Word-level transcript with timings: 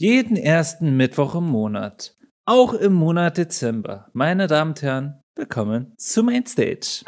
Jeden 0.00 0.36
ersten 0.36 0.96
Mittwoch 0.96 1.34
im 1.34 1.48
Monat. 1.48 2.14
Auch 2.44 2.72
im 2.72 2.92
Monat 2.92 3.36
Dezember. 3.36 4.06
Meine 4.12 4.46
Damen 4.46 4.70
und 4.70 4.80
Herren, 4.80 5.24
willkommen 5.34 5.92
zu 5.96 6.22
Mainstage. 6.22 7.02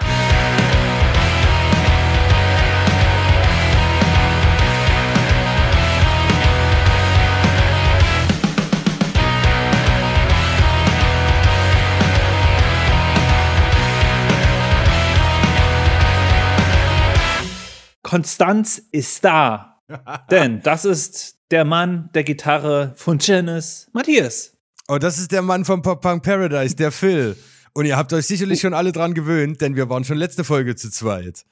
Konstanz 18.03 18.83
ist 18.91 19.25
da. 19.25 19.81
Denn 20.33 20.61
das 20.63 20.85
ist 20.85 21.40
der 21.51 21.65
Mann 21.65 22.11
der 22.15 22.25
Gitarre 22.25 22.93
von 22.97 23.19
Janice, 23.19 23.89
Matthias. 23.93 24.57
Oh, 24.89 24.99
das 24.99 25.19
ist 25.19 25.33
der 25.33 25.43
Mann 25.43 25.65
von 25.65 25.83
Pop 25.83 26.01
Punk 26.01 26.23
Paradise, 26.23 26.77
der 26.77 26.93
Phil. 26.93 27.37
Und 27.73 27.87
ihr 27.87 27.97
habt 27.97 28.13
euch 28.13 28.27
sicherlich 28.27 28.61
schon 28.61 28.75
alle 28.75 28.93
dran 28.93 29.15
gewöhnt, 29.15 29.61
denn 29.61 29.77
wir 29.77 29.89
waren 29.89 30.05
schon 30.05 30.19
letzte 30.19 30.45
Folge 30.45 30.75
zu 30.77 30.91
zweit. 30.91 31.45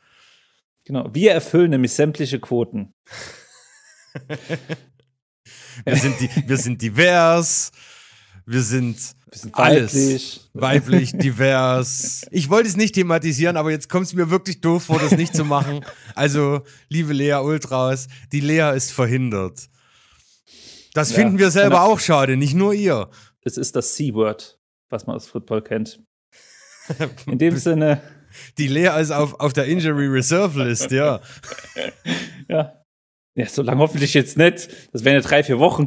Genau, 0.84 1.09
wir 1.12 1.33
erfüllen 1.33 1.70
nämlich 1.70 1.92
sämtliche 1.92 2.41
Quoten. 2.41 2.95
wir, 5.84 5.97
sind 5.97 6.20
die, 6.20 6.30
wir 6.47 6.56
sind 6.56 6.83
divers, 6.83 7.70
wir 8.47 8.62
sind, 8.62 8.97
wir 9.30 9.39
sind 9.39 9.56
weiblich. 9.56 9.92
Alles. 9.92 10.51
weiblich, 10.55 11.12
divers. 11.19 12.23
Ich 12.30 12.48
wollte 12.48 12.69
es 12.69 12.77
nicht 12.77 12.95
thematisieren, 12.95 13.56
aber 13.56 13.70
jetzt 13.70 13.89
kommt 13.89 14.06
es 14.06 14.15
mir 14.15 14.30
wirklich 14.30 14.61
doof 14.61 14.84
vor, 14.84 14.98
das 14.98 15.12
nicht 15.12 15.34
zu 15.37 15.45
machen. 15.45 15.84
Also, 16.15 16.62
liebe 16.89 17.12
Lea 17.12 17.34
Ultras, 17.34 18.09
die 18.33 18.41
Lea 18.41 18.75
ist 18.75 18.91
verhindert. 18.91 19.69
Das 20.95 21.10
ja, 21.10 21.16
finden 21.16 21.38
wir 21.38 21.51
selber 21.51 21.83
auch 21.83 22.01
schade, 22.01 22.37
nicht 22.37 22.55
nur 22.55 22.74
ihr. 22.74 23.10
Es 23.42 23.56
ist 23.56 23.77
das 23.77 23.95
C-Word, 23.95 24.59
was 24.91 25.06
man 25.06 25.17
aus 25.17 25.27
Football 25.27 25.62
kennt. 25.62 26.00
In 27.27 27.39
dem 27.39 27.56
Sinne. 27.56 28.03
Die 28.58 28.69
Lea 28.69 29.00
ist 29.00 29.11
auf, 29.11 29.41
auf 29.41 29.53
der 29.53 29.67
Injury 29.67 30.06
Reserve 30.06 30.64
List, 30.64 30.91
ja. 30.91 31.20
ja. 32.48 32.75
Ja, 33.34 33.47
so 33.47 33.62
lange 33.62 33.80
hoffentlich 33.80 34.14
jetzt 34.14 34.36
nicht. 34.36 34.69
Das 34.92 35.05
wären 35.05 35.14
ja 35.14 35.20
drei, 35.20 35.45
vier 35.45 35.61
Wochen. 35.61 35.86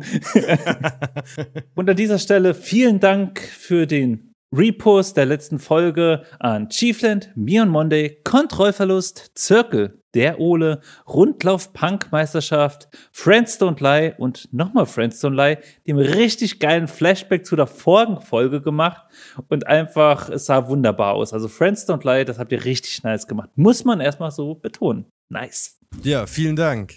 Und 1.75 1.89
an 1.89 1.97
dieser 1.97 2.17
Stelle 2.17 2.53
vielen 2.53 3.01
Dank 3.01 3.41
für 3.41 3.87
den 3.87 4.30
Repost 4.53 5.15
der 5.15 5.25
letzten 5.25 5.59
Folge 5.59 6.23
an 6.39 6.67
Chiefland, 6.67 7.31
Mion 7.35 7.69
Monday, 7.69 8.19
Kontrollverlust, 8.25 9.31
Zirkel, 9.33 10.01
der 10.13 10.41
Ole, 10.41 10.81
Rundlauf 11.07 11.71
Punk 11.71 12.11
Meisterschaft, 12.11 12.89
Friends 13.13 13.61
Don't 13.61 13.81
Lie 13.81 14.13
und 14.17 14.53
nochmal 14.53 14.85
Friends 14.85 15.23
Don't 15.23 15.35
Lie, 15.35 15.57
haben 15.87 15.99
richtig 15.99 16.59
geilen 16.59 16.89
Flashback 16.89 17.45
zu 17.45 17.55
der 17.55 17.67
vorigen 17.67 18.19
Folge 18.19 18.61
gemacht 18.61 19.03
und 19.47 19.67
einfach, 19.67 20.29
es 20.29 20.47
sah 20.47 20.67
wunderbar 20.67 21.13
aus. 21.13 21.31
Also 21.31 21.47
Friends 21.47 21.87
Don't 21.87 22.03
Lie, 22.03 22.25
das 22.25 22.37
habt 22.37 22.51
ihr 22.51 22.65
richtig 22.65 23.03
nice 23.03 23.27
gemacht. 23.27 23.51
Muss 23.55 23.85
man 23.85 24.01
erstmal 24.01 24.31
so 24.31 24.55
betonen. 24.55 25.05
Nice. 25.29 25.79
Ja, 26.03 26.27
vielen 26.27 26.57
Dank. 26.57 26.95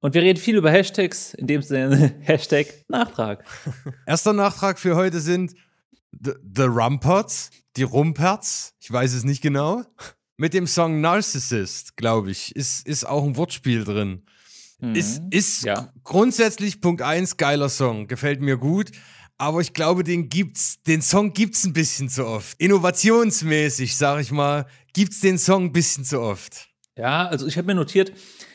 Und 0.00 0.12
wir 0.12 0.20
reden 0.20 0.38
viel 0.38 0.56
über 0.56 0.70
Hashtags, 0.70 1.32
in 1.32 1.46
dem 1.46 1.62
Sinne 1.62 2.16
Hashtag 2.20 2.66
Nachtrag. 2.88 3.44
Erster 4.06 4.34
Nachtrag 4.34 4.78
für 4.78 4.94
heute 4.94 5.20
sind 5.20 5.54
The, 6.12 6.32
The 6.54 6.62
Rumperts, 6.62 7.50
die 7.76 7.82
Rumperts, 7.82 8.74
ich 8.80 8.92
weiß 8.92 9.14
es 9.14 9.24
nicht 9.24 9.42
genau. 9.42 9.82
Mit 10.36 10.54
dem 10.54 10.66
Song 10.66 11.00
Narcissist, 11.00 11.96
glaube 11.96 12.30
ich, 12.30 12.54
ist, 12.56 12.86
ist 12.86 13.04
auch 13.04 13.24
ein 13.24 13.36
Wortspiel 13.36 13.84
drin. 13.84 14.22
Mhm. 14.80 14.94
Ist, 14.94 15.22
ist 15.30 15.64
ja. 15.64 15.92
grundsätzlich 16.02 16.80
Punkt 16.80 17.02
1 17.02 17.36
geiler 17.36 17.68
Song, 17.68 18.08
gefällt 18.08 18.40
mir 18.40 18.56
gut. 18.56 18.90
Aber 19.38 19.60
ich 19.60 19.72
glaube, 19.72 20.04
den 20.04 20.28
gibt's, 20.28 20.82
den 20.82 21.02
Song 21.02 21.32
gibt's 21.32 21.64
ein 21.64 21.72
bisschen 21.72 22.08
zu 22.08 22.26
oft. 22.26 22.60
Innovationsmäßig, 22.60 23.96
sag 23.96 24.20
ich 24.20 24.30
mal, 24.30 24.66
gibt's 24.92 25.20
den 25.20 25.38
Song 25.38 25.64
ein 25.64 25.72
bisschen 25.72 26.04
zu 26.04 26.20
oft. 26.20 26.68
Ja, 26.96 27.26
also 27.26 27.46
ich 27.46 27.56
habe 27.56 27.66
mir 27.66 27.74
notiert, 27.74 28.12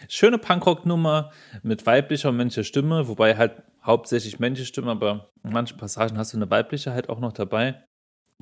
schöne 0.07 0.37
Punkrock-Nummer 0.37 1.31
mit 1.63 1.85
weiblicher 1.85 2.29
und 2.29 2.37
männlicher 2.37 2.63
Stimme, 2.63 3.07
wobei 3.07 3.35
halt 3.35 3.63
hauptsächlich 3.87 4.39
männliche 4.39 4.67
Stimme, 4.67 4.91
aber 4.91 5.31
in 5.43 5.51
manchen 5.51 5.77
Passagen 5.77 6.17
hast 6.17 6.33
du 6.33 6.37
eine 6.37 6.49
weibliche 6.51 6.91
halt 6.91 7.09
auch 7.09 7.19
noch 7.19 7.33
dabei, 7.33 7.83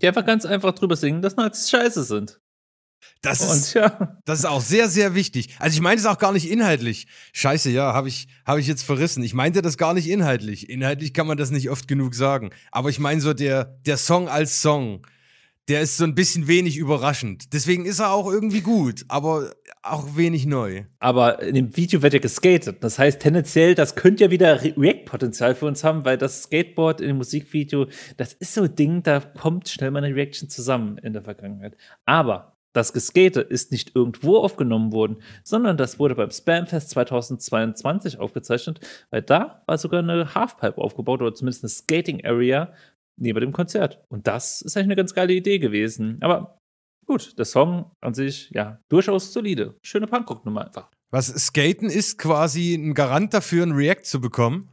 die 0.02 0.08
einfach 0.08 0.26
ganz 0.26 0.46
einfach 0.46 0.74
drüber 0.74 0.96
singen, 0.96 1.22
dass 1.22 1.36
Nazis 1.36 1.70
scheiße 1.70 2.04
sind. 2.04 2.42
Das 3.22 3.42
ist, 3.42 3.74
ja. 3.74 4.18
das 4.26 4.40
ist 4.40 4.46
auch 4.46 4.62
sehr, 4.62 4.90
sehr 4.90 5.16
wichtig. 5.16 5.56
Also 5.60 5.76
ich 5.76 5.82
meine 5.82 6.00
es 6.00 6.06
auch 6.06 6.18
gar 6.18 6.32
nicht 6.32 6.50
inhaltlich. 6.50 7.08
Scheiße, 7.34 7.70
ja, 7.70 7.94
habe 7.94 8.08
ich, 8.08 8.28
hab 8.46 8.58
ich 8.58 8.68
jetzt 8.68 8.84
verrissen. 8.84 9.24
Ich 9.24 9.34
meinte 9.34 9.62
das 9.62 9.78
gar 9.78 9.94
nicht 9.94 10.10
inhaltlich. 10.10 10.70
Inhaltlich 10.70 11.14
kann 11.14 11.28
man 11.28 11.38
das 11.38 11.52
nicht 11.52 11.70
oft 11.70 11.88
genug 11.88 12.16
sagen. 12.16 12.52
Aber 12.72 12.90
ich 12.90 13.00
meine 13.00 13.22
so 13.22 13.34
der, 13.34 13.78
der 13.86 13.98
Song 13.98 14.28
als 14.28 14.62
Song 14.62 15.06
der 15.68 15.81
ist 15.81 15.98
so 15.98 16.03
ein 16.03 16.16
bisschen 16.16 16.48
wenig 16.48 16.78
überraschend. 16.78 17.53
Deswegen 17.53 17.86
ist 17.86 18.00
er 18.00 18.12
auch 18.12 18.31
irgendwie 18.31 18.62
gut, 18.62 19.03
aber 19.08 19.52
auch 19.81 20.16
wenig 20.16 20.46
neu. 20.46 20.84
Aber 21.00 21.42
in 21.42 21.56
dem 21.56 21.76
Video 21.76 22.02
wird 22.02 22.14
ja 22.14 22.20
geskatet. 22.20 22.84
Das 22.84 23.00
heißt, 23.00 23.20
tendenziell, 23.20 23.74
das 23.74 23.96
könnte 23.96 24.26
ja 24.26 24.31
wieder 24.31 24.62
React-Potenzial 24.62 25.56
für 25.56 25.66
uns 25.66 25.84
haben, 25.84 26.06
weil 26.06 26.18
das 26.18 26.44
Skateboard 26.44 27.02
in 27.02 27.08
dem 27.08 27.18
Musikvideo, 27.18 27.88
das 28.18 28.34
ist 28.34 28.53
so 28.53 28.64
ein 28.64 28.76
Ding, 28.76 29.03
da 29.03 29.20
kommt 29.20 29.68
schnell 29.70 29.92
mal 29.92 30.03
eine 30.03 30.16
Reaction 30.16 30.50
zusammen 30.50 30.98
in 31.00 31.14
der 31.14 31.24
Vergangenheit. 31.24 31.76
Aber 32.06 32.56
das 32.76 32.92
Geskate 32.92 33.40
ist 33.40 33.72
nicht 33.72 33.96
irgendwo 33.96 34.38
aufgenommen 34.38 34.92
worden, 34.92 35.18
sondern 35.44 35.78
das 35.78 35.97
wurde 35.97 36.14
beim 36.14 36.30
Spamfest 36.30 36.90
2022 36.90 38.20
aufgezeichnet, 38.20 38.82
weil 39.12 39.22
da 39.22 39.64
war 39.66 39.78
sogar 39.78 40.02
eine 40.02 40.36
Halfpipe 40.36 40.78
aufgebaut 40.78 41.22
oder 41.22 41.34
zumindest 41.34 41.64
eine 41.64 41.70
Skating 41.70 42.26
Area, 42.26 42.74
neben 43.18 43.40
dem 43.40 43.52
Konzert. 43.52 44.03
Und 44.09 44.28
das 44.28 44.62
ist 44.62 44.76
eigentlich 44.76 44.86
eine 44.86 44.96
ganz 44.96 45.14
geile 45.14 45.34
Idee 45.34 45.59
gewesen. 45.59 46.18
Aber 46.22 46.59
gut, 47.06 47.38
der 47.38 47.46
Song 47.46 47.92
an 48.02 48.14
sich, 48.14 48.50
ja, 48.52 48.80
durchaus 48.90 49.34
solide. 49.34 49.78
Schöne 49.81 50.08
Punkrock-Nummer 50.08 50.66
einfach. 50.66 50.90
Was 51.12 51.28
Skaten 51.28 51.90
ist 51.90 52.18
quasi 52.18 52.76
ein 52.76 52.94
Garant 52.94 53.34
dafür, 53.34 53.66
ein 53.66 53.72
React 53.72 54.03
zu 54.03 54.20
bekommen? 54.20 54.70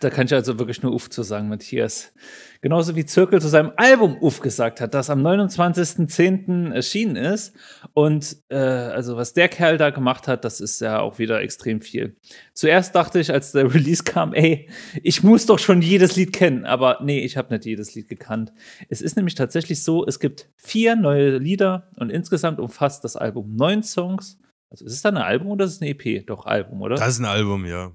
Da 0.00 0.10
kann 0.10 0.26
ich 0.26 0.34
also 0.34 0.58
wirklich 0.58 0.82
nur 0.82 0.92
Uff 0.92 1.08
zu 1.08 1.22
sagen, 1.22 1.48
Matthias. 1.48 2.12
Genauso 2.60 2.94
wie 2.94 3.06
Zirkel 3.06 3.40
zu 3.40 3.48
seinem 3.48 3.72
Album 3.76 4.18
Uff 4.20 4.40
gesagt 4.40 4.82
hat, 4.82 4.92
das 4.92 5.08
am 5.08 5.26
29.10. 5.26 6.72
erschienen 6.72 7.16
ist. 7.16 7.56
Und 7.94 8.36
äh, 8.50 8.56
also 8.56 9.16
was 9.16 9.32
der 9.32 9.48
Kerl 9.48 9.78
da 9.78 9.88
gemacht 9.88 10.28
hat, 10.28 10.44
das 10.44 10.60
ist 10.60 10.80
ja 10.80 11.00
auch 11.00 11.18
wieder 11.18 11.40
extrem 11.40 11.80
viel. 11.80 12.16
Zuerst 12.52 12.94
dachte 12.94 13.18
ich, 13.18 13.32
als 13.32 13.52
der 13.52 13.64
Release 13.74 14.04
kam, 14.04 14.34
ey, 14.34 14.68
ich 15.02 15.22
muss 15.22 15.46
doch 15.46 15.58
schon 15.58 15.80
jedes 15.80 16.16
Lied 16.16 16.34
kennen. 16.34 16.66
Aber 16.66 16.98
nee, 17.02 17.20
ich 17.20 17.38
habe 17.38 17.54
nicht 17.54 17.64
jedes 17.64 17.94
Lied 17.94 18.08
gekannt. 18.08 18.52
Es 18.90 19.00
ist 19.00 19.16
nämlich 19.16 19.36
tatsächlich 19.36 19.82
so, 19.82 20.06
es 20.06 20.20
gibt 20.20 20.50
vier 20.56 20.96
neue 20.96 21.38
Lieder 21.38 21.88
und 21.96 22.10
insgesamt 22.10 22.60
umfasst 22.60 23.04
das 23.04 23.16
Album 23.16 23.56
neun 23.56 23.82
Songs. 23.82 24.38
Also 24.68 24.84
ist 24.84 24.92
es 24.92 25.02
dann 25.02 25.16
ein 25.16 25.22
Album 25.22 25.48
oder 25.48 25.64
ist 25.64 25.72
es 25.72 25.80
ein 25.80 25.88
EP? 25.88 26.26
Doch, 26.26 26.44
Album, 26.44 26.82
oder? 26.82 26.96
Das 26.96 27.08
ist 27.08 27.20
ein 27.20 27.24
Album, 27.24 27.64
ja. 27.64 27.92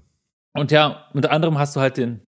Und 0.54 0.70
ja, 0.70 1.08
unter 1.14 1.30
anderem 1.30 1.58
hast 1.58 1.76
du 1.76 1.80
halt 1.80 1.96
den 1.96 2.24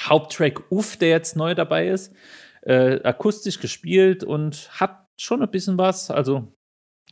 Haupttrack 0.00 0.70
Uff, 0.70 0.96
der 0.96 1.08
jetzt 1.08 1.36
neu 1.36 1.54
dabei 1.54 1.88
ist, 1.88 2.14
äh, 2.62 3.00
akustisch 3.02 3.60
gespielt 3.60 4.24
und 4.24 4.70
hat 4.80 5.06
schon 5.20 5.42
ein 5.42 5.50
bisschen 5.50 5.78
was. 5.78 6.10
Also 6.10 6.52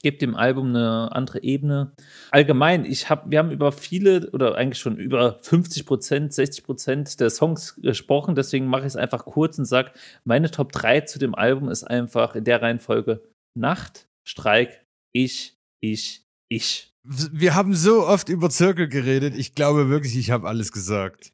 gibt 0.04 0.20
dem 0.20 0.36
Album 0.36 0.68
eine 0.68 1.10
andere 1.12 1.42
Ebene. 1.42 1.94
Allgemein, 2.30 2.84
ich 2.84 3.08
hab, 3.08 3.30
wir 3.30 3.38
haben 3.38 3.50
über 3.50 3.72
viele 3.72 4.30
oder 4.32 4.54
eigentlich 4.54 4.78
schon 4.78 4.98
über 4.98 5.38
50 5.40 5.86
Prozent, 5.86 6.34
60 6.34 6.62
Prozent 6.62 7.20
der 7.20 7.30
Songs 7.30 7.76
gesprochen. 7.76 8.34
Deswegen 8.34 8.66
mache 8.66 8.82
ich 8.82 8.88
es 8.88 8.96
einfach 8.96 9.24
kurz 9.24 9.58
und 9.58 9.64
sage, 9.64 9.92
meine 10.24 10.50
Top 10.50 10.72
3 10.72 11.00
zu 11.00 11.18
dem 11.18 11.34
Album 11.34 11.70
ist 11.70 11.84
einfach 11.84 12.34
in 12.34 12.44
der 12.44 12.60
Reihenfolge 12.60 13.22
Nacht, 13.56 14.06
Streik, 14.28 14.84
ich, 15.14 15.56
ich, 15.80 16.22
ich. 16.50 16.93
Wir 17.04 17.54
haben 17.54 17.74
so 17.74 18.06
oft 18.06 18.28
über 18.28 18.48
Zirkel 18.50 18.88
geredet. 18.88 19.34
Ich 19.36 19.54
glaube 19.54 19.88
wirklich, 19.88 20.16
ich 20.16 20.30
habe 20.30 20.48
alles 20.48 20.72
gesagt. 20.72 21.32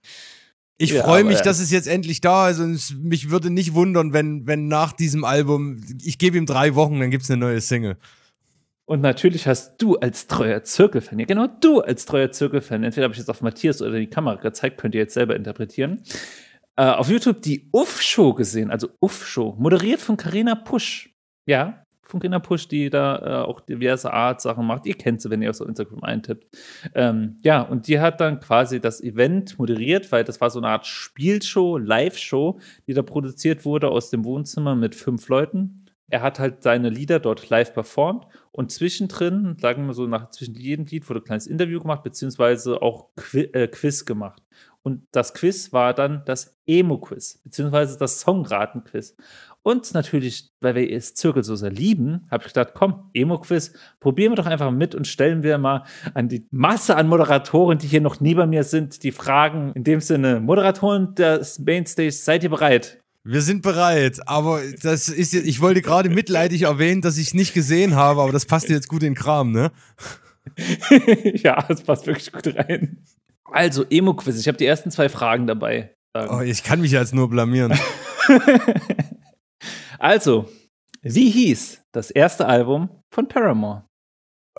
Ich 0.76 0.92
ja, 0.92 1.04
freue 1.04 1.24
mich, 1.24 1.38
ja. 1.38 1.44
dass 1.44 1.60
es 1.60 1.70
jetzt 1.70 1.86
endlich 1.86 2.22
da 2.22 2.48
ist 2.48 2.58
und 2.58 3.04
mich 3.04 3.30
würde 3.30 3.50
nicht 3.50 3.74
wundern, 3.74 4.14
wenn, 4.14 4.46
wenn 4.46 4.66
nach 4.66 4.92
diesem 4.92 5.24
Album, 5.24 5.80
ich 6.02 6.16
gebe 6.16 6.38
ihm 6.38 6.46
drei 6.46 6.74
Wochen, 6.74 6.98
dann 6.98 7.10
gibt 7.10 7.24
es 7.24 7.30
eine 7.30 7.38
neue 7.38 7.60
Single. 7.60 7.98
Und 8.86 9.02
natürlich 9.02 9.46
hast 9.46 9.76
du 9.76 9.96
als 9.98 10.26
treuer 10.26 10.64
Zirkelfan, 10.64 11.18
ja 11.18 11.26
genau 11.26 11.46
du 11.46 11.80
als 11.80 12.06
treuer 12.06 12.32
Zirkelfan, 12.32 12.82
entweder 12.82 13.04
habe 13.04 13.12
ich 13.12 13.18
jetzt 13.18 13.28
auf 13.28 13.42
Matthias 13.42 13.82
oder 13.82 13.98
die 13.98 14.08
Kamera 14.08 14.36
gezeigt, 14.36 14.78
könnt 14.78 14.94
ihr 14.94 15.02
jetzt 15.02 15.14
selber 15.14 15.36
interpretieren, 15.36 16.02
äh, 16.76 16.84
auf 16.84 17.10
YouTube 17.10 17.42
die 17.42 17.68
Uff-Show 17.72 18.32
gesehen, 18.32 18.70
also 18.70 18.88
Uff-Show, 19.00 19.56
moderiert 19.58 20.00
von 20.00 20.16
Carina 20.16 20.54
Pusch. 20.54 21.14
Ja, 21.46 21.84
von 22.10 22.20
Kinder 22.20 22.42
die 22.70 22.90
da 22.90 23.18
äh, 23.18 23.46
auch 23.46 23.60
diverse 23.60 24.12
Art-Sachen 24.12 24.66
macht. 24.66 24.86
Ihr 24.86 24.94
kennt 24.94 25.20
sie, 25.20 25.30
wenn 25.30 25.42
ihr 25.42 25.50
auf 25.50 25.56
so 25.56 25.64
Instagram 25.64 26.02
eintippt. 26.02 26.46
Ähm, 26.94 27.38
ja, 27.42 27.62
und 27.62 27.86
die 27.88 28.00
hat 28.00 28.20
dann 28.20 28.40
quasi 28.40 28.80
das 28.80 29.00
Event 29.00 29.58
moderiert, 29.58 30.10
weil 30.12 30.24
das 30.24 30.40
war 30.40 30.50
so 30.50 30.58
eine 30.58 30.68
Art 30.68 30.86
Spielshow, 30.86 31.78
Live-Show, 31.78 32.58
die 32.86 32.94
da 32.94 33.02
produziert 33.02 33.64
wurde 33.64 33.88
aus 33.88 34.10
dem 34.10 34.24
Wohnzimmer 34.24 34.74
mit 34.74 34.94
fünf 34.94 35.28
Leuten. 35.28 35.86
Er 36.10 36.22
hat 36.22 36.40
halt 36.40 36.64
seine 36.64 36.90
Lieder 36.90 37.20
dort 37.20 37.48
live 37.50 37.72
performt 37.72 38.26
und 38.50 38.72
zwischendrin, 38.72 39.56
sagen 39.60 39.86
wir 39.86 39.94
so, 39.94 40.08
nach 40.08 40.30
zwischen 40.30 40.56
jedem 40.56 40.84
Lied 40.86 41.08
wurde 41.08 41.20
ein 41.20 41.24
kleines 41.24 41.46
Interview 41.46 41.80
gemacht, 41.80 42.02
beziehungsweise 42.02 42.82
auch 42.82 43.10
äh, 43.32 43.68
Quiz 43.68 44.04
gemacht. 44.04 44.42
Und 44.82 45.06
das 45.12 45.34
Quiz 45.34 45.72
war 45.72 45.92
dann 45.92 46.22
das 46.24 46.56
Emo-Quiz, 46.66 47.40
beziehungsweise 47.44 47.98
das 47.98 48.20
Songraten-Quiz. 48.20 49.16
Und 49.62 49.92
natürlich, 49.92 50.50
weil 50.60 50.74
wir 50.74 50.90
es 50.90 51.14
Zirkel 51.14 51.44
so 51.44 51.54
sehr 51.54 51.70
lieben, 51.70 52.26
habe 52.30 52.44
ich 52.44 52.54
gedacht, 52.54 52.70
komm, 52.74 53.10
Emo-Quiz, 53.12 53.74
probieren 54.00 54.32
wir 54.32 54.36
doch 54.36 54.46
einfach 54.46 54.70
mit 54.70 54.94
und 54.94 55.06
stellen 55.06 55.42
wir 55.42 55.58
mal 55.58 55.84
an 56.14 56.28
die 56.28 56.46
Masse 56.50 56.96
an 56.96 57.08
Moderatoren, 57.08 57.76
die 57.76 57.86
hier 57.86 58.00
noch 58.00 58.20
neben 58.20 58.48
mir 58.48 58.64
sind, 58.64 59.02
die 59.02 59.12
Fragen. 59.12 59.72
In 59.74 59.84
dem 59.84 60.00
Sinne, 60.00 60.40
Moderatoren 60.40 61.14
des 61.14 61.58
Mainstage, 61.58 62.12
seid 62.12 62.42
ihr 62.42 62.50
bereit? 62.50 63.02
Wir 63.22 63.42
sind 63.42 63.60
bereit, 63.60 64.20
aber 64.26 64.62
das 64.82 65.10
ist 65.10 65.34
jetzt, 65.34 65.46
ich 65.46 65.60
wollte 65.60 65.82
gerade 65.82 66.08
mitleidig 66.08 66.62
erwähnen, 66.62 67.02
dass 67.02 67.18
ich 67.18 67.28
es 67.28 67.34
nicht 67.34 67.52
gesehen 67.52 67.94
habe, 67.94 68.22
aber 68.22 68.32
das 68.32 68.46
passt 68.46 68.70
jetzt 68.70 68.88
gut 68.88 69.02
in 69.02 69.12
den 69.12 69.14
Kram, 69.14 69.52
ne? 69.52 69.72
ja, 71.34 71.62
das 71.68 71.82
passt 71.82 72.06
wirklich 72.06 72.32
gut 72.32 72.56
rein. 72.56 73.04
Also, 73.52 73.84
Emo-Quiz, 73.88 74.38
ich 74.38 74.48
habe 74.48 74.58
die 74.58 74.66
ersten 74.66 74.90
zwei 74.90 75.08
Fragen 75.08 75.46
dabei. 75.46 75.94
Oh, 76.14 76.40
ich 76.40 76.64
kann 76.64 76.80
mich 76.80 76.92
jetzt 76.92 77.14
nur 77.14 77.28
blamieren. 77.28 77.78
also, 79.98 80.48
wie 81.02 81.30
hieß 81.30 81.82
das 81.92 82.10
erste 82.10 82.46
Album 82.46 82.90
von 83.12 83.28
Paramore? 83.28 83.84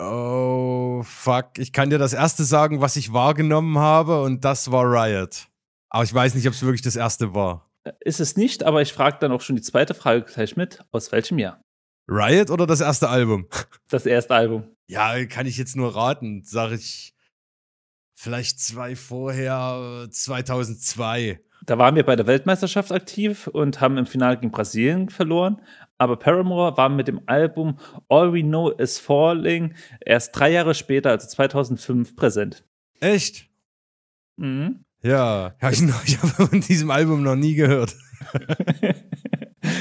Oh, 0.00 1.02
fuck. 1.04 1.58
Ich 1.58 1.72
kann 1.72 1.90
dir 1.90 1.98
das 1.98 2.12
erste 2.12 2.44
sagen, 2.44 2.80
was 2.80 2.96
ich 2.96 3.12
wahrgenommen 3.12 3.78
habe, 3.78 4.22
und 4.22 4.44
das 4.44 4.72
war 4.72 4.84
Riot. 4.84 5.48
Aber 5.90 6.04
ich 6.04 6.12
weiß 6.12 6.34
nicht, 6.34 6.46
ob 6.46 6.54
es 6.54 6.62
wirklich 6.62 6.82
das 6.82 6.96
erste 6.96 7.34
war. 7.34 7.70
Ist 8.00 8.20
es 8.20 8.36
nicht, 8.36 8.64
aber 8.64 8.80
ich 8.80 8.92
frage 8.92 9.18
dann 9.20 9.32
auch 9.32 9.40
schon 9.40 9.56
die 9.56 9.62
zweite 9.62 9.94
Frage 9.94 10.22
gleich 10.22 10.56
mit. 10.56 10.80
Aus 10.90 11.12
welchem 11.12 11.38
Jahr? 11.38 11.60
Riot 12.08 12.50
oder 12.50 12.66
das 12.66 12.80
erste 12.80 13.08
Album? 13.08 13.46
Das 13.88 14.06
erste 14.06 14.34
Album. 14.34 14.64
Ja, 14.88 15.24
kann 15.26 15.46
ich 15.46 15.56
jetzt 15.58 15.76
nur 15.76 15.94
raten. 15.94 16.42
Sag 16.44 16.72
ich 16.72 17.11
vielleicht 18.22 18.60
zwei 18.60 18.94
vorher, 18.94 20.06
2002. 20.08 21.40
Da 21.66 21.78
waren 21.78 21.96
wir 21.96 22.04
bei 22.04 22.16
der 22.16 22.26
Weltmeisterschaft 22.26 22.92
aktiv 22.92 23.48
und 23.48 23.80
haben 23.80 23.98
im 23.98 24.06
Finale 24.06 24.36
gegen 24.36 24.52
Brasilien 24.52 25.10
verloren. 25.10 25.60
Aber 25.98 26.16
Paramore 26.16 26.76
war 26.76 26.88
mit 26.88 27.08
dem 27.08 27.20
Album 27.26 27.78
All 28.08 28.32
We 28.32 28.42
Know 28.42 28.70
Is 28.70 28.98
Falling 28.98 29.74
erst 30.00 30.36
drei 30.36 30.50
Jahre 30.52 30.74
später, 30.74 31.10
also 31.10 31.28
2005, 31.28 32.16
präsent. 32.16 32.64
Echt? 33.00 33.48
Mhm. 34.36 34.84
Ja, 35.02 35.54
hab 35.60 35.72
ich, 35.72 35.82
noch, 35.82 36.04
ich 36.06 36.18
habe 36.18 36.48
von 36.48 36.60
diesem 36.60 36.90
Album 36.90 37.22
noch 37.22 37.36
nie 37.36 37.54
gehört. 37.54 37.96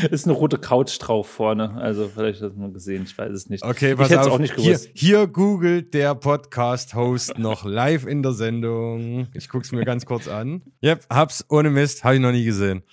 ist 0.11 0.25
eine 0.25 0.33
rote 0.33 0.57
Couch 0.57 0.97
drauf 0.99 1.27
vorne. 1.27 1.75
Also 1.75 2.09
vielleicht 2.13 2.41
hast 2.41 2.55
du 2.55 2.59
mal 2.59 2.71
gesehen, 2.71 3.03
ich 3.03 3.17
weiß 3.17 3.31
es 3.31 3.49
nicht. 3.49 3.63
Okay, 3.63 3.95
pass 3.95 4.09
ich 4.09 4.17
hätte 4.17 4.31
auch 4.31 4.39
nicht 4.39 4.55
gewusst. 4.55 4.89
Hier, 4.93 5.19
hier 5.19 5.27
googelt 5.27 5.93
der 5.93 6.15
Podcast-Host 6.15 7.37
noch 7.37 7.65
live 7.65 8.05
in 8.05 8.23
der 8.23 8.33
Sendung. 8.33 9.27
Ich 9.33 9.49
guck's 9.49 9.71
mir 9.71 9.85
ganz 9.85 10.05
kurz 10.05 10.27
an. 10.27 10.61
Yep, 10.83 11.05
hab's 11.09 11.45
ohne 11.49 11.69
Mist, 11.69 12.03
habe 12.03 12.15
ich 12.15 12.21
noch 12.21 12.31
nie 12.31 12.45
gesehen. 12.45 12.83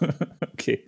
okay. 0.52 0.86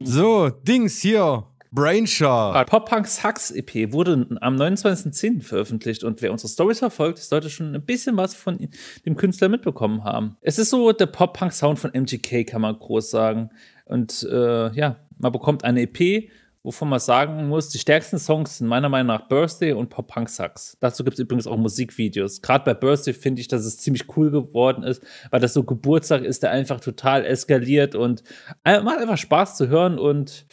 So, 0.00 0.50
Dings 0.50 1.00
hier. 1.00 1.44
Brainshaw. 1.74 2.64
Pop 2.66 2.88
Punk 2.88 3.08
Sucks 3.08 3.50
EP 3.50 3.92
wurde 3.92 4.28
am 4.40 4.54
29.10. 4.54 5.42
veröffentlicht 5.42 6.04
und 6.04 6.22
wer 6.22 6.30
unsere 6.30 6.48
Stories 6.48 6.78
verfolgt, 6.78 7.18
sollte 7.18 7.50
schon 7.50 7.74
ein 7.74 7.84
bisschen 7.84 8.16
was 8.16 8.32
von 8.36 8.68
dem 9.04 9.16
Künstler 9.16 9.48
mitbekommen 9.48 10.04
haben. 10.04 10.36
Es 10.40 10.60
ist 10.60 10.70
so 10.70 10.92
der 10.92 11.06
Pop 11.06 11.36
Punk 11.36 11.52
Sound 11.52 11.80
von 11.80 11.92
MGK, 11.92 12.46
kann 12.46 12.62
man 12.62 12.78
groß 12.78 13.10
sagen. 13.10 13.50
Und 13.84 14.26
äh, 14.30 14.72
ja, 14.72 14.96
man 15.18 15.32
bekommt 15.32 15.64
eine 15.64 15.82
EP, 15.82 16.30
wovon 16.62 16.88
man 16.88 16.98
sagen 16.98 17.48
muss, 17.48 17.68
die 17.68 17.78
stärksten 17.78 18.18
Songs 18.18 18.58
sind 18.58 18.68
meiner 18.68 18.88
Meinung 18.88 19.08
nach 19.08 19.28
Birthday 19.28 19.72
und 19.72 19.90
Pop 19.90 20.08
Punk 20.08 20.30
Sucks. 20.30 20.76
Dazu 20.80 21.04
gibt 21.04 21.18
es 21.18 21.20
übrigens 21.20 21.46
auch 21.46 21.58
Musikvideos. 21.58 22.40
Gerade 22.40 22.64
bei 22.64 22.74
Birthday 22.74 23.12
finde 23.12 23.42
ich, 23.42 23.48
dass 23.48 23.64
es 23.64 23.78
ziemlich 23.78 24.16
cool 24.16 24.30
geworden 24.30 24.82
ist, 24.82 25.02
weil 25.30 25.40
das 25.40 25.52
so 25.52 25.62
Geburtstag 25.62 26.22
ist, 26.22 26.42
der 26.42 26.50
einfach 26.50 26.80
total 26.80 27.24
eskaliert 27.24 27.94
und 27.94 28.22
macht 28.64 28.98
einfach 28.98 29.18
Spaß 29.18 29.56
zu 29.56 29.68
hören 29.68 29.98
und 29.98 30.46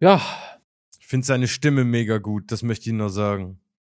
ja, 0.00 0.20
ich 1.00 1.06
finde 1.06 1.26
seine 1.26 1.48
Stimme 1.48 1.84
mega 1.84 2.18
gut, 2.18 2.52
das 2.52 2.62
möchte 2.62 2.90
ich 2.90 2.94
nur 2.94 3.10
sagen. 3.10 3.58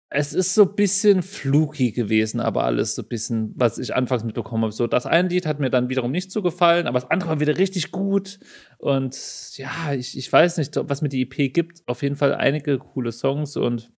Es 0.09 0.33
ist 0.33 0.53
so 0.53 0.63
ein 0.63 0.75
bisschen 0.75 1.23
fluky 1.23 1.91
gewesen, 1.91 2.39
aber 2.39 2.63
alles 2.63 2.95
so 2.95 3.01
ein 3.01 3.07
bisschen, 3.07 3.53
was 3.55 3.79
ich 3.79 3.95
anfangs 3.95 4.23
mitbekommen 4.23 4.63
habe. 4.63 4.71
So, 4.71 4.87
das 4.87 5.05
eine 5.05 5.29
Lied 5.29 5.45
hat 5.45 5.59
mir 5.59 5.69
dann 5.69 5.89
wiederum 5.89 6.11
nicht 6.11 6.31
so 6.31 6.41
gefallen, 6.41 6.87
aber 6.87 6.99
das 6.99 7.09
andere 7.09 7.31
war 7.31 7.39
wieder 7.39 7.57
richtig 7.57 7.91
gut. 7.91 8.39
Und 8.77 9.57
ja, 9.57 9.93
ich, 9.93 10.17
ich 10.17 10.31
weiß 10.31 10.57
nicht, 10.57 10.75
was 10.75 11.01
mir 11.01 11.09
die 11.09 11.23
EP 11.23 11.53
gibt. 11.53 11.81
Auf 11.87 12.03
jeden 12.03 12.15
Fall 12.15 12.35
einige 12.35 12.77
coole 12.77 13.11
Songs 13.11 13.57
und 13.57 13.91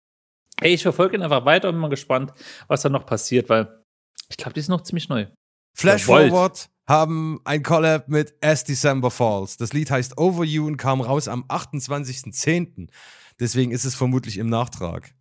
ey, 0.61 0.73
ich 0.73 0.83
verfolge 0.83 1.17
ihn 1.17 1.23
einfach 1.23 1.45
weiter 1.45 1.69
und 1.69 1.75
bin 1.75 1.81
mal 1.81 1.89
gespannt, 1.89 2.33
was 2.67 2.81
da 2.81 2.89
noch 2.89 3.05
passiert, 3.05 3.49
weil 3.49 3.83
ich 4.29 4.37
glaube, 4.37 4.53
die 4.53 4.59
ist 4.59 4.69
noch 4.69 4.81
ziemlich 4.81 5.09
neu. 5.09 5.27
Flash 5.73 6.05
Forward 6.05 6.69
haben 6.87 7.41
ein 7.43 7.63
Collab 7.63 8.07
mit 8.07 8.35
As 8.41 8.63
December 8.63 9.11
Falls. 9.11 9.57
Das 9.57 9.73
Lied 9.73 9.91
heißt 9.91 10.17
Over 10.17 10.43
You 10.43 10.67
und 10.67 10.77
kam 10.77 11.01
raus 11.01 11.27
am 11.27 11.43
28.10. 11.45 12.87
Deswegen 13.39 13.71
ist 13.71 13.85
es 13.85 13.95
vermutlich 13.95 14.37
im 14.37 14.47
Nachtrag. 14.47 15.13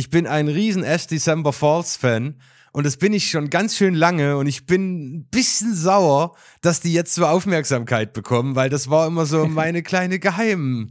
Ich 0.00 0.08
bin 0.08 0.26
ein 0.26 0.48
riesen 0.48 0.82
As 0.82 1.08
December 1.08 1.52
Falls 1.52 1.98
Fan 1.98 2.40
und 2.72 2.86
das 2.86 2.96
bin 2.96 3.12
ich 3.12 3.28
schon 3.28 3.50
ganz 3.50 3.76
schön 3.76 3.94
lange 3.94 4.38
und 4.38 4.46
ich 4.46 4.64
bin 4.64 5.16
ein 5.16 5.24
bisschen 5.26 5.74
sauer, 5.74 6.34
dass 6.62 6.80
die 6.80 6.94
jetzt 6.94 7.14
so 7.14 7.26
Aufmerksamkeit 7.26 8.14
bekommen, 8.14 8.56
weil 8.56 8.70
das 8.70 8.88
war 8.88 9.06
immer 9.06 9.26
so 9.26 9.44
meine 9.46 9.82
kleine 9.82 10.18
Geheim 10.18 10.88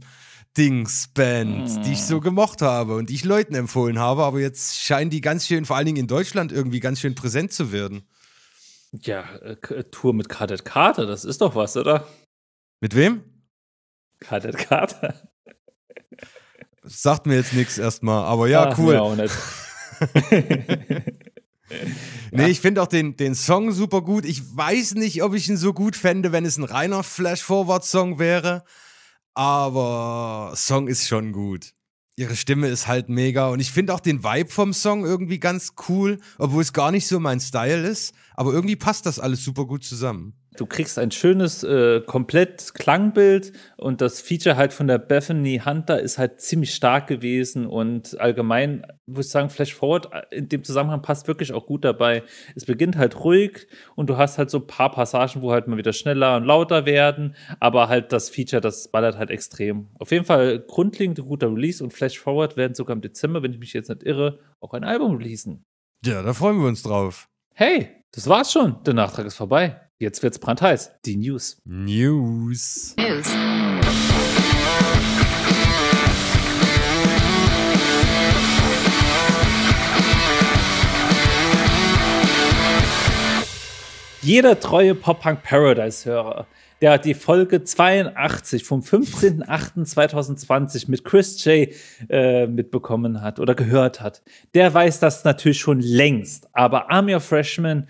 Dingsband, 0.56 1.84
die 1.84 1.94
ich 1.94 2.04
so 2.04 2.20
gemocht 2.20 2.62
habe 2.62 2.94
und 2.94 3.10
die 3.10 3.16
ich 3.16 3.24
Leuten 3.24 3.56
empfohlen 3.56 3.98
habe, 3.98 4.22
aber 4.22 4.38
jetzt 4.38 4.78
scheinen 4.78 5.10
die 5.10 5.20
ganz 5.20 5.48
schön, 5.48 5.64
vor 5.64 5.74
allen 5.74 5.86
Dingen 5.86 5.98
in 5.98 6.06
Deutschland, 6.06 6.52
irgendwie 6.52 6.78
ganz 6.78 7.00
schön 7.00 7.16
präsent 7.16 7.52
zu 7.52 7.72
werden. 7.72 8.02
Ja, 8.92 9.24
äh, 9.38 9.56
Tour 9.90 10.14
mit 10.14 10.28
Kadet 10.28 10.64
Carter, 10.64 11.04
das 11.06 11.24
ist 11.24 11.40
doch 11.40 11.56
was, 11.56 11.76
oder? 11.76 12.06
Mit 12.78 12.94
wem? 12.94 13.24
Kadet 14.20 14.56
Carter. 14.56 15.32
Sagt 16.92 17.26
mir 17.26 17.36
jetzt 17.36 17.52
nichts 17.52 17.78
erstmal, 17.78 18.24
aber 18.24 18.48
ja, 18.48 18.68
Ach, 18.68 18.78
cool. 18.78 18.96
Auch 18.96 19.14
nicht. 19.14 19.32
nee, 22.32 22.48
ich 22.48 22.60
finde 22.60 22.82
auch 22.82 22.88
den, 22.88 23.16
den 23.16 23.34
Song 23.34 23.70
super 23.72 24.02
gut. 24.02 24.24
Ich 24.24 24.56
weiß 24.56 24.96
nicht, 24.96 25.22
ob 25.22 25.34
ich 25.34 25.48
ihn 25.48 25.56
so 25.56 25.72
gut 25.72 25.94
fände, 25.94 26.32
wenn 26.32 26.44
es 26.44 26.56
ein 26.58 26.64
reiner 26.64 27.04
Flash-Forward-Song 27.04 28.18
wäre. 28.18 28.64
Aber 29.34 30.52
Song 30.56 30.88
ist 30.88 31.06
schon 31.06 31.32
gut. 31.32 31.72
Ihre 32.16 32.36
Stimme 32.36 32.68
ist 32.68 32.88
halt 32.88 33.08
mega 33.08 33.48
und 33.48 33.60
ich 33.60 33.70
finde 33.70 33.94
auch 33.94 34.00
den 34.00 34.24
Vibe 34.24 34.50
vom 34.50 34.72
Song 34.74 35.04
irgendwie 35.04 35.38
ganz 35.38 35.74
cool, 35.88 36.18
obwohl 36.38 36.60
es 36.60 36.72
gar 36.72 36.90
nicht 36.90 37.06
so 37.06 37.20
mein 37.20 37.40
Style 37.40 37.86
ist. 37.86 38.14
Aber 38.34 38.52
irgendwie 38.52 38.76
passt 38.76 39.06
das 39.06 39.18
alles 39.18 39.44
super 39.44 39.64
gut 39.64 39.84
zusammen. 39.84 40.39
Du 40.56 40.66
kriegst 40.66 40.98
ein 40.98 41.12
schönes, 41.12 41.62
äh, 41.62 42.00
komplett 42.00 42.74
Klangbild 42.74 43.52
und 43.76 44.00
das 44.00 44.20
Feature 44.20 44.56
halt 44.56 44.72
von 44.72 44.88
der 44.88 44.98
Bethany 44.98 45.62
Hunter 45.64 46.00
ist 46.00 46.18
halt 46.18 46.40
ziemlich 46.40 46.74
stark 46.74 47.06
gewesen 47.06 47.66
und 47.66 48.20
allgemein 48.20 48.84
würde 49.06 49.20
ich 49.20 49.28
sagen, 49.28 49.48
Flash 49.48 49.74
Forward 49.74 50.12
äh, 50.12 50.36
in 50.36 50.48
dem 50.48 50.64
Zusammenhang 50.64 51.02
passt 51.02 51.28
wirklich 51.28 51.52
auch 51.52 51.66
gut 51.66 51.84
dabei. 51.84 52.24
Es 52.56 52.64
beginnt 52.64 52.96
halt 52.96 53.22
ruhig 53.22 53.68
und 53.94 54.10
du 54.10 54.16
hast 54.16 54.38
halt 54.38 54.50
so 54.50 54.58
ein 54.58 54.66
paar 54.66 54.90
Passagen, 54.90 55.40
wo 55.40 55.52
halt 55.52 55.68
mal 55.68 55.76
wieder 55.76 55.92
schneller 55.92 56.36
und 56.36 56.44
lauter 56.44 56.84
werden, 56.84 57.36
aber 57.60 57.88
halt 57.88 58.12
das 58.12 58.28
Feature, 58.28 58.60
das 58.60 58.88
ballert 58.88 59.18
halt 59.18 59.30
extrem. 59.30 59.88
Auf 60.00 60.10
jeden 60.10 60.24
Fall 60.24 60.58
grundlegend 60.58 61.20
ein 61.20 61.26
guter 61.26 61.48
Release 61.48 61.82
und 61.82 61.92
Flash 61.92 62.18
Forward 62.18 62.56
werden 62.56 62.74
sogar 62.74 62.96
im 62.96 63.02
Dezember, 63.02 63.42
wenn 63.44 63.52
ich 63.52 63.60
mich 63.60 63.72
jetzt 63.72 63.88
nicht 63.88 64.02
irre, 64.02 64.40
auch 64.58 64.72
ein 64.72 64.82
Album 64.82 65.16
releasen. 65.16 65.64
Ja, 66.04 66.22
da 66.22 66.32
freuen 66.32 66.58
wir 66.58 66.66
uns 66.66 66.82
drauf. 66.82 67.28
Hey, 67.54 67.88
das 68.12 68.28
war's 68.28 68.50
schon. 68.50 68.82
Der 68.84 68.94
Nachtrag 68.94 69.26
ist 69.26 69.36
vorbei. 69.36 69.89
Jetzt 70.02 70.22
wird's 70.22 70.38
brandheiß. 70.38 70.92
Die 71.04 71.16
News. 71.16 71.60
News. 71.66 72.96
News. 72.96 73.26
Jeder 84.22 84.58
treue 84.58 84.94
Pop-Punk 84.94 85.42
Paradise-Hörer 85.42 86.46
der 86.80 86.98
die 86.98 87.14
Folge 87.14 87.64
82 87.64 88.62
vom 88.64 88.80
15.08.2020 88.80 90.90
mit 90.90 91.04
Chris 91.04 91.44
J 91.44 91.68
äh, 92.08 92.46
mitbekommen 92.46 93.20
hat 93.22 93.38
oder 93.38 93.54
gehört 93.54 94.00
hat, 94.00 94.22
der 94.54 94.72
weiß 94.72 95.00
das 95.00 95.24
natürlich 95.24 95.60
schon 95.60 95.80
längst. 95.80 96.48
Aber 96.52 96.90
Army 96.90 97.14
of 97.14 97.24
Freshmen 97.24 97.86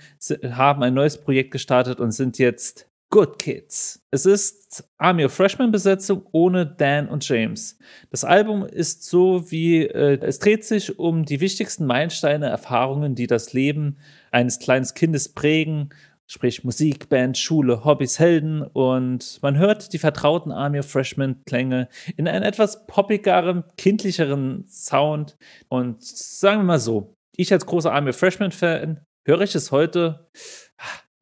haben 0.50 0.82
ein 0.82 0.94
neues 0.94 1.18
Projekt 1.18 1.52
gestartet 1.52 2.00
und 2.00 2.10
sind 2.12 2.38
jetzt 2.38 2.90
Good 3.12 3.40
Kids. 3.40 4.06
Es 4.12 4.24
ist 4.24 4.84
Army 4.96 5.24
of 5.24 5.34
Freshmen 5.34 5.72
Besetzung 5.72 6.22
ohne 6.30 6.64
Dan 6.64 7.08
und 7.08 7.28
James. 7.28 7.76
Das 8.10 8.22
Album 8.22 8.64
ist 8.64 9.04
so 9.04 9.50
wie, 9.50 9.84
äh, 9.84 10.20
es 10.22 10.38
dreht 10.38 10.64
sich 10.64 10.96
um 10.96 11.24
die 11.24 11.40
wichtigsten 11.40 11.86
Meilensteine, 11.86 12.46
Erfahrungen, 12.46 13.16
die 13.16 13.26
das 13.26 13.52
Leben 13.52 13.96
eines 14.30 14.60
kleinen 14.60 14.86
Kindes 14.94 15.28
prägen 15.28 15.90
sprich 16.30 16.62
Musik, 16.64 17.08
Band, 17.08 17.36
Schule, 17.36 17.84
Hobbys, 17.84 18.18
Helden 18.18 18.62
und 18.62 19.38
man 19.42 19.58
hört 19.58 19.92
die 19.92 19.98
vertrauten 19.98 20.52
Army 20.52 20.78
of 20.78 20.90
Freshmen 20.90 21.42
Klänge 21.44 21.88
in 22.16 22.28
einem 22.28 22.44
etwas 22.44 22.86
poppigeren, 22.86 23.64
kindlicheren 23.76 24.64
Sound 24.68 25.36
und 25.68 26.02
sagen 26.02 26.60
wir 26.60 26.64
mal 26.64 26.78
so, 26.78 27.14
ich 27.36 27.52
als 27.52 27.66
großer 27.66 27.92
Army 27.92 28.10
of 28.10 28.16
Freshmen 28.16 28.52
Fan 28.52 29.00
höre 29.26 29.40
ich 29.40 29.54
es 29.54 29.72
heute 29.72 30.28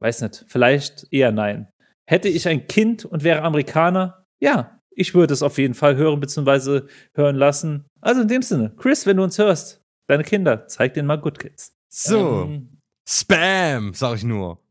weiß 0.01 0.23
nicht, 0.23 0.45
vielleicht 0.49 1.07
eher 1.11 1.33
nein. 1.33 1.69
Hätte 2.09 2.29
ich 2.29 2.49
ein 2.49 2.67
Kind 2.67 3.05
und 3.05 3.25
wäre 3.25 3.43
Amerikaner, 3.43 4.25
ja, 4.41 4.81
ich 4.91 5.15
würde 5.15 5.35
es 5.35 5.43
auf 5.43 5.59
jeden 5.59 5.75
Fall 5.75 5.97
hören 5.97 6.21
bzw. 6.21 6.83
hören 7.15 7.37
lassen. 7.37 7.87
Also 8.01 8.23
in 8.23 8.29
dem 8.29 8.43
Sinne, 8.43 8.75
Chris, 8.77 9.07
wenn 9.07 9.17
du 9.17 9.23
uns 9.23 9.39
hörst, 9.39 9.83
deine 10.09 10.25
Kinder, 10.25 10.67
zeig 10.67 10.95
denen 10.95 11.07
mal 11.07 11.21
Good 11.21 11.39
Kids. 11.39 11.73
So, 11.89 12.43
ähm, 12.43 12.78
Spam, 13.11 13.95
sag 13.95 14.17
ich 14.17 14.25
nur. 14.25 14.63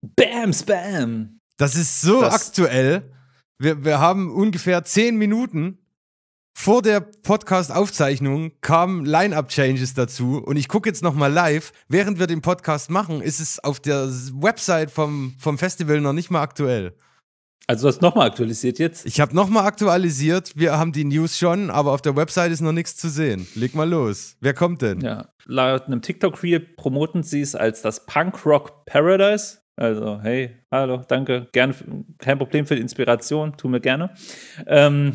Bam, 0.00 0.52
Spam. 0.52 1.40
Das 1.56 1.74
ist 1.74 2.00
so 2.00 2.20
das 2.20 2.32
aktuell. 2.32 3.10
Wir, 3.58 3.84
wir 3.84 3.98
haben 3.98 4.30
ungefähr 4.30 4.84
zehn 4.84 5.16
Minuten 5.16 5.78
vor 6.54 6.82
der 6.82 7.00
Podcast-Aufzeichnung 7.00 8.52
kamen 8.60 9.04
Line-Up-Changes 9.04 9.94
dazu 9.94 10.38
und 10.38 10.56
ich 10.56 10.68
gucke 10.68 10.88
jetzt 10.88 11.02
nochmal 11.02 11.32
live. 11.32 11.72
Während 11.88 12.20
wir 12.20 12.28
den 12.28 12.42
Podcast 12.42 12.90
machen, 12.90 13.20
ist 13.22 13.40
es 13.40 13.58
auf 13.58 13.80
der 13.80 14.06
Website 14.06 14.92
vom, 14.92 15.34
vom 15.40 15.58
Festival 15.58 16.00
noch 16.00 16.12
nicht 16.12 16.30
mal 16.30 16.42
aktuell. 16.42 16.96
Also 17.70 17.82
du 17.82 17.88
hast 17.88 18.00
nochmal 18.00 18.28
aktualisiert 18.28 18.78
jetzt? 18.78 19.04
Ich 19.04 19.20
habe 19.20 19.36
nochmal 19.36 19.66
aktualisiert. 19.66 20.52
Wir 20.56 20.78
haben 20.78 20.90
die 20.90 21.04
News 21.04 21.36
schon, 21.36 21.68
aber 21.68 21.92
auf 21.92 22.00
der 22.00 22.16
Website 22.16 22.50
ist 22.50 22.62
noch 22.62 22.72
nichts 22.72 22.96
zu 22.96 23.10
sehen. 23.10 23.46
Leg 23.54 23.74
mal 23.74 23.86
los. 23.86 24.38
Wer 24.40 24.54
kommt 24.54 24.80
denn? 24.80 25.02
Ja, 25.02 25.28
laut 25.44 25.84
einem 25.84 26.00
TikTok-Reel 26.00 26.60
promoten 26.60 27.22
sie 27.22 27.42
es 27.42 27.54
als 27.54 27.82
das 27.82 28.06
Punk 28.06 28.46
Rock 28.46 28.86
Paradise. 28.86 29.58
Also, 29.76 30.18
hey, 30.22 30.56
hallo, 30.72 31.02
danke, 31.06 31.48
gerne, 31.52 31.74
kein 32.16 32.38
Problem 32.38 32.66
für 32.66 32.74
die 32.74 32.80
Inspiration, 32.80 33.54
tu 33.58 33.68
mir 33.68 33.80
gerne. 33.80 34.14
Ähm, 34.66 35.12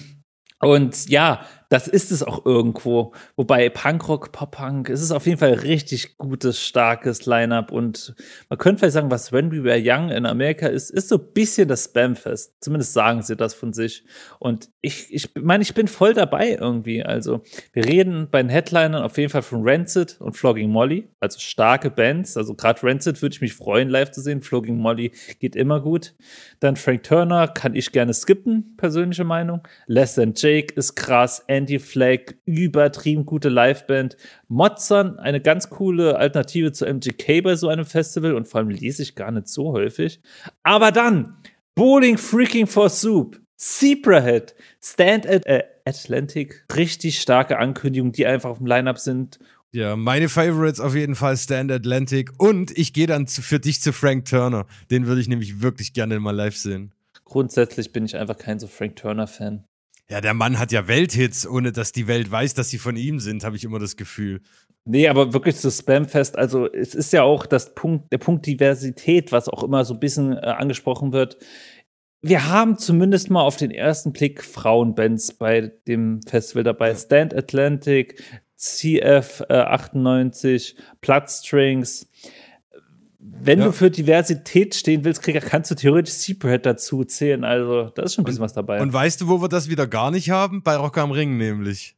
und 0.60 1.10
ja, 1.10 1.48
das 1.74 1.88
ist 1.88 2.12
es 2.12 2.22
auch 2.22 2.46
irgendwo. 2.46 3.13
Wobei 3.36 3.68
Punkrock, 3.68 4.32
Pop-Punk, 4.32 4.89
es 4.89 5.01
ist 5.01 5.10
auf 5.10 5.25
jeden 5.25 5.39
Fall 5.39 5.53
richtig 5.53 6.20
gutes, 6.20 6.63
starkes 6.63 7.25
Line-Up. 7.25 7.72
Und 7.72 8.13
man 8.48 8.60
könnte 8.60 8.82
vielleicht 8.82 8.94
sagen, 8.94 9.10
was 9.10 9.32
When 9.32 9.51
We 9.51 9.63
Were 9.63 9.82
Young 9.84 10.12
in 10.12 10.27
Amerika 10.27 10.68
ist, 10.68 10.92
ist 10.92 11.10
so 11.10 11.15
ein 11.15 11.34
bisschen 11.34 11.68
das 11.68 11.86
Spamfest. 11.86 12.63
Zumindest 12.63 12.94
sagen 12.94 13.24
sie 13.24 13.36
das 13.36 13.56
von 13.56 13.74
sich. 13.74 14.03
Und 14.38 14.70
ich, 14.82 15.12
ich 15.12 15.32
meine, 15.34 15.63
ich 15.63 15.74
bin 15.74 15.88
voll 15.88 16.13
dabei 16.13 16.51
irgendwie. 16.62 17.03
Also, 17.03 17.42
wir 17.72 17.86
reden 17.86 18.27
bei 18.30 18.44
den 18.44 18.50
Headlinern 18.50 19.01
auf 19.01 19.18
jeden 19.18 19.32
Fall 19.32 19.42
von 19.42 19.68
Rancid 19.68 20.22
und 20.22 20.38
Flogging 20.38 20.70
Molly. 20.70 21.10
Also 21.24 21.39
starke 21.39 21.89
Bands. 21.89 22.36
Also 22.36 22.53
gerade 22.53 22.84
Rancid 22.84 23.22
würde 23.22 23.34
ich 23.34 23.39
mich 23.39 23.53
freuen, 23.53 23.88
live 23.88 24.12
zu 24.12 24.20
sehen. 24.20 24.42
Flogging 24.42 24.77
Molly 24.77 25.13
geht 25.39 25.56
immer 25.56 25.80
gut. 25.80 26.15
Dann 26.60 26.75
Frank 26.75 27.03
Turner 27.03 27.48
kann 27.48 27.75
ich 27.75 27.94
gerne 27.94 28.13
skippen, 28.13 28.75
persönliche 28.75 29.24
Meinung. 29.24 29.65
Less 29.88 30.15
Than 30.15 30.34
Jake 30.36 30.74
ist 30.75 30.96
krass. 30.96 31.42
Anti-Flag, 31.48 32.36
übertrieben 32.44 33.25
gute 33.25 33.48
Liveband. 33.48 34.18
Motzern, 34.50 35.18
eine 35.18 35.39
ganz 35.39 35.70
coole 35.70 36.18
Alternative 36.18 36.74
zu 36.74 36.86
MGK 36.86 37.42
bei 37.42 37.56
so 37.56 37.70
einem 37.70 37.86
Festival 37.86 38.34
und 38.34 38.50
vor 38.50 38.60
allem 38.60 38.70
lese 38.70 39.01
ich 39.01 39.15
gar 39.15 39.32
nicht 39.32 39.48
so 39.48 39.72
häufig. 39.72 40.20
Aber 40.63 40.92
dann 40.92 41.38
Bowling 41.74 42.18
Freaking 42.18 42.68
for 42.68 42.89
Soup, 42.89 43.39
Zebrahead, 43.56 44.56
Stand 44.82 45.25
at 45.25 45.46
äh, 45.46 45.63
Atlantic, 45.86 46.65
richtig 46.75 47.20
starke 47.20 47.60
Ankündigungen, 47.60 48.13
die 48.13 48.25
einfach 48.25 48.50
auf 48.50 48.58
dem 48.58 48.68
Lineup 48.68 49.00
sind. 49.00 49.39
Ja, 49.74 49.96
meine 49.96 50.30
Favorites 50.30 50.80
auf 50.80 50.94
jeden 50.94 51.15
Fall 51.15 51.36
Stand 51.36 51.72
Atlantic 51.72 52.32
und 52.38 52.77
ich 52.77 52.94
gehe 52.94 53.08
dann 53.08 53.25
zu, 53.25 53.42
für 53.42 53.60
dich 53.60 53.82
zu 53.82 53.92
Frank 53.92 54.25
Turner. 54.25 54.68
Den 54.92 55.08
würde 55.08 55.20
ich 55.20 55.27
nämlich 55.27 55.62
wirklich 55.63 55.94
gerne 55.94 56.20
mal 56.20 56.30
live 56.30 56.56
sehen. 56.56 56.94
Grundsätzlich 57.25 57.92
bin 57.92 58.06
ich 58.06 58.15
einfach 58.15 58.38
kein 58.38 58.60
so 58.60 58.68
Frank 58.68 58.98
Turner-Fan. 58.98 59.63
Ja, 60.12 60.22
der 60.22 60.36
Mann 60.36 60.60
hat 60.60 60.72
ja 60.72 60.88
Welthits, 60.88 61.48
ohne 61.48 61.72
dass 61.72 61.92
die 61.92 62.08
Welt 62.08 62.30
weiß, 62.30 62.53
dass 62.53 62.70
sie 62.70 62.77
von 62.77 62.96
ihm 62.96 63.20
sind, 63.20 63.44
habe 63.44 63.56
ich 63.56 63.63
immer 63.63 63.80
das 63.80 63.96
Gefühl. 63.96 64.42
Nee, 64.86 65.08
aber 65.08 65.34
wirklich 65.34 65.56
zu 65.56 65.72
Spamfest, 65.72 66.38
also 66.38 66.72
es 66.72 66.94
ist 66.94 67.12
ja 67.12 67.24
auch 67.24 67.48
das 67.48 67.74
Punkt, 67.74 68.12
der 68.12 68.20
Punkt 68.20 68.46
Diversität, 68.46 69.32
was 69.32 69.50
auch 69.50 69.63
immer 69.63 69.86
so 69.86 69.96
ein 69.96 70.00
bisschen 70.00 70.34
äh, 70.34 70.42
angesprochen 70.42 71.13
wird. 71.13 71.38
Wir 72.22 72.48
haben 72.48 72.77
zumindest 72.77 73.30
mal 73.30 73.42
auf 73.42 73.58
den 73.58 73.72
ersten 73.72 74.13
Blick 74.13 74.44
Frauenbands 74.44 75.34
bei 75.34 75.74
dem 75.88 76.22
Festival 76.22 76.63
dabei. 76.63 76.96
Stand 76.96 77.34
Atlantic, 77.34 78.24
CF 78.63 79.43
äh, 79.50 79.53
98, 79.53 80.75
Plattstrings 81.01 82.08
wenn 83.25 83.60
ja. 83.60 83.65
du 83.65 83.72
für 83.72 83.89
Diversität 83.89 84.75
stehen 84.75 85.05
willst, 85.05 85.22
kannst 85.22 85.72
du 85.72 85.75
theoretisch 85.75 86.13
Seaperhead 86.13 86.65
dazu 86.65 87.03
zählen. 87.03 87.43
Also, 87.43 87.89
da 87.89 88.03
ist 88.03 88.15
schon 88.15 88.24
ein 88.24 88.25
bisschen 88.25 88.41
und, 88.41 88.46
was 88.46 88.53
dabei. 88.53 88.82
Und 88.82 88.91
weißt 88.91 89.22
du, 89.22 89.27
wo 89.27 89.41
wir 89.41 89.48
das 89.48 89.70
wieder 89.70 89.88
gar 89.88 90.12
nicht 90.12 90.29
haben? 90.29 90.62
Bei 90.62 90.75
Rock 90.75 90.98
am 90.98 91.12
Ring 91.12 91.38
nämlich. 91.38 91.96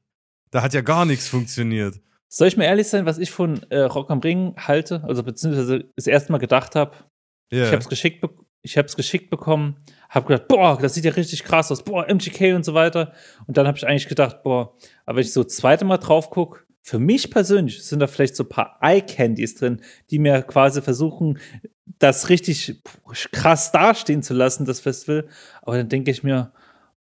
Da 0.51 0.61
hat 0.61 0.73
ja 0.73 0.81
gar 0.81 1.05
nichts 1.05 1.27
funktioniert. 1.27 1.99
Soll 2.27 2.47
ich 2.47 2.57
mir 2.57 2.65
ehrlich 2.65 2.87
sein, 2.87 3.05
was 3.05 3.17
ich 3.17 3.31
von 3.31 3.61
äh, 3.69 3.79
Rock 3.79 4.11
am 4.11 4.19
Ring 4.19 4.53
halte? 4.57 5.03
Also, 5.07 5.23
beziehungsweise 5.23 5.85
das 5.95 6.07
erste 6.07 6.31
Mal 6.31 6.37
gedacht 6.37 6.75
habe. 6.75 6.95
Yeah. 7.51 7.65
Ich 7.65 7.71
habe 7.71 7.81
es 7.81 7.89
geschickt, 7.89 8.23
ich 8.61 8.77
hab's 8.77 8.95
geschickt 8.95 9.29
bekommen, 9.29 9.77
habe 10.15 10.27
gedacht, 10.27 10.47
boah, 10.47 10.77
das 10.81 10.93
sieht 10.93 11.05
ja 11.05 11.11
richtig 11.11 11.43
krass 11.43 11.71
aus, 11.71 11.83
boah, 11.83 12.07
MGK 12.07 12.55
und 12.55 12.65
so 12.65 12.73
weiter. 12.73 13.13
Und 13.47 13.57
dann 13.57 13.67
habe 13.67 13.77
ich 13.77 13.85
eigentlich 13.85 14.07
gedacht, 14.07 14.43
boah, 14.43 14.75
aber 15.05 15.17
wenn 15.17 15.25
ich 15.25 15.33
so 15.33 15.43
das 15.43 15.55
zweite 15.55 15.85
Mal 15.85 15.97
drauf 15.97 16.29
gucke, 16.29 16.61
für 16.81 16.99
mich 16.99 17.31
persönlich 17.31 17.83
sind 17.83 17.99
da 17.99 18.07
vielleicht 18.07 18.35
so 18.35 18.43
ein 18.43 18.49
paar 18.49 18.77
Eye-Candies 18.81 19.55
drin, 19.55 19.81
die 20.11 20.19
mir 20.19 20.43
quasi 20.43 20.81
versuchen, 20.81 21.39
das 21.99 22.29
richtig 22.29 22.81
krass 23.31 23.71
dastehen 23.71 24.21
zu 24.21 24.33
lassen, 24.33 24.65
das 24.65 24.79
Festival. 24.79 25.27
Aber 25.61 25.77
dann 25.77 25.89
denke 25.89 26.11
ich 26.11 26.23
mir, 26.23 26.51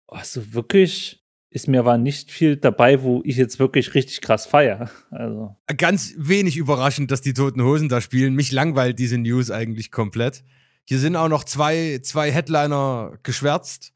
also 0.07 0.55
wirklich 0.55 1.25
ist 1.51 1.69
mir 1.69 1.81
aber 1.81 1.99
nicht 1.99 2.31
viel 2.31 2.57
dabei, 2.57 3.03
wo 3.03 3.23
ich 3.25 3.37
jetzt 3.37 3.59
wirklich 3.59 3.95
richtig 3.95 4.21
krass 4.21 4.47
feiere. 4.47 4.91
Also. 5.11 5.57
Ganz 5.77 6.15
wenig 6.19 6.57
überraschend, 6.57 7.11
dass 7.11 7.21
die 7.21 7.33
Toten 7.33 7.63
Hosen 7.63 7.89
da 7.89 8.01
spielen. 8.01 8.35
Mich 8.35 8.51
langweilt 8.53 8.99
diese 8.99 9.19
News 9.19 9.51
eigentlich 9.51 9.91
komplett. 9.91 10.45
Hier 10.87 10.99
sind 10.99 11.17
auch 11.17 11.29
noch 11.29 11.45
zwei, 11.45 12.01
zwei 12.03 12.31
Headliner 12.31 13.19
geschwärzt 13.23 13.93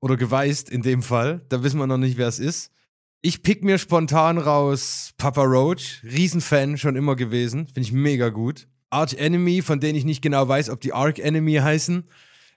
oder 0.00 0.16
geweißt 0.16 0.68
in 0.68 0.82
dem 0.82 1.02
Fall. 1.02 1.44
Da 1.48 1.62
wissen 1.62 1.78
wir 1.78 1.86
noch 1.86 1.98
nicht, 1.98 2.18
wer 2.18 2.28
es 2.28 2.38
ist. 2.38 2.72
Ich 3.20 3.44
pick 3.44 3.62
mir 3.62 3.78
spontan 3.78 4.38
raus 4.38 5.12
Papa 5.16 5.42
Roach, 5.42 6.02
Riesenfan 6.02 6.76
schon 6.76 6.96
immer 6.96 7.14
gewesen, 7.14 7.66
finde 7.66 7.82
ich 7.82 7.92
mega 7.92 8.30
gut. 8.30 8.66
Arch 8.90 9.14
Enemy, 9.14 9.62
von 9.62 9.78
denen 9.78 9.96
ich 9.96 10.04
nicht 10.04 10.22
genau 10.22 10.48
weiß, 10.48 10.70
ob 10.70 10.80
die 10.80 10.92
Arc 10.92 11.20
Enemy 11.20 11.54
heißen, 11.54 12.04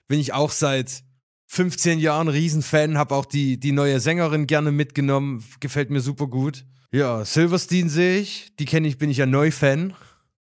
bin 0.08 0.18
ich 0.18 0.32
auch 0.32 0.50
seit 0.50 1.04
15 1.46 2.00
Jahren 2.00 2.26
Riesenfan, 2.26 2.98
habe 2.98 3.14
auch 3.14 3.24
die, 3.24 3.60
die 3.60 3.70
neue 3.70 4.00
Sängerin 4.00 4.48
gerne 4.48 4.72
mitgenommen, 4.72 5.44
gefällt 5.60 5.90
mir 5.90 6.00
super 6.00 6.26
gut. 6.26 6.64
Ja, 6.90 7.24
Silverstein 7.24 7.88
sehe 7.88 8.18
ich, 8.18 8.52
die 8.58 8.64
kenne 8.64 8.88
ich, 8.88 8.98
bin 8.98 9.10
ich 9.10 9.18
ja 9.18 9.26
neu 9.26 9.52
Fan. 9.52 9.94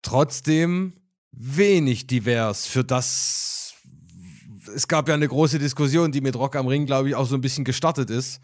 Trotzdem 0.02 0.92
wenig 1.32 2.06
divers 2.06 2.66
für 2.66 2.84
das. 2.84 3.74
Es 4.74 4.86
gab 4.88 5.08
ja 5.08 5.14
eine 5.14 5.28
große 5.28 5.58
Diskussion, 5.58 6.12
die 6.12 6.20
mit 6.20 6.36
Rock 6.36 6.56
am 6.56 6.66
Ring, 6.66 6.86
glaube 6.86 7.08
ich, 7.08 7.14
auch 7.14 7.26
so 7.26 7.34
ein 7.34 7.40
bisschen 7.40 7.64
gestartet 7.64 8.10
ist 8.10 8.40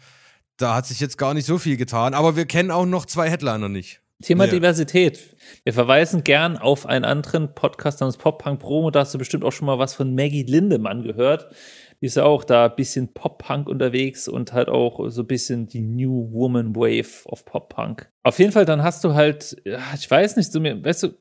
da 0.57 0.75
hat 0.75 0.85
sich 0.87 0.99
jetzt 0.99 1.17
gar 1.17 1.33
nicht 1.33 1.45
so 1.45 1.57
viel 1.57 1.77
getan, 1.77 2.13
aber 2.13 2.35
wir 2.35 2.45
kennen 2.45 2.71
auch 2.71 2.85
noch 2.85 3.05
zwei 3.05 3.29
Headliner 3.29 3.69
nicht. 3.69 4.01
Thema 4.23 4.45
ja. 4.45 4.51
Diversität. 4.51 5.35
Wir 5.63 5.73
verweisen 5.73 6.23
gern 6.23 6.57
auf 6.57 6.87
einen 6.87 7.05
anderen 7.05 7.53
Podcast 7.53 8.01
namens 8.01 8.17
Pop 8.17 8.41
Punk 8.41 8.59
Promo. 8.59 8.89
Da 8.89 9.01
hast 9.01 9.13
du 9.13 9.19
bestimmt 9.19 9.43
auch 9.43 9.51
schon 9.51 9.67
mal 9.67 9.77
was 9.77 9.93
von 9.93 10.15
Maggie 10.15 10.41
Lindemann 10.41 11.03
gehört. 11.03 11.53
Die 12.01 12.07
ist 12.07 12.17
ja 12.17 12.23
auch 12.23 12.43
da 12.43 12.65
ein 12.65 12.75
bisschen 12.75 13.13
Pop-Punk 13.13 13.67
unterwegs 13.67 14.27
und 14.27 14.53
halt 14.53 14.69
auch 14.69 15.09
so 15.09 15.21
ein 15.21 15.27
bisschen 15.27 15.67
die 15.67 15.81
New 15.81 16.31
Woman 16.31 16.75
Wave 16.75 17.25
of 17.25 17.43
Pop-Punk. 17.45 18.07
Auf 18.21 18.37
jeden 18.37 18.51
Fall, 18.51 18.65
dann 18.65 18.83
hast 18.83 19.03
du 19.03 19.15
halt, 19.15 19.55
ich 19.95 20.09
weiß 20.09 20.35
nicht, 20.35 20.51
so 20.51 20.59
mir, 20.59 20.83
weißt 20.83 21.03
du, 21.03 21.17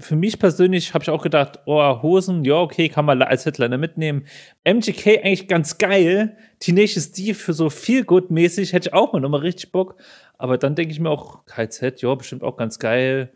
für 0.00 0.16
mich 0.16 0.38
persönlich 0.38 0.92
habe 0.92 1.02
ich 1.02 1.10
auch 1.10 1.22
gedacht, 1.22 1.60
oh, 1.64 2.02
Hosen, 2.02 2.44
ja, 2.44 2.56
okay, 2.56 2.88
kann 2.88 3.06
man 3.06 3.22
als 3.22 3.46
Headliner 3.46 3.78
mitnehmen. 3.78 4.26
MGK 4.64 5.24
eigentlich 5.24 5.48
ganz 5.48 5.78
geil. 5.78 6.36
Teenage 6.58 7.00
Steve 7.00 7.34
für 7.34 7.54
so 7.54 7.70
viel 7.70 8.04
gut 8.04 8.30
mäßig 8.30 8.72
hätte 8.72 8.90
ich 8.90 8.94
auch 8.94 9.12
mal 9.12 9.20
nochmal 9.20 9.40
richtig 9.40 9.72
Bock. 9.72 9.96
Aber 10.36 10.58
dann 10.58 10.74
denke 10.74 10.92
ich 10.92 11.00
mir 11.00 11.08
auch, 11.08 11.46
KZ, 11.46 12.02
ja, 12.02 12.14
bestimmt 12.14 12.42
auch 12.42 12.56
ganz 12.56 12.78
geil. 12.78 13.32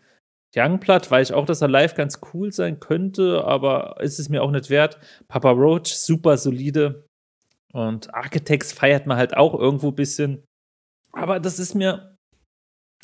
Youngblood 0.54 1.10
weiß 1.10 1.30
ich 1.30 1.34
auch, 1.34 1.46
dass 1.46 1.62
er 1.62 1.68
live 1.68 1.94
ganz 1.94 2.20
cool 2.32 2.52
sein 2.52 2.80
könnte, 2.80 3.44
aber 3.44 3.96
ist 4.00 4.18
es 4.18 4.28
mir 4.28 4.42
auch 4.42 4.50
nicht 4.50 4.70
wert. 4.70 4.98
Papa 5.28 5.50
Roach, 5.50 5.94
super 5.94 6.36
solide. 6.36 7.04
Und 7.72 8.12
Architects 8.14 8.72
feiert 8.72 9.06
man 9.06 9.16
halt 9.16 9.36
auch 9.36 9.54
irgendwo 9.58 9.88
ein 9.88 9.94
bisschen. 9.94 10.44
Aber 11.12 11.40
das 11.40 11.58
ist 11.58 11.74
mir 11.74 12.15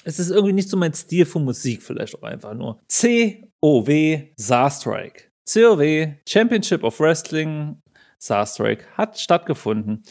es 0.04 0.18
ist 0.18 0.30
irgendwie 0.30 0.52
nicht 0.52 0.68
so 0.68 0.76
mein 0.76 0.94
Stil 0.94 1.26
von 1.26 1.44
Musik, 1.44 1.82
vielleicht 1.82 2.16
auch 2.16 2.23
einfach 2.23 2.54
nur. 2.54 2.80
COW 2.90 4.23
Starstrike. 4.38 5.30
COW 5.50 6.14
Championship 6.28 6.85
of 6.85 7.00
Wrestling 7.00 7.80
Starstrike 8.21 8.85
hat 8.97 9.18
stattgefunden. 9.18 10.02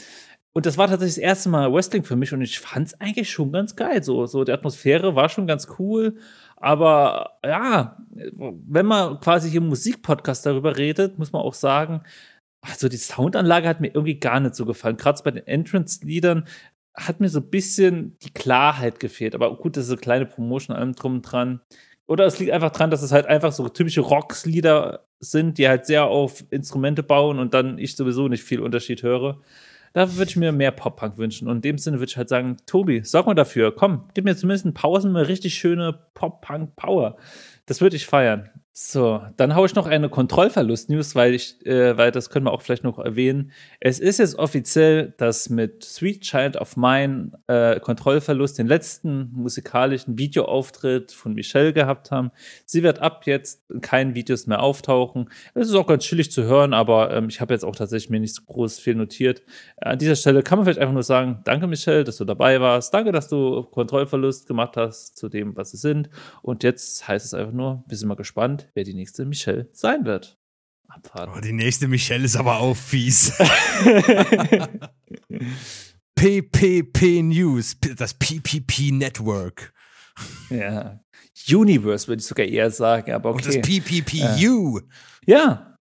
Und 0.53 0.65
das 0.65 0.77
war 0.77 0.88
tatsächlich 0.88 1.15
das 1.15 1.24
erste 1.24 1.50
Mal 1.50 1.71
Wrestling 1.74 2.03
für 2.03 2.17
mich 2.17 2.33
und 2.33 2.41
ich 2.41 2.60
fand 2.60 2.88
es 2.88 3.00
eigentlich 3.00 3.29
schon 3.29 3.53
ganz 3.53 3.75
geil. 3.75 4.03
So, 4.03 4.25
so 4.25 4.43
die 4.43 4.51
Atmosphäre 4.51 5.15
war 5.15 5.29
schon 5.29 5.48
ganz 5.48 5.67
cool. 5.79 6.17
Aber 6.57 7.38
ja, 7.45 7.98
wenn 8.10 8.86
man 8.86 9.19
quasi 9.21 9.50
hier 9.50 9.62
im 9.62 9.69
Musikpodcast 9.69 10.45
darüber 10.45 10.77
redet, 10.77 11.17
muss 11.17 11.31
man 11.31 11.41
auch 11.41 11.53
sagen, 11.53 12.03
also 12.62 12.89
die 12.89 12.98
Soundanlage 12.98 13.67
hat 13.67 13.81
mir 13.81 13.88
irgendwie 13.88 14.19
gar 14.19 14.39
nicht 14.39 14.55
so 14.55 14.65
gefallen. 14.65 14.98
Gerade 14.98 15.24
bei 15.24 15.31
den 15.31 15.48
Entrance-Liedern 15.48 16.48
hat 16.95 17.19
mir 17.19 17.29
so 17.29 17.39
ein 17.39 17.50
bisschen 17.50 18.17
die 18.19 18.31
Klarheit 18.31 19.00
gefehlt. 19.00 19.36
Aber 19.36 19.55
gut, 19.57 19.77
das 19.77 19.86
ist 19.86 19.91
eine 19.91 20.01
kleine 20.01 20.25
Promotion 20.25 20.75
allem 20.75 20.93
drum 20.93 21.21
dran. 21.21 21.62
Oder 22.07 22.25
es 22.25 22.39
liegt 22.39 22.51
einfach 22.51 22.71
dran, 22.71 22.91
dass 22.91 23.01
es 23.01 23.12
halt 23.12 23.25
einfach 23.25 23.53
so 23.53 23.69
typische 23.69 24.01
Rocks-Lieder 24.01 25.05
sind, 25.19 25.57
die 25.57 25.69
halt 25.69 25.86
sehr 25.86 26.05
auf 26.05 26.43
Instrumente 26.50 27.03
bauen 27.03 27.39
und 27.39 27.53
dann 27.53 27.77
ich 27.77 27.95
sowieso 27.95 28.27
nicht 28.27 28.43
viel 28.43 28.60
Unterschied 28.60 29.03
höre. 29.03 29.41
Da 29.93 30.15
würde 30.15 30.29
ich 30.29 30.38
mir 30.38 30.51
mehr 30.51 30.71
Pop-Punk 30.71 31.17
wünschen. 31.17 31.48
Und 31.48 31.57
in 31.57 31.62
dem 31.62 31.77
Sinne 31.77 32.00
würde 32.00 32.10
ich 32.10 32.17
halt 32.17 32.29
sagen, 32.29 32.57
Tobi, 32.65 33.03
sorg 33.03 33.27
mal 33.27 33.33
dafür. 33.33 33.74
Komm, 33.75 34.10
gib 34.13 34.25
mir 34.25 34.36
zumindest 34.36 34.65
in 34.65 34.74
Pausen 34.74 35.15
eine 35.15 35.27
richtig 35.27 35.55
schöne 35.55 36.00
Pop-Punk-Power. 36.13 37.17
Das 37.65 37.81
würde 37.81 37.98
ich 37.98 38.05
feiern. 38.05 38.50
So, 38.83 39.21
dann 39.38 39.53
haue 39.53 39.67
ich 39.67 39.75
noch 39.75 39.85
eine 39.85 40.09
Kontrollverlust-News, 40.09 41.13
weil 41.13 41.35
ich, 41.35 41.63
äh, 41.67 41.95
weil 41.97 42.09
das 42.09 42.31
können 42.31 42.47
wir 42.47 42.51
auch 42.51 42.63
vielleicht 42.63 42.83
noch 42.83 42.97
erwähnen. 42.97 43.51
Es 43.79 44.00
ist 44.00 44.17
jetzt 44.17 44.39
offiziell, 44.39 45.13
dass 45.17 45.50
mit 45.50 45.83
Sweet 45.83 46.21
Child 46.21 46.57
of 46.57 46.75
Mine 46.77 47.31
äh, 47.45 47.79
Kontrollverlust 47.79 48.57
den 48.57 48.65
letzten 48.65 49.29
musikalischen 49.33 50.17
Videoauftritt 50.17 51.11
von 51.11 51.35
Michelle 51.35 51.73
gehabt 51.73 52.09
haben. 52.09 52.31
Sie 52.65 52.81
wird 52.81 53.00
ab 53.00 53.27
jetzt 53.27 53.69
in 53.69 53.81
keinen 53.81 54.15
Videos 54.15 54.47
mehr 54.47 54.63
auftauchen. 54.63 55.29
Es 55.53 55.69
ist 55.69 55.75
auch 55.75 55.85
ganz 55.85 56.03
chillig 56.03 56.31
zu 56.31 56.43
hören, 56.43 56.73
aber 56.73 57.11
ähm, 57.11 57.29
ich 57.29 57.39
habe 57.39 57.53
jetzt 57.53 57.63
auch 57.63 57.75
tatsächlich 57.75 58.09
mir 58.09 58.19
nicht 58.19 58.33
so 58.33 58.41
groß 58.47 58.79
viel 58.79 58.95
notiert. 58.95 59.43
An 59.77 60.00
dieser 60.00 60.15
Stelle 60.15 60.41
kann 60.41 60.57
man 60.57 60.65
vielleicht 60.65 60.79
einfach 60.79 60.93
nur 60.93 61.03
sagen, 61.03 61.41
danke 61.43 61.67
Michelle, 61.67 62.03
dass 62.03 62.17
du 62.17 62.25
dabei 62.25 62.59
warst. 62.59 62.91
Danke, 62.95 63.11
dass 63.11 63.29
du 63.29 63.61
Kontrollverlust 63.61 64.47
gemacht 64.47 64.75
hast 64.75 65.17
zu 65.17 65.29
dem, 65.29 65.55
was 65.55 65.69
sie 65.69 65.77
sind. 65.77 66.09
Und 66.41 66.63
jetzt 66.63 67.07
heißt 67.07 67.27
es 67.27 67.35
einfach 67.35 67.53
nur, 67.53 67.83
wir 67.88 67.95
sind 67.95 68.07
mal 68.07 68.15
gespannt 68.15 68.70
wer 68.73 68.83
die 68.83 68.93
nächste 68.93 69.25
Michelle 69.25 69.69
sein 69.73 70.05
wird. 70.05 70.37
Abwarten. 70.87 71.33
Oh, 71.37 71.39
die 71.41 71.53
nächste 71.53 71.87
Michelle 71.87 72.25
ist 72.25 72.35
aber 72.35 72.59
auch 72.59 72.75
fies. 72.75 73.31
PPP 76.15 77.23
News, 77.23 77.77
das 77.95 78.13
PPP 78.13 78.91
Network. 78.91 79.73
Ja. 80.49 80.99
Universe 81.49 82.07
würde 82.07 82.19
ich 82.19 82.27
sogar 82.27 82.45
eher 82.45 82.69
sagen, 82.71 83.13
aber 83.13 83.29
okay. 83.29 83.37
Und 83.37 83.47
das 83.47 83.61
PPPU. 83.61 84.79
Äh. 84.79 84.81
Ja. 85.25 85.77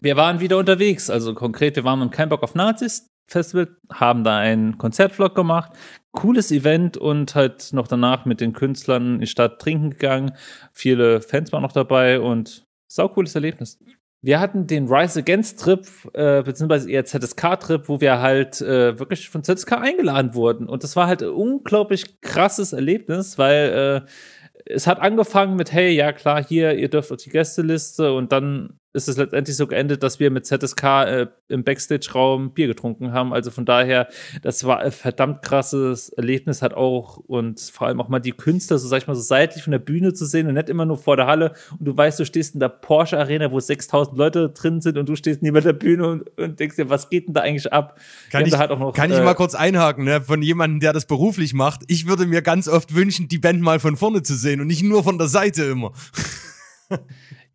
Wir 0.00 0.16
waren 0.16 0.40
wieder 0.40 0.58
unterwegs, 0.58 1.10
also 1.10 1.34
konkret, 1.34 1.76
wir 1.76 1.84
waren 1.84 2.02
im 2.02 2.10
Kein 2.10 2.28
Bock 2.28 2.42
auf 2.42 2.54
Nazis 2.54 3.13
Festival, 3.26 3.68
haben 3.90 4.24
da 4.24 4.38
einen 4.38 4.78
Konzertvlog 4.78 5.34
gemacht, 5.34 5.72
cooles 6.12 6.50
Event 6.52 6.96
und 6.96 7.34
halt 7.34 7.72
noch 7.72 7.88
danach 7.88 8.24
mit 8.24 8.40
den 8.40 8.52
Künstlern 8.52 9.14
in 9.14 9.20
die 9.20 9.26
Stadt 9.26 9.60
trinken 9.60 9.90
gegangen. 9.90 10.32
Viele 10.72 11.20
Fans 11.20 11.52
waren 11.52 11.62
noch 11.62 11.72
dabei 11.72 12.20
und 12.20 12.66
sau 12.86 13.08
cooles 13.08 13.34
Erlebnis. 13.34 13.78
Wir 14.22 14.40
hatten 14.40 14.66
den 14.66 14.88
Rise 14.88 15.18
Against 15.18 15.60
Trip, 15.60 15.86
äh, 16.14 16.42
beziehungsweise 16.42 16.90
eher 16.90 17.04
ZSK-Trip, 17.04 17.88
wo 17.88 18.00
wir 18.00 18.22
halt 18.22 18.58
äh, 18.62 18.98
wirklich 18.98 19.28
von 19.28 19.44
ZSK 19.44 19.72
eingeladen 19.72 20.34
wurden. 20.34 20.66
Und 20.66 20.82
das 20.82 20.96
war 20.96 21.08
halt 21.08 21.22
ein 21.22 21.28
unglaublich 21.28 22.22
krasses 22.22 22.72
Erlebnis, 22.72 23.36
weil 23.36 24.06
äh, 24.06 24.10
es 24.64 24.86
hat 24.86 24.98
angefangen 24.98 25.56
mit, 25.56 25.72
hey, 25.72 25.90
ja 25.90 26.12
klar, 26.12 26.42
hier, 26.42 26.74
ihr 26.74 26.88
dürft 26.88 27.12
auf 27.12 27.18
die 27.18 27.28
Gästeliste 27.28 28.14
und 28.14 28.32
dann 28.32 28.78
ist 28.94 29.08
es 29.08 29.16
letztendlich 29.16 29.56
so 29.56 29.66
geendet, 29.66 30.04
dass 30.04 30.20
wir 30.20 30.30
mit 30.30 30.46
ZSK 30.46 30.82
äh, 30.84 31.26
im 31.48 31.64
Backstage-Raum 31.64 32.54
Bier 32.54 32.68
getrunken 32.68 33.12
haben. 33.12 33.34
Also 33.34 33.50
von 33.50 33.64
daher, 33.64 34.08
das 34.42 34.64
war 34.64 34.78
ein 34.78 34.92
verdammt 34.92 35.42
krasses 35.42 36.10
Erlebnis 36.10 36.62
hat 36.62 36.74
auch 36.74 37.16
und 37.16 37.60
vor 37.60 37.88
allem 37.88 38.00
auch 38.00 38.08
mal 38.08 38.20
die 38.20 38.30
Künstler, 38.30 38.78
so 38.78 38.86
sag 38.86 38.98
ich 38.98 39.08
mal, 39.08 39.16
so 39.16 39.20
seitlich 39.20 39.64
von 39.64 39.72
der 39.72 39.80
Bühne 39.80 40.14
zu 40.14 40.24
sehen 40.26 40.46
und 40.46 40.54
nicht 40.54 40.68
immer 40.68 40.86
nur 40.86 40.96
vor 40.96 41.16
der 41.16 41.26
Halle 41.26 41.54
und 41.76 41.84
du 41.84 41.96
weißt, 41.96 42.20
du 42.20 42.24
stehst 42.24 42.54
in 42.54 42.60
der 42.60 42.68
Porsche 42.68 43.18
Arena, 43.18 43.50
wo 43.50 43.58
6000 43.58 44.16
Leute 44.16 44.50
drin 44.50 44.80
sind 44.80 44.96
und 44.96 45.08
du 45.08 45.16
stehst 45.16 45.42
neben 45.42 45.60
der 45.60 45.72
Bühne 45.72 46.06
und, 46.06 46.38
und 46.38 46.60
denkst 46.60 46.76
dir, 46.76 46.88
was 46.88 47.10
geht 47.10 47.26
denn 47.26 47.34
da 47.34 47.40
eigentlich 47.40 47.72
ab? 47.72 47.98
Kann, 48.30 48.46
ich, 48.46 48.56
halt 48.56 48.70
noch, 48.70 48.92
kann 48.92 49.10
äh, 49.10 49.18
ich 49.18 49.24
mal 49.24 49.34
kurz 49.34 49.56
einhaken, 49.56 50.04
ne? 50.04 50.20
von 50.20 50.40
jemandem, 50.40 50.78
der 50.78 50.92
das 50.92 51.06
beruflich 51.06 51.52
macht. 51.52 51.80
Ich 51.88 52.06
würde 52.06 52.26
mir 52.26 52.42
ganz 52.42 52.68
oft 52.68 52.94
wünschen, 52.94 53.26
die 53.26 53.38
Band 53.38 53.60
mal 53.60 53.80
von 53.80 53.96
vorne 53.96 54.22
zu 54.22 54.36
sehen 54.36 54.60
und 54.60 54.68
nicht 54.68 54.84
nur 54.84 55.02
von 55.02 55.18
der 55.18 55.26
Seite 55.26 55.64
immer. 55.64 55.92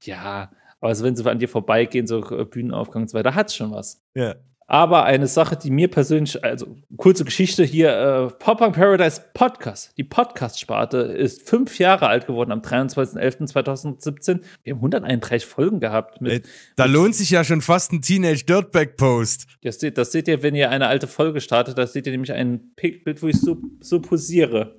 ja, 0.01 0.50
also 0.81 1.03
wenn 1.03 1.15
sie 1.15 1.29
an 1.29 1.39
dir 1.39 1.50
vorbeigehen, 1.50 2.07
so 2.07 2.19
äh, 2.31 2.45
Bühnenaufgang 2.45 3.03
und 3.03 3.09
so 3.09 3.17
weiter, 3.17 3.36
hat 3.36 3.51
schon 3.51 3.71
was. 3.71 4.01
Ja. 4.15 4.36
Aber 4.72 5.04
eine 5.04 5.26
Sache, 5.26 5.58
die 5.58 5.72
mir 5.72 5.88
persönlich, 5.88 6.44
also 6.44 6.78
kurze 6.96 7.26
Geschichte 7.26 7.64
hier, 7.64 7.90
äh, 7.90 8.27
Pop 8.38 8.60
Punk 8.60 8.75
Paradise 8.75 9.20
Podcast. 9.34 9.98
Die 9.98 10.03
Podcast-Sparte 10.03 11.00
ist 11.00 11.50
fünf 11.50 11.79
Jahre 11.79 12.05
alt 12.05 12.27
geworden 12.27 12.51
am 12.51 12.60
23.11.2017. 12.60 14.42
Wir 14.62 14.74
haben 14.74 14.77
131 14.77 15.50
Folgen 15.50 15.79
gehabt. 15.79 16.22
Mit, 16.22 16.32
Ey, 16.32 16.42
da 16.75 16.84
mit, 16.86 16.94
lohnt 16.94 17.16
sich 17.16 17.32
ja 17.32 17.44
schon 17.44 17.62
fast 17.62 17.94
ein 17.94 18.03
Teenage 18.03 18.46
Dirtbag 18.46 18.96
Post. 18.96 19.48
Das 19.64 19.79
seht, 19.79 19.98
das 19.98 20.12
seht 20.12 20.27
ihr, 20.27 20.44
wenn 20.44 20.53
ihr 20.53 20.70
eine 20.70 20.86
alte 20.86 21.08
Folge 21.08 21.42
startet. 21.42 21.79
Da 21.79 21.88
seht 21.88 22.05
ihr 22.05 22.12
nämlich 22.12 22.32
ein 22.32 22.75
Bild, 22.75 23.24
wo 23.24 23.27
ich 23.27 23.42
so, 23.42 23.58
so 23.79 24.00
posiere. 24.00 24.75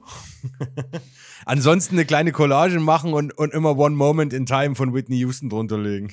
Ansonsten 1.47 1.97
eine 1.97 2.05
kleine 2.05 2.31
Collage 2.31 2.79
machen 2.79 3.13
und, 3.13 3.37
und 3.37 3.53
immer 3.53 3.77
One 3.77 3.97
Moment 3.97 4.33
in 4.35 4.47
Time 4.47 4.77
von 4.77 4.95
Whitney 4.95 5.17
Houston 5.19 5.49
drunter 5.49 5.79
legen. 5.79 6.13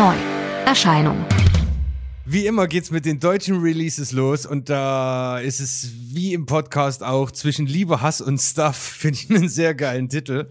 Neu. 0.00 0.16
Erscheinung. 0.64 1.26
Wie 2.24 2.46
immer 2.46 2.66
geht's 2.68 2.90
mit 2.90 3.04
den 3.04 3.20
deutschen 3.20 3.60
Releases 3.60 4.12
los 4.12 4.46
und 4.46 4.70
da 4.70 5.38
ist 5.40 5.60
es 5.60 5.90
wie 5.92 6.32
im 6.32 6.46
Podcast 6.46 7.02
auch 7.02 7.30
zwischen 7.30 7.66
Liebe, 7.66 8.00
Hass 8.00 8.22
und 8.22 8.38
Stuff. 8.38 8.76
Finde 8.98 9.18
ich 9.18 9.28
einen 9.28 9.50
sehr 9.50 9.74
geilen 9.74 10.08
Titel. 10.08 10.48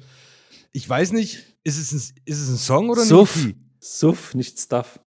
Ich 0.72 0.88
weiß 0.88 1.14
nicht, 1.14 1.58
ist 1.64 1.80
es 1.80 1.92
ein, 1.92 2.16
ist 2.26 2.40
es 2.40 2.50
ein 2.50 2.58
Song 2.58 2.92
oder 2.92 3.02
Suff. 3.02 3.38
Nicht? 3.38 3.58
Suff, 3.80 4.36
nicht 4.36 4.60
Stuff. 4.60 5.00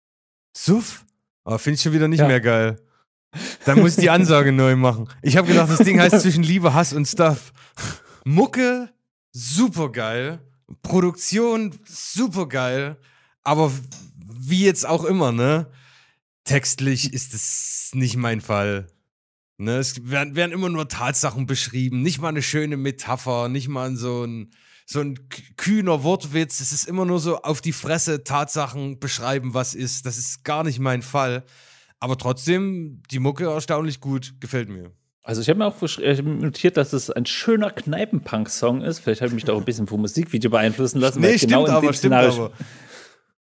Suff? 0.51 1.05
Oh, 1.45 1.57
Finde 1.57 1.75
ich 1.75 1.81
schon 1.81 1.93
wieder 1.93 2.09
nicht 2.09 2.19
ja. 2.19 2.27
mehr 2.27 2.41
geil. 2.41 2.81
Dann 3.63 3.79
muss 3.79 3.91
ich 3.97 4.01
die 4.01 4.09
Ansage 4.09 4.51
neu 4.51 4.75
machen. 4.75 5.07
Ich 5.21 5.37
habe 5.37 5.47
gedacht, 5.47 5.69
das 5.69 5.85
Ding 5.85 6.01
heißt 6.01 6.19
zwischen 6.19 6.43
Liebe, 6.43 6.73
Hass 6.73 6.91
und 6.91 7.05
Stuff. 7.05 7.53
Mucke, 8.25 8.89
super 9.31 9.89
geil. 9.89 10.41
Produktion, 10.81 11.79
super 11.85 12.49
geil. 12.49 12.97
Aber 13.45 13.71
wie 14.49 14.65
jetzt 14.65 14.87
auch 14.87 15.03
immer, 15.03 15.31
ne? 15.31 15.67
Textlich 16.43 17.13
ist 17.13 17.33
es 17.33 17.91
nicht 17.93 18.17
mein 18.17 18.41
Fall. 18.41 18.87
Ne? 19.57 19.77
Es 19.77 20.09
werden, 20.09 20.35
werden 20.35 20.51
immer 20.51 20.69
nur 20.69 20.87
Tatsachen 20.87 21.45
beschrieben, 21.45 22.01
nicht 22.01 22.19
mal 22.19 22.29
eine 22.29 22.41
schöne 22.41 22.75
Metapher, 22.75 23.49
nicht 23.49 23.67
mal 23.67 23.95
so 23.95 24.25
ein, 24.25 24.51
so 24.85 24.99
ein 24.99 25.29
kühner 25.57 26.03
Wortwitz. 26.03 26.59
Es 26.59 26.71
ist 26.71 26.85
immer 26.85 27.05
nur 27.05 27.19
so 27.19 27.41
auf 27.41 27.61
die 27.61 27.71
Fresse 27.71 28.23
Tatsachen 28.23 28.99
beschreiben, 28.99 29.53
was 29.53 29.73
ist. 29.73 30.05
Das 30.05 30.17
ist 30.17 30.43
gar 30.43 30.63
nicht 30.63 30.79
mein 30.79 31.01
Fall. 31.01 31.43
Aber 31.99 32.17
trotzdem, 32.17 33.01
die 33.11 33.19
Mucke 33.19 33.45
erstaunlich 33.45 34.01
gut, 34.01 34.33
gefällt 34.41 34.67
mir. 34.67 34.91
Also 35.25 35.41
ich 35.41 35.47
habe 35.47 35.59
mir 35.59 35.67
auch 35.67 35.81
notiert, 35.81 36.75
dass 36.75 36.91
es 36.91 37.09
ein 37.09 37.25
schöner 37.25 37.71
Kneipenpunk-Song 37.71 38.81
ist. 38.81 38.99
Vielleicht 38.99 39.21
habe 39.21 39.29
ich 39.29 39.35
mich 39.35 39.45
da 39.45 39.53
auch 39.53 39.59
ein 39.59 39.63
bisschen 39.63 39.87
vom 39.87 40.01
Musikvideo 40.01 40.51
beeinflussen 40.51 40.99
lassen. 40.99 41.21
Nee, 41.21 41.37
stimmt 41.37 41.53
genau 41.53 41.67
aber, 41.67 41.93
stimmt 41.93 42.15
aber. 42.15 42.51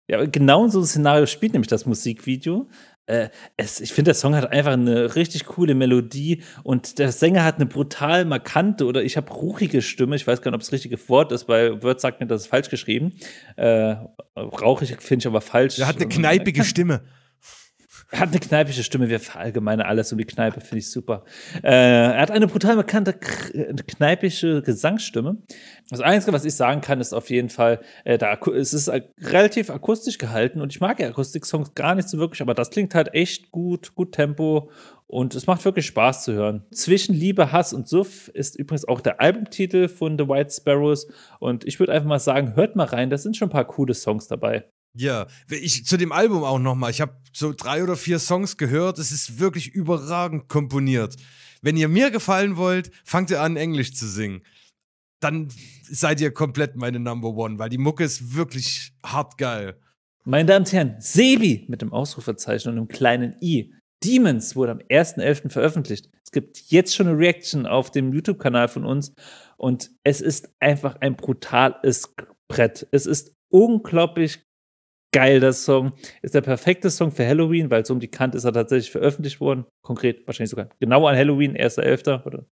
Ja, 0.09 0.25
genau 0.25 0.65
in 0.65 0.71
so 0.71 0.81
ein 0.81 0.87
Szenario 0.87 1.27
spielt 1.27 1.53
nämlich 1.53 1.69
das 1.69 1.85
Musikvideo. 1.85 2.69
Äh, 3.09 3.29
es, 3.57 3.81
ich 3.81 3.93
finde, 3.93 4.11
der 4.11 4.15
Song 4.15 4.35
hat 4.35 4.53
einfach 4.53 4.73
eine 4.73 5.15
richtig 5.17 5.47
coole 5.47 5.75
Melodie 5.75 6.43
und 6.63 6.99
der 6.99 7.13
Sänger 7.13 7.45
hat 7.45 7.57
eine 7.57 7.67
brutal 7.67 8.25
markante 8.25 8.85
oder 8.87 9.03
ich 9.03 9.17
habe 9.17 9.33
ruchige 9.33 9.81
Stimme. 9.83 10.17
Ich 10.17 10.27
weiß 10.27 10.43
gar 10.43 10.51
nicht, 10.51 10.57
ob 10.57 10.61
es 10.63 10.69
das 10.69 10.73
richtige 10.75 11.09
Wort 11.09 11.33
ist, 11.33 11.49
weil 11.49 11.83
Word 11.83 12.01
sagt 12.01 12.21
mir, 12.21 12.27
das 12.27 12.43
ist 12.43 12.47
falsch 12.49 12.69
geschrieben. 12.69 13.13
Äh, 13.57 13.97
rauchig 14.37 14.97
finde 15.01 15.23
ich 15.23 15.27
aber 15.27 15.41
falsch. 15.41 15.79
Er 15.79 15.87
hat 15.87 15.97
eine 15.97 16.09
kneipige 16.09 16.65
Stimme. 16.67 17.03
Er 18.11 18.21
hat 18.21 18.31
eine 18.31 18.41
kneipische 18.41 18.83
Stimme, 18.83 19.11
wir 19.11 19.21
verallgemeine 19.21 19.85
alles 19.85 20.11
um 20.13 20.19
die 20.19 20.25
Kneipe, 20.25 20.63
finde 20.63 20.79
ich 20.79 20.91
super. 20.91 21.25
Äh, 21.63 21.69
er 21.69 22.21
hat 22.21 22.31
eine 22.31 22.47
brutal 22.47 22.77
bekannte 22.77 23.13
kneipische 23.13 24.63
Gesangsstimme. 24.63 25.37
Das 25.91 26.01
Einzige, 26.01 26.33
was 26.33 26.47
ich 26.47 26.55
sagen 26.55 26.81
kann, 26.81 27.01
ist 27.01 27.13
auf 27.13 27.29
jeden 27.29 27.51
Fall, 27.51 27.81
äh, 28.05 28.17
da, 28.17 28.39
es 28.55 28.73
ist 28.73 28.91
relativ 29.21 29.69
akustisch 29.69 30.17
gehalten 30.17 30.63
und 30.63 30.73
ich 30.73 30.81
mag 30.81 30.99
ja 31.01 31.09
Akustik-Songs 31.09 31.75
gar 31.75 31.95
nicht 31.95 32.09
so 32.09 32.17
wirklich, 32.17 32.41
aber 32.41 32.55
das 32.55 32.71
klingt 32.71 32.95
halt 32.95 33.13
echt 33.13 33.51
gut, 33.51 33.95
gut 33.95 34.13
Tempo 34.13 34.71
und 35.07 35.35
es 35.35 35.47
macht 35.47 35.63
wirklich 35.67 35.85
Spaß 35.87 36.25
zu 36.25 36.33
hören. 36.33 36.65
Zwischen 36.73 37.15
Liebe, 37.15 37.53
Hass 37.53 37.75
und 37.75 37.89
Suff 37.89 38.29
ist 38.29 38.57
übrigens 38.57 38.89
auch 38.89 39.03
der 39.03 39.21
Albumtitel 39.21 39.87
von 39.87 40.17
The 40.17 40.29
White 40.29 40.51
Sparrows 40.51 41.09
und 41.41 41.67
ich 41.67 41.79
würde 41.79 41.93
einfach 41.93 42.09
mal 42.09 42.19
sagen, 42.19 42.57
hört 42.57 42.75
mal 42.75 42.85
rein, 42.85 43.11
da 43.11 43.19
sind 43.19 43.37
schon 43.37 43.49
ein 43.49 43.53
paar 43.53 43.67
coole 43.67 43.93
Songs 43.93 44.29
dabei. 44.29 44.65
Ja, 44.99 45.29
ich 45.49 45.87
zu 45.87 45.97
dem 45.97 46.11
Album 46.11 46.43
auch 46.43 46.59
nochmal. 46.59 46.91
Ich 46.91 47.01
habe 47.01 47.17
so 47.33 47.53
drei 47.57 47.85
oder 47.85 47.97
vier 47.97 48.19
Songs 48.19 48.57
gehört. 48.57 48.99
Es 48.99 49.13
ist 49.13 49.39
wirklich 49.39 49.69
überragend 49.69 50.49
komponiert. 50.49 51.15
Wenn 51.63 51.77
ihr 51.77 51.87
mir 51.87 52.11
gefallen 52.11 52.57
wollt, 52.57 52.91
fangt 53.05 53.31
ihr 53.31 53.41
an, 53.41 53.57
Englisch 53.57 53.95
zu 53.95 54.09
singen. 54.09 54.43
Dann 55.21 55.49
seid 55.89 56.21
ihr 56.21 56.33
komplett 56.33 56.75
meine 56.75 56.99
Number 56.99 57.29
One, 57.29 57.61
weil 57.61 57.69
die 57.69 57.79
Mucke 57.79 58.03
ist 58.03 58.35
wirklich 58.35 58.93
hart 59.05 59.39
geil. 59.39 59.79
Meine 60.25 60.47
Damen 60.47 60.65
und 60.65 60.73
Herren, 60.73 60.97
Sebi 60.99 61.67
mit 61.69 61.81
dem 61.81 61.93
Ausrufezeichen 61.93 62.69
und 62.69 62.77
einem 62.77 62.89
kleinen 62.89 63.37
I. 63.41 63.73
Demons 64.03 64.57
wurde 64.57 64.73
am 64.73 64.79
1.11. 64.79 65.51
veröffentlicht. 65.51 66.11
Es 66.25 66.33
gibt 66.33 66.59
jetzt 66.71 66.95
schon 66.95 67.07
eine 67.07 67.19
Reaction 67.19 67.67
auf 67.67 67.93
dem 67.93 68.13
YouTube-Kanal 68.13 68.67
von 68.67 68.85
uns 68.85 69.13
und 69.57 69.93
es 70.03 70.21
ist 70.21 70.51
einfach 70.59 70.97
ein 71.01 71.17
brutales 71.17 72.13
Brett. 72.49 72.89
Es 72.91 73.07
ist 73.07 73.33
unglaublich 73.49 74.48
geil, 75.13 75.41
der 75.41 75.53
Song. 75.53 75.93
Ist 76.23 76.35
der 76.35 76.41
perfekte 76.41 76.91
Song 76.91 77.11
für 77.11 77.27
Halloween, 77.27 77.71
weil 77.71 77.85
so 77.85 77.95
um 77.95 78.01
die 78.01 78.09
Kante 78.09 78.39
ist 78.39 78.45
er 78.45 78.53
tatsächlich 78.53 78.91
veröffentlicht 78.91 79.41
worden. 79.41 79.65
Konkret 79.83 80.27
wahrscheinlich 80.27 80.51
sogar 80.51 80.69
genau 80.81 81.07
an 81.07 81.17
Halloween, 81.17 81.57
1.11. 81.57 82.25
oder 82.27 82.47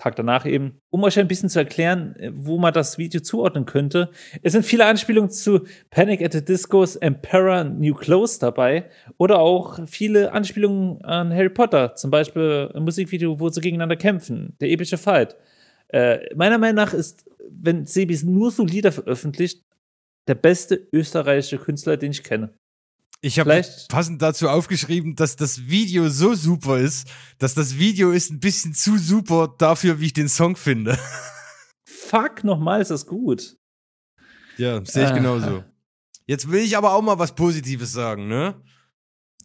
Tag 0.00 0.16
danach 0.16 0.46
eben, 0.46 0.80
um 0.88 1.04
euch 1.04 1.18
ein 1.18 1.28
bisschen 1.28 1.50
zu 1.50 1.58
erklären, 1.58 2.16
äh, 2.16 2.30
wo 2.34 2.58
man 2.58 2.72
das 2.72 2.96
Video 2.96 3.20
zuordnen 3.20 3.66
könnte. 3.66 4.10
Es 4.40 4.52
sind 4.52 4.64
viele 4.64 4.86
Anspielungen 4.86 5.30
zu 5.30 5.66
Panic 5.90 6.24
at 6.24 6.32
the 6.32 6.42
Discos 6.42 6.96
Emperor 6.96 7.64
New 7.64 7.92
Clothes 7.94 8.38
dabei 8.38 8.88
oder 9.18 9.40
auch 9.40 9.78
viele 9.86 10.32
Anspielungen 10.32 11.04
an 11.04 11.34
Harry 11.34 11.50
Potter, 11.50 11.96
zum 11.96 12.10
Beispiel 12.10 12.70
ein 12.74 12.82
Musikvideo, 12.82 13.40
wo 13.40 13.50
sie 13.50 13.60
gegeneinander 13.60 13.96
kämpfen, 13.96 14.56
der 14.60 14.70
epische 14.70 14.96
Fight. 14.96 15.36
Äh, 15.88 16.34
meiner 16.34 16.56
Meinung 16.56 16.76
nach 16.76 16.94
ist, 16.94 17.26
wenn 17.50 17.84
Sebis 17.84 18.22
nur 18.22 18.50
so 18.50 18.64
Lieder 18.64 18.92
veröffentlicht, 18.92 19.62
der 20.30 20.36
beste 20.36 20.88
österreichische 20.92 21.58
Künstler, 21.58 21.96
den 21.96 22.12
ich 22.12 22.22
kenne. 22.22 22.56
Ich 23.20 23.40
habe 23.40 23.64
passend 23.88 24.22
dazu 24.22 24.48
aufgeschrieben, 24.48 25.16
dass 25.16 25.34
das 25.34 25.66
Video 25.66 26.08
so 26.08 26.34
super 26.34 26.78
ist, 26.78 27.08
dass 27.38 27.52
das 27.54 27.78
Video 27.78 28.12
ist 28.12 28.30
ein 28.30 28.38
bisschen 28.38 28.72
zu 28.72 28.96
super 28.96 29.52
dafür, 29.58 29.98
wie 29.98 30.06
ich 30.06 30.12
den 30.12 30.28
Song 30.28 30.54
finde. 30.54 30.96
Fuck, 31.84 32.44
nochmal 32.44 32.80
ist 32.80 32.92
das 32.92 33.06
gut. 33.06 33.56
Ja, 34.56 34.84
sehe 34.84 35.08
ich 35.08 35.14
genauso. 35.14 35.64
Jetzt 36.26 36.48
will 36.48 36.60
ich 36.60 36.76
aber 36.76 36.94
auch 36.94 37.02
mal 37.02 37.18
was 37.18 37.34
Positives 37.34 37.92
sagen, 37.92 38.28
ne? 38.28 38.62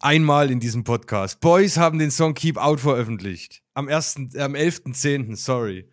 Einmal 0.02 0.52
in 0.52 0.60
diesem 0.60 0.84
Podcast. 0.84 1.40
Boys 1.40 1.78
haben 1.78 1.98
den 1.98 2.12
Song 2.12 2.36
Keep 2.36 2.58
Out 2.58 2.80
veröffentlicht. 2.80 3.64
Am, 3.74 3.88
ersten, 3.88 4.30
äh, 4.36 4.42
am 4.42 4.54
11.10., 4.54 5.36
sorry. 5.36 5.90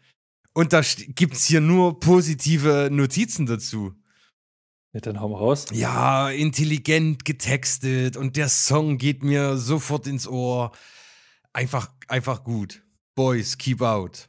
Und 0.53 0.75
da 0.75 0.83
gibt's 1.15 1.47
hier 1.47 1.63
nur 1.63 1.99
positive 1.99 2.91
Notizen 2.93 3.47
dazu. 3.47 3.95
Ja, 4.95 5.01
dann 5.01 5.21
hau 5.21 5.29
mal 5.29 5.39
raus. 5.39 5.67
Ja, 5.73 6.29
intelligent 6.29 7.25
getextet 7.25 8.17
und 8.17 8.37
der 8.37 8.49
Song 8.49 8.99
geht 8.99 9.23
mir 9.23 9.57
sofort 9.57 10.07
ins 10.07 10.29
Ohr. 10.29 10.73
Einfach, 11.55 11.91
einfach 12.09 12.45
gut. 12.45 12.83
Boys, 13.15 13.57
keep 13.57 13.81
out. 13.81 14.29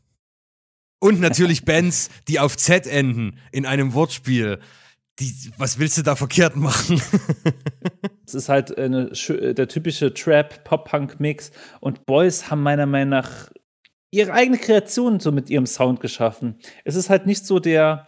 Und 0.99 1.19
natürlich 1.19 1.65
Bands, 1.65 2.09
die 2.29 2.39
auf 2.39 2.55
Z 2.55 2.87
enden 2.87 3.39
in 3.51 3.65
einem 3.65 3.93
Wortspiel. 3.93 4.59
Die, 5.19 5.51
was 5.57 5.79
willst 5.79 5.97
du 5.97 6.01
da 6.01 6.15
verkehrt 6.15 6.55
machen? 6.55 7.01
Es 8.25 8.33
ist 8.33 8.47
halt 8.47 8.77
eine, 8.77 9.11
der 9.11 9.67
typische 9.67 10.13
Trap-Pop-Punk-Mix. 10.13 11.51
Und 11.81 12.05
Boys 12.05 12.49
haben 12.49 12.63
meiner 12.63 12.85
Meinung 12.85 13.09
nach 13.09 13.51
ihre 14.11 14.31
eigene 14.31 14.57
Kreation 14.57 15.19
so 15.19 15.31
mit 15.31 15.49
ihrem 15.49 15.65
Sound 15.65 15.99
geschaffen. 15.99 16.57
Es 16.85 16.95
ist 16.95 17.09
halt 17.09 17.25
nicht 17.25 17.45
so 17.45 17.59
der, 17.59 18.07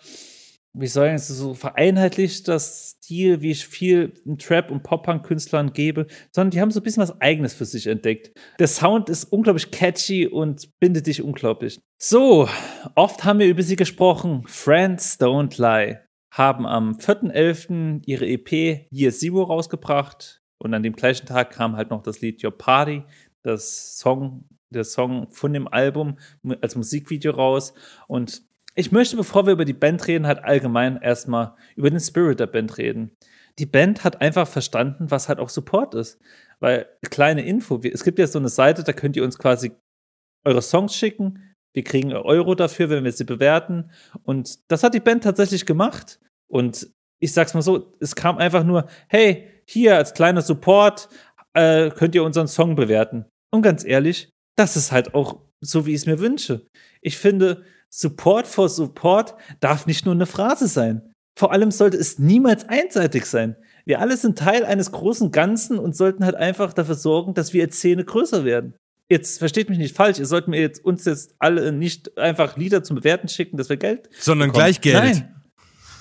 wie 0.78 0.88
soll 0.88 1.08
ich 1.08 1.14
es 1.14 1.28
so 1.30 1.54
vereinheitlicht 1.54 2.48
das 2.48 2.98
Stil, 2.98 3.42
wie 3.42 3.52
ich 3.52 3.66
viel 3.66 4.14
Trap- 4.38 4.72
und 4.72 4.84
Pop-Punk-Künstlern 4.84 5.72
gebe, 5.72 6.08
sondern 6.32 6.52
die 6.52 6.62
haben 6.62 6.72
so 6.72 6.82
ein 6.82 6.84
bisschen 6.84 7.02
was 7.02 7.22
Eigenes 7.22 7.54
für 7.54 7.66
sich 7.66 7.88
entdeckt. 7.88 8.32
Der 8.60 8.68
Sound 8.68 9.10
ist 9.10 9.26
unglaublich 9.26 9.72
catchy 9.72 10.28
und 10.28 10.70
bindet 10.80 11.08
dich 11.08 11.22
unglaublich. 11.22 11.80
So, 11.98 12.50
oft 12.96 13.24
haben 13.24 13.40
wir 13.40 13.48
über 13.48 13.64
sie 13.64 13.78
gesprochen. 13.78 14.44
Friends 14.48 15.20
Don't 15.20 15.62
Lie 15.62 16.00
haben 16.32 16.66
am 16.66 16.98
4.11. 16.98 18.02
ihre 18.06 18.28
EP 18.28 18.52
Year 18.92 19.12
Zero 19.12 19.44
rausgebracht 19.44 20.42
und 20.58 20.74
an 20.74 20.84
dem 20.84 20.94
gleichen 20.94 21.26
Tag 21.26 21.52
kam 21.52 21.78
halt 21.78 21.90
noch 21.90 22.04
das 22.04 22.20
Lied 22.20 22.44
Your 22.44 22.58
Party, 22.58 23.04
das 23.44 23.98
Song, 23.98 24.50
der 24.70 24.84
Song 24.84 25.32
von 25.32 25.54
dem 25.54 25.70
Album 25.70 26.18
als 26.62 26.76
Musikvideo 26.76 27.32
raus 27.32 27.74
und 28.08 28.44
ich 28.76 28.92
möchte, 28.92 29.16
bevor 29.16 29.46
wir 29.46 29.54
über 29.54 29.66
die 29.66 29.74
Band 29.74 30.08
reden, 30.08 30.28
halt 30.28 30.44
allgemein 30.44 30.98
erstmal 30.98 31.56
über 31.76 31.90
den 31.90 32.00
Spirit 32.00 32.40
der 32.40 32.48
Band 32.48 32.78
reden. 32.78 33.16
Die 33.58 33.66
Band 33.66 34.04
hat 34.04 34.22
einfach 34.22 34.48
verstanden, 34.48 35.10
was 35.12 35.30
halt 35.30 35.40
auch 35.40 35.50
Support 35.50 35.96
ist. 35.96 36.20
Weil, 36.60 36.88
kleine 37.10 37.46
Info, 37.46 37.80
es 37.84 38.04
gibt 38.04 38.20
ja 38.20 38.28
so 38.28 38.40
eine 38.40 38.50
Seite, 38.50 38.84
da 38.84 38.92
könnt 38.92 39.16
ihr 39.16 39.24
uns 39.24 39.38
quasi 39.38 39.72
eure 40.46 40.62
Songs 40.62 40.96
schicken. 40.96 41.54
Wir 41.74 41.84
kriegen 41.84 42.14
Euro 42.14 42.56
dafür, 42.56 42.90
wenn 42.90 43.04
wir 43.04 43.12
sie 43.12 43.24
bewerten. 43.24 43.92
Und 44.24 44.60
das 44.70 44.84
hat 44.84 44.94
die 44.94 45.00
Band 45.00 45.24
tatsächlich 45.24 45.66
gemacht. 45.66 46.20
Und 46.50 46.90
ich 47.22 47.34
sag's 47.34 47.54
mal 47.54 47.62
so, 47.62 47.96
es 48.00 48.16
kam 48.16 48.38
einfach 48.38 48.64
nur, 48.64 48.88
hey, 49.08 49.50
hier 49.68 49.96
als 49.96 50.14
kleiner 50.14 50.42
Support 50.42 51.10
äh, 51.54 51.90
könnt 51.92 52.16
ihr 52.16 52.24
unseren 52.24 52.48
Song 52.48 52.76
bewerten. 52.76 53.26
Und 53.54 53.62
ganz 53.62 53.86
ehrlich, 53.86 54.30
das 54.58 54.76
ist 54.76 54.92
halt 54.92 55.14
auch 55.14 55.42
so, 55.62 55.86
wie 55.86 55.92
ich 55.92 56.02
es 56.02 56.06
mir 56.06 56.20
wünsche. 56.20 56.68
Ich 57.02 57.18
finde, 57.18 57.64
Support 57.94 58.48
for 58.48 58.70
Support 58.70 59.36
darf 59.60 59.86
nicht 59.86 60.06
nur 60.06 60.16
eine 60.16 60.26
Phrase 60.26 60.68
sein. 60.68 61.14
Vor 61.38 61.52
allem 61.52 61.72
sollte 61.72 61.98
es 61.98 62.20
niemals 62.20 62.68
einseitig 62.68 63.26
sein. 63.26 63.56
Wir 63.86 64.00
alle 64.00 64.18
sind 64.18 64.38
Teil 64.38 64.66
eines 64.66 64.92
großen 64.92 65.32
Ganzen 65.32 65.78
und 65.78 65.96
sollten 65.96 66.26
halt 66.26 66.36
einfach 66.36 66.74
dafür 66.74 66.96
sorgen, 66.96 67.34
dass 67.34 67.54
wir 67.54 67.64
als 67.64 67.78
Szene 67.78 68.04
größer 68.04 68.46
werden. 68.46 68.74
Jetzt 69.10 69.38
versteht 69.38 69.70
mich 69.70 69.78
nicht 69.78 69.96
falsch, 69.96 70.18
ihr 70.18 70.26
sollt 70.26 70.48
mir 70.48 70.60
jetzt 70.60 70.84
uns 70.84 71.06
jetzt 71.06 71.36
alle 71.38 71.72
nicht 71.72 72.18
einfach 72.18 72.58
Lieder 72.58 72.84
zum 72.84 72.96
Bewerten 72.96 73.28
schicken, 73.28 73.58
dass 73.58 73.70
wir 73.70 73.78
Geld. 73.78 74.10
Sondern 74.18 74.50
bekommen. 74.50 74.66
gleich 74.66 74.82
Geld. 74.82 74.96
Nein. 74.96 75.36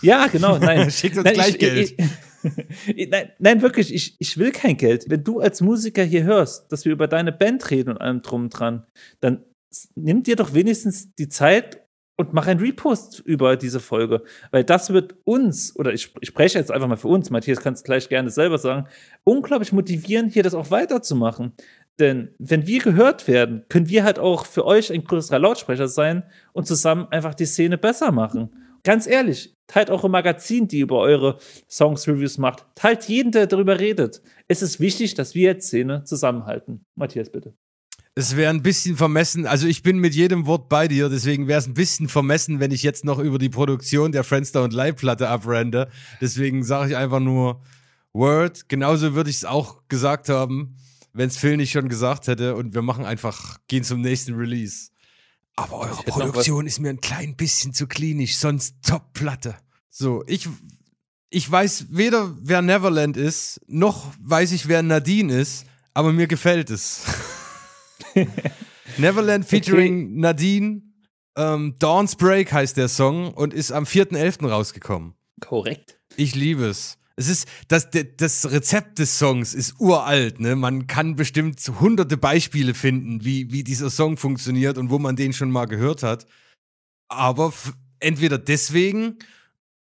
Ja, 0.00 0.26
genau, 0.28 0.56
nein. 0.60 0.90
Schickt 0.90 1.16
uns 1.16 1.24
nein, 1.24 1.34
gleich 1.34 1.50
ich, 1.50 1.58
Geld. 1.58 1.94
Ich, 1.98 2.56
ich, 2.96 3.10
nein, 3.10 3.30
nein, 3.38 3.60
wirklich, 3.60 3.92
ich, 3.92 4.16
ich 4.18 4.38
will 4.38 4.52
kein 4.52 4.78
Geld. 4.78 5.04
Wenn 5.08 5.22
du 5.22 5.40
als 5.40 5.60
Musiker 5.60 6.02
hier 6.02 6.22
hörst, 6.22 6.72
dass 6.72 6.86
wir 6.86 6.92
über 6.92 7.06
deine 7.06 7.32
Band 7.32 7.70
reden 7.70 7.90
und 7.90 7.98
allem 7.98 8.22
drum 8.22 8.44
und 8.44 8.50
dran, 8.50 8.86
dann 9.20 9.44
nimm 9.94 10.22
dir 10.22 10.36
doch 10.36 10.54
wenigstens 10.54 11.14
die 11.14 11.28
Zeit 11.28 11.84
und 12.16 12.32
mach 12.32 12.46
ein 12.46 12.58
Repost 12.58 13.20
über 13.20 13.56
diese 13.56 13.80
Folge. 13.80 14.22
Weil 14.50 14.64
das 14.64 14.90
wird 14.90 15.16
uns, 15.24 15.74
oder 15.76 15.92
ich, 15.92 16.14
ich 16.20 16.28
spreche 16.28 16.58
jetzt 16.58 16.70
einfach 16.70 16.88
mal 16.88 16.96
für 16.96 17.08
uns, 17.08 17.30
Matthias 17.30 17.60
kannst 17.60 17.82
du 17.82 17.86
gleich 17.86 18.08
gerne 18.08 18.30
selber 18.30 18.58
sagen, 18.58 18.86
unglaublich 19.24 19.72
motivieren, 19.72 20.28
hier 20.28 20.42
das 20.42 20.54
auch 20.54 20.70
weiterzumachen. 20.70 21.52
Denn 21.98 22.34
wenn 22.38 22.66
wir 22.66 22.80
gehört 22.80 23.28
werden, 23.28 23.64
können 23.68 23.88
wir 23.88 24.04
halt 24.04 24.18
auch 24.18 24.46
für 24.46 24.64
euch 24.64 24.92
ein 24.92 25.04
größerer 25.04 25.38
Lautsprecher 25.38 25.88
sein 25.88 26.24
und 26.52 26.66
zusammen 26.66 27.06
einfach 27.10 27.34
die 27.34 27.46
Szene 27.46 27.78
besser 27.78 28.10
machen. 28.12 28.50
Ganz 28.82 29.06
ehrlich, 29.06 29.56
teilt 29.66 29.90
eure 29.90 30.10
Magazin, 30.10 30.68
die 30.68 30.80
über 30.80 30.98
eure 30.98 31.38
Songs-Reviews 31.70 32.38
macht. 32.38 32.66
Teilt 32.74 33.04
jeden, 33.04 33.32
der 33.32 33.46
darüber 33.46 33.78
redet. 33.80 34.22
Es 34.46 34.60
ist 34.60 34.78
wichtig, 34.78 35.14
dass 35.14 35.34
wir 35.34 35.50
als 35.50 35.68
Szene 35.68 36.04
zusammenhalten. 36.04 36.84
Matthias, 36.94 37.30
bitte. 37.30 37.54
Es 38.16 38.36
wäre 38.36 38.50
ein 38.50 38.62
bisschen 38.62 38.96
vermessen, 38.96 39.44
also 39.44 39.66
ich 39.66 39.82
bin 39.82 39.98
mit 39.98 40.14
jedem 40.14 40.46
Wort 40.46 40.68
bei 40.68 40.86
dir, 40.86 41.08
deswegen 41.08 41.48
wäre 41.48 41.58
es 41.58 41.66
ein 41.66 41.74
bisschen 41.74 42.08
vermessen, 42.08 42.60
wenn 42.60 42.70
ich 42.70 42.84
jetzt 42.84 43.04
noch 43.04 43.18
über 43.18 43.38
die 43.38 43.48
Produktion 43.48 44.12
der 44.12 44.22
Friendster 44.22 44.62
und 44.62 44.72
Live-Platte 44.72 45.28
abrende. 45.28 45.90
Deswegen 46.20 46.62
sage 46.62 46.90
ich 46.90 46.96
einfach 46.96 47.18
nur 47.18 47.60
Word. 48.12 48.68
Genauso 48.68 49.14
würde 49.14 49.30
ich 49.30 49.36
es 49.36 49.44
auch 49.44 49.82
gesagt 49.88 50.28
haben, 50.28 50.76
wenn 51.12 51.28
es 51.28 51.36
Phil 51.36 51.56
nicht 51.56 51.72
schon 51.72 51.88
gesagt 51.88 52.28
hätte. 52.28 52.54
Und 52.54 52.72
wir 52.72 52.82
machen 52.82 53.04
einfach, 53.04 53.58
gehen 53.66 53.82
zum 53.82 54.00
nächsten 54.00 54.34
Release. 54.34 54.90
Aber 55.56 55.80
eure 55.80 56.02
Produktion 56.04 56.66
ist 56.66 56.78
mir 56.78 56.90
ein 56.90 57.00
klein 57.00 57.34
bisschen 57.34 57.74
zu 57.74 57.88
klinisch, 57.88 58.36
sonst 58.36 58.76
Top-Platte. 58.82 59.56
So, 59.90 60.22
ich, 60.28 60.48
ich 61.30 61.50
weiß 61.50 61.86
weder, 61.90 62.36
wer 62.40 62.62
Neverland 62.62 63.16
ist, 63.16 63.60
noch 63.66 64.12
weiß 64.20 64.52
ich, 64.52 64.68
wer 64.68 64.82
Nadine 64.82 65.36
ist, 65.36 65.66
aber 65.94 66.12
mir 66.12 66.28
gefällt 66.28 66.70
es. 66.70 67.02
Neverland 68.98 69.44
featuring 69.44 70.04
okay. 70.04 70.20
Nadine. 70.20 70.82
Ähm, 71.36 71.74
Dawn's 71.78 72.14
Break 72.16 72.52
heißt 72.52 72.76
der 72.76 72.88
Song 72.88 73.32
und 73.34 73.52
ist 73.54 73.72
am 73.72 73.84
4.11. 73.84 74.48
rausgekommen. 74.48 75.14
Korrekt. 75.40 75.98
Ich 76.16 76.34
liebe 76.34 76.66
es. 76.66 76.98
Es 77.16 77.28
ist, 77.28 77.48
das, 77.68 77.88
das 78.16 78.50
Rezept 78.50 78.98
des 78.98 79.18
Songs 79.18 79.54
ist 79.54 79.78
uralt, 79.78 80.40
ne? 80.40 80.56
Man 80.56 80.88
kann 80.88 81.14
bestimmt 81.14 81.60
hunderte 81.80 82.16
Beispiele 82.16 82.74
finden, 82.74 83.24
wie, 83.24 83.52
wie 83.52 83.62
dieser 83.62 83.90
Song 83.90 84.16
funktioniert 84.16 84.78
und 84.78 84.90
wo 84.90 84.98
man 84.98 85.14
den 85.14 85.32
schon 85.32 85.50
mal 85.50 85.66
gehört 85.66 86.02
hat. 86.02 86.26
Aber 87.08 87.52
entweder 88.00 88.38
deswegen 88.38 89.18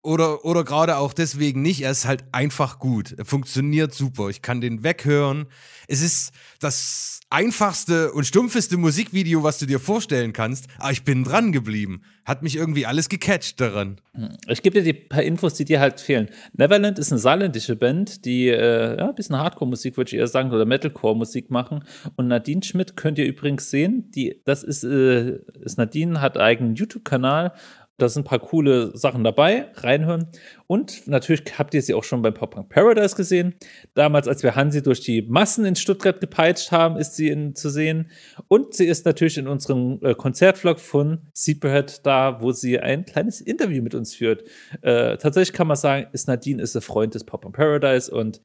oder, 0.01 0.45
oder 0.45 0.63
gerade 0.63 0.97
auch 0.97 1.13
deswegen 1.13 1.61
nicht. 1.61 1.81
Er 1.81 1.91
ist 1.91 2.05
halt 2.05 2.23
einfach 2.31 2.79
gut. 2.79 3.13
Er 3.17 3.25
funktioniert 3.25 3.93
super. 3.93 4.29
Ich 4.29 4.41
kann 4.41 4.61
den 4.61 4.83
weghören. 4.83 5.47
Es 5.87 6.01
ist 6.01 6.31
das 6.59 7.17
einfachste 7.29 8.13
und 8.13 8.25
stumpfeste 8.25 8.77
Musikvideo, 8.77 9.43
was 9.43 9.57
du 9.57 9.65
dir 9.65 9.79
vorstellen 9.79 10.31
kannst. 10.31 10.67
Aber 10.79 10.91
ich 10.91 11.03
bin 11.03 11.23
dran 11.23 11.51
geblieben. 11.51 12.01
Hat 12.23 12.41
mich 12.41 12.55
irgendwie 12.55 12.85
alles 12.85 13.09
gecatcht 13.09 13.59
daran. 13.59 13.99
Hm. 14.13 14.37
Ich 14.47 14.61
gebe 14.61 14.81
dir 14.81 14.83
die 14.83 14.93
paar 14.93 15.23
Infos, 15.23 15.53
die 15.55 15.65
dir 15.65 15.79
halt 15.79 15.99
fehlen. 15.99 16.29
Neverland 16.53 16.99
ist 16.99 17.11
eine 17.11 17.19
saarländische 17.19 17.75
Band, 17.75 18.25
die 18.25 18.47
äh, 18.47 18.97
ja, 18.97 19.09
ein 19.09 19.15
bisschen 19.15 19.37
Hardcore-Musik, 19.37 19.97
würde 19.97 20.09
ich 20.09 20.17
eher 20.17 20.27
sagen, 20.27 20.51
oder 20.51 20.65
Metalcore-Musik 20.65 21.51
machen. 21.51 21.83
Und 22.15 22.27
Nadine 22.27 22.63
Schmidt 22.63 22.95
könnt 22.95 23.17
ihr 23.17 23.25
übrigens 23.25 23.69
sehen. 23.69 24.09
Die, 24.11 24.41
das 24.45 24.63
ist, 24.63 24.83
äh, 24.83 25.39
ist 25.61 25.77
Nadine, 25.77 26.21
hat 26.21 26.37
einen 26.37 26.45
eigenen 26.45 26.75
YouTube-Kanal 26.75 27.53
da 27.97 28.07
sind 28.07 28.21
ein 28.21 28.29
paar 28.29 28.39
coole 28.39 28.95
Sachen 28.95 29.23
dabei, 29.23 29.71
reinhören. 29.75 30.27
Und 30.67 31.07
natürlich 31.07 31.43
habt 31.57 31.73
ihr 31.73 31.81
sie 31.81 31.95
auch 31.95 32.03
schon 32.03 32.21
beim 32.21 32.33
Pop 32.33 32.51
Punk 32.51 32.69
Paradise 32.69 33.15
gesehen. 33.15 33.55
Damals, 33.95 34.27
als 34.27 34.43
wir 34.43 34.55
Hansi 34.55 34.83
durch 34.83 35.01
die 35.01 35.23
Massen 35.23 35.65
in 35.65 35.75
Stuttgart 35.75 36.19
gepeitscht 36.19 36.71
haben, 36.71 36.97
ist 36.97 37.15
sie 37.15 37.29
in, 37.29 37.55
zu 37.55 37.69
sehen. 37.69 38.11
Und 38.47 38.75
sie 38.75 38.85
ist 38.85 39.05
natürlich 39.05 39.39
in 39.39 39.47
unserem 39.47 39.99
äh, 40.03 40.13
Konzertvlog 40.13 40.79
von 40.79 41.21
Seedbeard 41.33 42.05
da, 42.05 42.39
wo 42.39 42.51
sie 42.51 42.79
ein 42.79 43.03
kleines 43.05 43.41
Interview 43.41 43.81
mit 43.81 43.95
uns 43.95 44.13
führt. 44.13 44.43
Äh, 44.81 45.17
tatsächlich 45.17 45.53
kann 45.53 45.67
man 45.67 45.77
sagen, 45.77 46.07
ist 46.13 46.27
Nadine 46.27 46.61
ist 46.61 46.75
ein 46.75 46.81
Freund 46.81 47.15
des 47.15 47.23
Pop 47.23 47.41
Punk 47.41 47.55
Paradise 47.55 48.13
und 48.13 48.41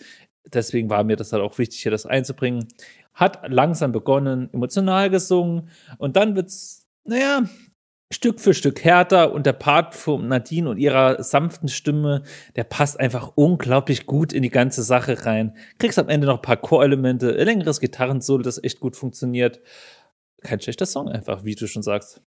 deswegen 0.47 0.89
war 0.89 1.05
mir 1.05 1.17
das 1.17 1.33
halt 1.33 1.43
auch 1.43 1.59
wichtig, 1.59 1.81
hier 1.83 1.93
das 1.93 2.07
einzubringen. 2.07 2.69
Hat 3.13 3.41
langsam 3.49 3.93
begonnen, 3.93 4.49
emotional 4.55 5.11
gesungen 5.11 5.69
und 5.99 6.17
dann 6.17 6.37
wird's, 6.37 6.89
naja, 7.05 7.43
Stück 8.13 8.41
für 8.41 8.55
Stück 8.55 8.85
härter 8.85 9.33
und 9.33 9.47
der 9.47 9.55
Part 9.55 9.95
von 9.95 10.29
Nadine 10.29 10.69
und 10.69 10.77
ihrer 10.77 11.23
sanften 11.23 11.69
Stimme, 11.69 12.23
der 12.57 12.65
passt 12.65 13.01
einfach 13.01 13.33
unglaublich 13.35 14.07
gut 14.07 14.33
in 14.33 14.43
die 14.43 14.51
ganze 14.51 14.83
Sache 14.83 15.25
rein. 15.25 15.57
Kriegst 15.79 15.99
am 15.99 16.09
Ende 16.09 16.27
noch 16.27 16.37
ein 16.37 16.43
paar 16.43 16.59
Chorelemente, 16.59 17.31
längeres 17.33 17.81
Gitarrensolo, 17.81 18.43
das 18.43 18.63
echt 18.63 18.81
gut 18.81 18.97
funktioniert. 18.97 19.61
Kein 20.43 20.61
schlechter 20.61 20.87
Song 20.87 21.09
einfach, 21.09 21.45
wie 21.45 21.55
du 21.55 21.67
schon 21.67 21.83
sagst. 21.83 22.21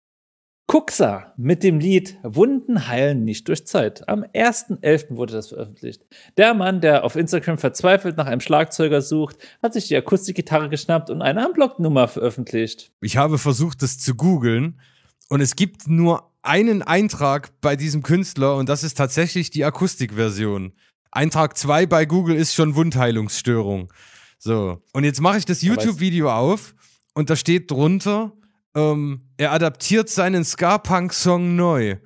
Kuxa 0.66 1.34
mit 1.36 1.62
dem 1.62 1.78
Lied 1.78 2.16
Wunden 2.22 2.88
heilen 2.88 3.24
nicht 3.24 3.46
durch 3.48 3.66
Zeit. 3.66 4.08
Am 4.08 4.22
1.11. 4.24 5.16
wurde 5.16 5.34
das 5.34 5.48
veröffentlicht. 5.48 6.06
Der 6.38 6.54
Mann, 6.54 6.80
der 6.80 7.04
auf 7.04 7.16
Instagram 7.16 7.58
verzweifelt 7.58 8.16
nach 8.16 8.26
einem 8.26 8.40
Schlagzeuger 8.40 9.02
sucht, 9.02 9.36
hat 9.62 9.74
sich 9.74 9.88
die 9.88 9.96
Akustikgitarre 9.96 10.70
geschnappt 10.70 11.10
und 11.10 11.20
eine 11.20 11.46
Unblocked-Nummer 11.46 12.08
veröffentlicht. 12.08 12.92
Ich 13.02 13.18
habe 13.18 13.36
versucht, 13.36 13.82
das 13.82 13.98
zu 13.98 14.14
googeln 14.14 14.80
und 15.28 15.40
es 15.40 15.56
gibt 15.56 15.88
nur 15.88 16.30
einen 16.42 16.82
Eintrag 16.82 17.60
bei 17.60 17.76
diesem 17.76 18.02
Künstler 18.02 18.56
und 18.56 18.68
das 18.68 18.82
ist 18.84 18.96
tatsächlich 18.96 19.50
die 19.50 19.64
Akustikversion. 19.64 20.72
Eintrag 21.10 21.56
2 21.56 21.86
bei 21.86 22.04
Google 22.04 22.36
ist 22.36 22.54
schon 22.54 22.74
Wundheilungsstörung. 22.74 23.92
So, 24.38 24.82
und 24.92 25.04
jetzt 25.04 25.20
mache 25.20 25.38
ich 25.38 25.46
das 25.46 25.62
YouTube-Video 25.62 26.30
auf 26.30 26.74
und 27.14 27.30
da 27.30 27.36
steht 27.36 27.70
drunter, 27.70 28.32
ähm, 28.74 29.20
er 29.36 29.52
adaptiert 29.52 30.10
seinen 30.10 30.44
Ska-Punk-Song 30.44 31.56
neu. 31.56 31.96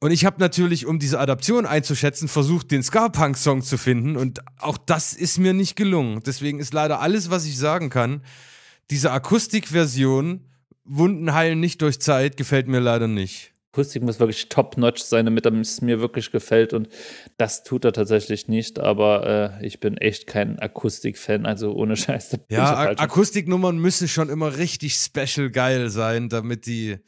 Und 0.00 0.10
ich 0.10 0.24
habe 0.24 0.40
natürlich, 0.40 0.86
um 0.86 0.98
diese 0.98 1.20
Adaption 1.20 1.66
einzuschätzen, 1.66 2.28
versucht, 2.28 2.70
den 2.70 2.82
Ska-Punk-Song 2.82 3.62
zu 3.62 3.78
finden. 3.78 4.16
Und 4.16 4.40
auch 4.58 4.78
das 4.78 5.12
ist 5.12 5.38
mir 5.38 5.52
nicht 5.52 5.76
gelungen. 5.76 6.22
Deswegen 6.24 6.58
ist 6.58 6.72
leider 6.72 7.00
alles, 7.00 7.30
was 7.30 7.44
ich 7.44 7.56
sagen 7.56 7.90
kann, 7.90 8.22
diese 8.90 9.12
Akustikversion 9.12 10.40
Wunden 10.94 11.32
heilen 11.32 11.60
nicht 11.60 11.80
durch 11.80 12.00
Zeit 12.00 12.36
gefällt 12.36 12.68
mir 12.68 12.80
leider 12.80 13.08
nicht. 13.08 13.52
Akustik 13.72 14.02
muss 14.02 14.20
wirklich 14.20 14.50
top-notch 14.50 15.00
sein, 15.00 15.24
damit 15.24 15.46
es 15.46 15.80
mir 15.80 16.00
wirklich 16.00 16.30
gefällt. 16.30 16.74
Und 16.74 16.90
das 17.38 17.64
tut 17.64 17.86
er 17.86 17.94
tatsächlich 17.94 18.46
nicht. 18.46 18.78
Aber 18.78 19.58
äh, 19.62 19.66
ich 19.66 19.80
bin 19.80 19.96
echt 19.96 20.26
kein 20.26 20.58
Akustik-Fan, 20.58 21.46
also 21.46 21.72
ohne 21.72 21.96
Scheiß. 21.96 22.38
Ja, 22.50 22.90
Akustiknummern 22.98 23.78
müssen 23.78 24.08
schon 24.08 24.28
immer 24.28 24.58
richtig 24.58 24.94
special 24.96 25.50
geil 25.50 25.88
sein, 25.88 26.28
damit 26.28 26.66
die, 26.66 26.98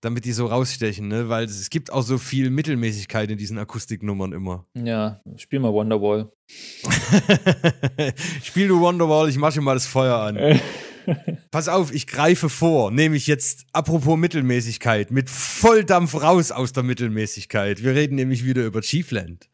damit 0.00 0.24
die 0.24 0.32
so 0.32 0.46
rausstechen, 0.46 1.08
ne? 1.08 1.28
Weil 1.28 1.44
es 1.44 1.68
gibt 1.68 1.92
auch 1.92 2.02
so 2.02 2.16
viel 2.16 2.48
Mittelmäßigkeit 2.48 3.30
in 3.30 3.36
diesen 3.36 3.58
Akustiknummern 3.58 4.32
immer. 4.32 4.64
Ja, 4.72 5.20
spiel 5.36 5.60
mal 5.60 5.74
Wonderwall. 5.74 6.32
spiel 8.42 8.68
du 8.68 8.80
Wonderwall, 8.80 9.28
ich 9.28 9.36
mache 9.36 9.60
mal 9.60 9.74
das 9.74 9.86
Feuer 9.86 10.16
an. 10.16 10.38
Pass 11.50 11.68
auf, 11.68 11.92
ich 11.92 12.06
greife 12.06 12.48
vor, 12.48 12.90
nehme 12.90 13.16
ich 13.16 13.26
jetzt, 13.26 13.66
apropos 13.72 14.16
Mittelmäßigkeit, 14.16 15.10
mit 15.10 15.30
Volldampf 15.30 16.14
raus 16.14 16.50
aus 16.50 16.72
der 16.72 16.82
Mittelmäßigkeit. 16.82 17.82
Wir 17.82 17.94
reden 17.94 18.16
nämlich 18.16 18.44
wieder 18.44 18.64
über 18.64 18.80
Chiefland. 18.80 19.48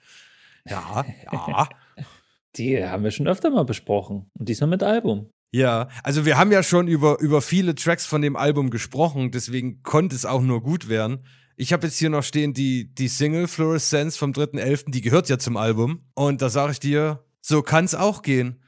Ja, 0.67 1.05
ja. 1.33 1.69
Die 2.57 2.85
haben 2.85 3.05
wir 3.05 3.13
schon 3.13 3.29
öfter 3.29 3.51
mal 3.51 3.65
besprochen. 3.65 4.29
Und 4.39 4.49
diesmal 4.49 4.71
mit 4.71 4.83
Album. 4.83 5.31
Ja, 5.53 5.89
also 6.05 6.25
wir 6.25 6.37
haben 6.37 6.53
ja 6.53 6.63
schon 6.63 6.89
über, 6.89 7.19
über 7.21 7.43
viele 7.43 7.75
Tracks 7.75 8.07
von 8.07 8.23
dem 8.23 8.37
Album 8.37 8.71
gesprochen, 8.71 9.31
deswegen 9.31 9.83
konnte 9.83 10.15
es 10.15 10.25
auch 10.25 10.43
nur 10.43 10.63
gut 10.63 10.89
werden. 10.89 11.25
Ich 11.57 11.73
habe 11.73 11.87
jetzt 11.87 11.99
hier 11.99 12.11
noch 12.11 12.23
stehen 12.23 12.55
die, 12.55 12.95
die 12.95 13.09
Single 13.09 13.47
Fluorescence 13.47 14.17
vom 14.17 14.33
3.11., 14.33 14.91
die 14.91 15.01
gehört 15.01 15.29
ja 15.29 15.39
zum 15.39 15.57
Album. 15.57 16.07
Und 16.15 16.41
da 16.41 16.49
sage 16.49 16.73
ich 16.73 16.81
dir, 16.81 17.25
so 17.43 17.63
kann 17.63 17.85
es 17.85 17.95
auch 17.95 18.23
gehen. 18.23 18.63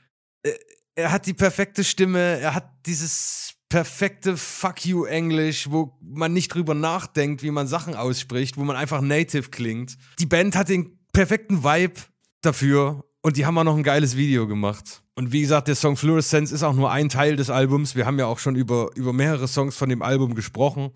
Er 0.94 1.10
hat 1.10 1.26
die 1.26 1.34
perfekte 1.34 1.84
Stimme, 1.84 2.38
er 2.38 2.54
hat 2.54 2.68
dieses 2.86 3.54
perfekte 3.68 4.36
Fuck 4.36 4.84
you 4.84 5.04
Englisch, 5.04 5.70
wo 5.70 5.98
man 6.02 6.34
nicht 6.34 6.48
drüber 6.48 6.74
nachdenkt, 6.74 7.42
wie 7.42 7.50
man 7.50 7.66
Sachen 7.66 7.94
ausspricht, 7.94 8.58
wo 8.58 8.64
man 8.64 8.76
einfach 8.76 9.00
native 9.00 9.48
klingt. 9.48 9.96
Die 10.18 10.26
Band 10.26 10.54
hat 10.54 10.68
den 10.68 10.98
perfekten 11.12 11.64
Vibe 11.64 11.98
dafür 12.42 13.04
und 13.22 13.38
die 13.38 13.46
haben 13.46 13.56
auch 13.56 13.64
noch 13.64 13.76
ein 13.76 13.82
geiles 13.82 14.16
Video 14.16 14.46
gemacht. 14.46 15.02
Und 15.14 15.32
wie 15.32 15.40
gesagt, 15.40 15.68
der 15.68 15.74
Song 15.74 15.96
Fluorescence 15.96 16.52
ist 16.52 16.62
auch 16.62 16.74
nur 16.74 16.90
ein 16.90 17.08
Teil 17.08 17.36
des 17.36 17.48
Albums. 17.48 17.96
Wir 17.96 18.04
haben 18.04 18.18
ja 18.18 18.26
auch 18.26 18.38
schon 18.38 18.56
über, 18.56 18.90
über 18.94 19.14
mehrere 19.14 19.48
Songs 19.48 19.76
von 19.76 19.88
dem 19.88 20.02
Album 20.02 20.34
gesprochen. 20.34 20.90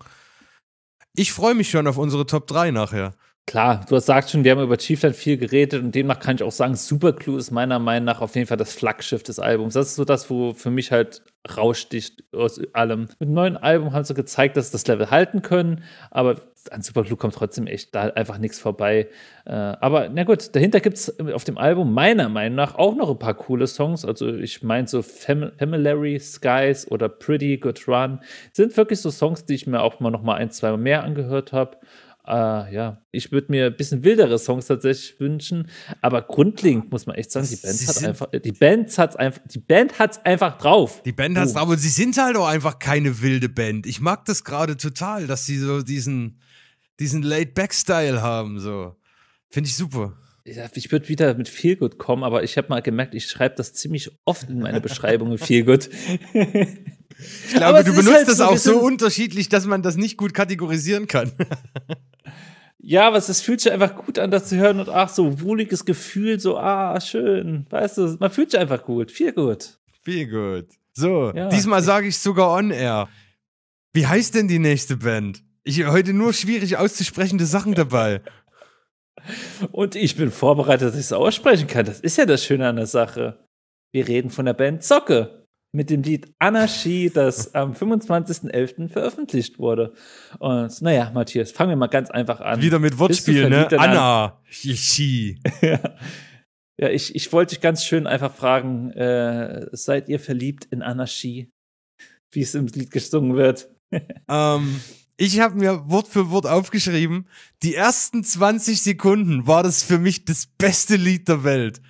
Ich 1.13 1.33
freue 1.33 1.55
mich 1.55 1.71
schon 1.71 1.87
auf 1.87 1.97
unsere 1.97 2.27
Top 2.27 2.45
3 2.45 2.69
nachher. 2.69 3.15
Klar, 3.47 3.85
du 3.87 3.95
hast 3.95 4.07
gesagt 4.07 4.29
schon, 4.29 4.43
wir 4.43 4.51
haben 4.51 4.61
über 4.61 4.77
Chiefland 4.77 5.15
viel 5.15 5.37
geredet 5.37 5.81
und 5.81 5.95
demnach 5.95 6.19
kann 6.19 6.35
ich 6.35 6.43
auch 6.43 6.51
sagen, 6.51 6.75
Superclue 6.75 7.37
ist 7.39 7.49
meiner 7.49 7.79
Meinung 7.79 8.03
nach 8.03 8.19
auf 8.19 8.35
jeden 8.35 8.45
Fall 8.45 8.57
das 8.57 8.73
Flaggschiff 8.73 9.23
des 9.23 9.39
Albums. 9.39 9.73
Das 9.73 9.87
ist 9.87 9.95
so 9.95 10.03
das, 10.03 10.29
wo 10.29 10.53
für 10.53 10.69
mich 10.69 10.91
halt 10.91 11.21
raussticht 11.55 12.25
aus 12.33 12.59
allem. 12.73 13.07
Mit 13.19 13.29
dem 13.29 13.33
neuen 13.33 13.55
Album 13.55 13.93
haben 13.93 14.03
sie 14.03 14.13
gezeigt, 14.13 14.57
dass 14.57 14.67
sie 14.67 14.71
das 14.73 14.85
Level 14.87 15.11
halten 15.11 15.43
können, 15.43 15.85
aber 16.11 16.41
an 16.71 16.81
Superclue 16.81 17.15
kommt 17.15 17.35
trotzdem 17.35 17.67
echt 17.67 17.95
da 17.95 18.01
einfach 18.09 18.37
nichts 18.37 18.59
vorbei. 18.59 19.07
Äh, 19.45 19.51
aber 19.51 20.09
na 20.09 20.25
gut, 20.25 20.53
dahinter 20.53 20.81
gibt 20.81 20.97
es 20.97 21.17
auf 21.17 21.45
dem 21.45 21.57
Album 21.57 21.93
meiner 21.93 22.27
Meinung 22.27 22.57
nach 22.57 22.75
auch 22.75 22.95
noch 22.95 23.09
ein 23.09 23.19
paar 23.19 23.35
coole 23.35 23.67
Songs. 23.67 24.03
Also 24.03 24.27
ich 24.27 24.61
meine 24.61 24.89
so 24.89 25.01
Fam 25.01 25.53
Family 25.57 26.19
Skies 26.19 26.91
oder 26.91 27.07
Pretty 27.07 27.57
Good 27.59 27.87
Run 27.87 28.19
sind 28.51 28.75
wirklich 28.75 28.99
so 28.99 29.09
Songs, 29.09 29.45
die 29.45 29.55
ich 29.55 29.67
mir 29.67 29.81
auch 29.81 30.01
mal 30.01 30.11
noch 30.11 30.21
mal 30.21 30.35
ein, 30.35 30.51
zwei 30.51 30.75
mehr 30.75 31.05
angehört 31.05 31.53
habe. 31.53 31.77
Uh, 32.29 32.67
ja, 32.73 33.01
ich 33.11 33.31
würde 33.31 33.47
mir 33.49 33.67
ein 33.67 33.77
bisschen 33.77 34.03
wildere 34.03 34.37
Songs 34.37 34.65
tatsächlich 34.65 35.17
wünschen, 35.21 35.69
aber 36.01 36.21
grundlegend 36.21 36.91
muss 36.91 37.05
man 37.05 37.15
echt 37.15 37.31
sagen, 37.31 37.47
die 37.47 37.55
Band 37.55 37.87
hat 37.87 38.03
einfach, 38.03 38.27
die 38.31 38.51
Band 38.51 38.97
hat's 38.97 39.15
einfach, 39.15 39.41
die 39.45 39.59
Band 39.59 39.97
hat's 39.97 40.25
einfach 40.25 40.57
drauf. 40.57 41.01
Die 41.03 41.13
Band 41.13 41.37
hat's 41.37 41.51
oh. 41.51 41.59
drauf 41.59 41.69
und 41.69 41.77
sie 41.77 41.87
sind 41.87 42.17
halt 42.17 42.35
auch 42.35 42.47
einfach 42.47 42.79
keine 42.79 43.21
wilde 43.21 43.47
Band. 43.47 43.85
Ich 43.87 44.01
mag 44.01 44.25
das 44.25 44.43
gerade 44.43 44.75
total, 44.75 45.25
dass 45.25 45.45
sie 45.45 45.57
so 45.57 45.81
diesen, 45.81 46.41
diesen 46.99 47.23
Laid-Back-Style 47.23 48.21
haben, 48.21 48.59
so. 48.59 48.97
Finde 49.49 49.69
ich 49.69 49.77
super. 49.77 50.17
Ich 50.43 50.91
würde 50.91 51.07
wieder 51.07 51.33
mit 51.33 51.47
Feelgood 51.47 51.97
kommen, 51.97 52.25
aber 52.25 52.43
ich 52.43 52.57
habe 52.57 52.67
mal 52.67 52.81
gemerkt, 52.81 53.15
ich 53.15 53.27
schreibe 53.27 53.55
das 53.55 53.73
ziemlich 53.73 54.11
oft 54.25 54.49
in 54.49 54.59
meine 54.59 54.81
Beschreibungen 54.81 55.37
Feelgood. 55.37 55.89
Ich 57.19 57.55
glaube, 57.55 57.83
du 57.83 57.91
benutzt 57.93 58.15
halt 58.15 58.27
das 58.27 58.37
so 58.37 58.45
auch 58.45 58.57
so 58.57 58.79
unterschiedlich, 58.79 59.49
dass 59.49 59.65
man 59.65 59.81
das 59.81 59.95
nicht 59.95 60.17
gut 60.17 60.33
kategorisieren 60.33 61.07
kann. 61.07 61.31
Ja, 62.79 63.07
aber 63.07 63.17
es 63.17 63.41
fühlt 63.41 63.59
sich 63.59 63.71
einfach 63.71 63.95
gut 63.95 64.17
an, 64.17 64.31
das 64.31 64.47
zu 64.47 64.55
hören 64.55 64.79
und 64.79 64.87
ach, 64.87 65.09
so 65.09 65.41
wohliges 65.41 65.83
Gefühl, 65.83 66.39
so, 66.39 66.57
ah, 66.57 67.01
schön. 67.01 67.65
Weißt 67.69 67.97
du, 67.97 68.15
man 68.17 68.31
fühlt 68.31 68.51
sich 68.51 68.59
einfach 68.61 68.83
gut. 68.83 69.11
Viel 69.11 69.33
gut. 69.33 69.77
Viel 70.03 70.27
gut. 70.27 70.67
So, 70.93 71.33
ja, 71.35 71.49
diesmal 71.49 71.83
sage 71.83 72.07
ich 72.07 72.17
sogar 72.17 72.51
on 72.51 72.71
air. 72.71 73.09
Wie 73.91 74.07
heißt 74.07 74.35
denn 74.35 74.47
die 74.47 74.59
nächste 74.59 74.95
Band? 74.95 75.43
Ich 75.65 75.85
heute 75.85 76.13
nur 76.13 76.31
schwierig 76.31 76.77
auszusprechende 76.77 77.45
Sachen 77.45 77.73
dabei. 77.73 78.21
Und 79.73 79.95
ich 79.95 80.15
bin 80.15 80.31
vorbereitet, 80.31 80.87
dass 80.87 80.95
ich 80.95 81.01
es 81.01 81.13
aussprechen 81.13 81.67
kann. 81.67 81.85
Das 81.85 81.99
ist 81.99 82.17
ja 82.17 82.25
das 82.25 82.45
Schöne 82.45 82.69
an 82.69 82.77
der 82.77 82.87
Sache. 82.87 83.45
Wir 83.91 84.07
reden 84.07 84.29
von 84.29 84.45
der 84.45 84.53
Band 84.53 84.83
Zocke 84.83 85.46
mit 85.77 85.91
dem 85.91 86.01
Lied 86.01 86.33
Anarchie, 86.39 87.11
das 87.11 87.53
am 87.53 87.73
25.11. 87.73 88.89
veröffentlicht 88.89 89.59
wurde. 89.59 89.93
Und 90.39 90.81
naja, 90.81 91.11
Matthias, 91.13 91.51
fangen 91.51 91.69
wir 91.69 91.75
mal 91.75 91.85
ganz 91.85 92.09
einfach 92.09 92.41
an. 92.41 92.63
Wieder 92.63 92.79
mit 92.79 92.97
Wortspiel, 92.97 93.47
ne? 93.47 93.69
Anarchie. 93.77 95.39
ja. 95.61 95.79
ja, 96.79 96.89
ich, 96.89 97.13
ich 97.15 97.31
wollte 97.31 97.53
dich 97.53 97.61
ganz 97.61 97.83
schön 97.83 98.07
einfach 98.07 98.33
fragen, 98.33 98.89
äh, 98.93 99.67
seid 99.71 100.09
ihr 100.09 100.19
verliebt 100.19 100.65
in 100.71 100.81
Anarchie? 100.81 101.51
Wie 102.31 102.41
es 102.41 102.55
im 102.55 102.65
Lied 102.65 102.89
gesungen 102.89 103.35
wird. 103.35 103.69
ähm, 104.27 104.81
ich 105.15 105.39
habe 105.39 105.59
mir 105.59 105.87
Wort 105.87 106.07
für 106.07 106.31
Wort 106.31 106.47
aufgeschrieben, 106.47 107.27
die 107.61 107.75
ersten 107.75 108.23
20 108.23 108.81
Sekunden 108.81 109.45
war 109.45 109.61
das 109.61 109.83
für 109.83 109.99
mich 109.99 110.25
das 110.25 110.47
beste 110.47 110.95
Lied 110.95 111.27
der 111.27 111.43
Welt. 111.43 111.81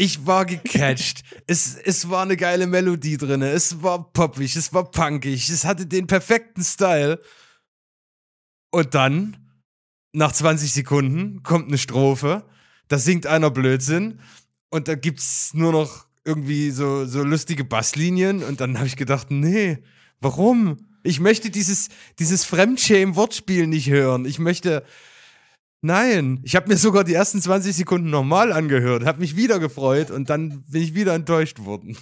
Ich 0.00 0.26
war 0.26 0.46
gecatcht. 0.46 1.24
es, 1.46 1.74
es 1.74 2.08
war 2.08 2.22
eine 2.22 2.38
geile 2.38 2.66
Melodie 2.66 3.18
drin. 3.18 3.42
Es 3.42 3.82
war 3.82 4.10
poppig, 4.10 4.56
es 4.56 4.72
war 4.72 4.90
punkig, 4.90 5.50
es 5.50 5.66
hatte 5.66 5.84
den 5.84 6.06
perfekten 6.06 6.64
Style. 6.64 7.20
Und 8.70 8.94
dann, 8.94 9.36
nach 10.14 10.32
20 10.32 10.72
Sekunden, 10.72 11.42
kommt 11.42 11.68
eine 11.68 11.76
Strophe. 11.76 12.46
Da 12.88 12.98
singt 12.98 13.26
einer 13.26 13.50
Blödsinn. 13.50 14.20
Und 14.70 14.88
da 14.88 14.94
gibt's 14.94 15.52
nur 15.52 15.72
noch 15.72 16.06
irgendwie 16.24 16.70
so, 16.70 17.04
so 17.04 17.22
lustige 17.22 17.64
Basslinien. 17.64 18.42
Und 18.42 18.62
dann 18.62 18.78
habe 18.78 18.86
ich 18.86 18.96
gedacht, 18.96 19.30
nee, 19.30 19.82
warum? 20.18 20.78
Ich 21.02 21.20
möchte 21.20 21.50
dieses, 21.50 21.90
dieses 22.18 22.46
Fremdschämen-Wortspiel 22.46 23.66
nicht 23.66 23.90
hören. 23.90 24.24
Ich 24.24 24.38
möchte, 24.38 24.82
Nein, 25.82 26.40
ich 26.42 26.56
habe 26.56 26.68
mir 26.68 26.76
sogar 26.76 27.04
die 27.04 27.14
ersten 27.14 27.40
20 27.40 27.74
Sekunden 27.74 28.10
nochmal 28.10 28.52
angehört, 28.52 29.06
habe 29.06 29.20
mich 29.20 29.34
wieder 29.34 29.58
gefreut 29.58 30.10
und 30.10 30.28
dann 30.28 30.62
bin 30.68 30.82
ich 30.82 30.94
wieder 30.94 31.14
enttäuscht 31.14 31.60
worden. 31.64 31.96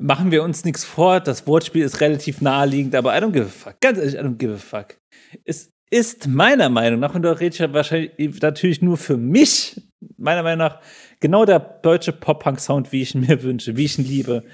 Machen 0.00 0.30
wir 0.30 0.42
uns 0.42 0.64
nichts 0.64 0.84
vor, 0.84 1.20
das 1.20 1.46
Wortspiel 1.46 1.84
ist 1.84 2.00
relativ 2.00 2.40
naheliegend, 2.40 2.94
aber 2.94 3.14
I 3.14 3.20
don't 3.20 3.32
give 3.32 3.44
a 3.44 3.48
fuck. 3.48 3.78
Ganz 3.80 3.98
ehrlich, 3.98 4.14
I 4.14 4.20
don't 4.20 4.38
give 4.38 4.54
a 4.54 4.56
fuck. 4.56 4.96
Es 5.44 5.70
ist 5.90 6.28
meiner 6.28 6.70
Meinung 6.70 7.00
nach, 7.00 7.14
und 7.14 7.22
da 7.22 7.32
rede 7.32 7.52
ich 7.52 7.58
ja 7.58 7.70
wahrscheinlich 7.74 8.40
natürlich 8.40 8.80
nur 8.80 8.96
für 8.96 9.18
mich, 9.18 9.82
meiner 10.16 10.42
Meinung 10.42 10.66
nach, 10.66 10.80
genau 11.18 11.44
der 11.44 11.58
deutsche 11.58 12.12
Pop-Punk-Sound, 12.12 12.90
wie 12.92 13.02
ich 13.02 13.14
ihn 13.14 13.26
mir 13.26 13.42
wünsche, 13.42 13.76
wie 13.76 13.84
ich 13.84 13.98
ihn 13.98 14.06
liebe. 14.06 14.44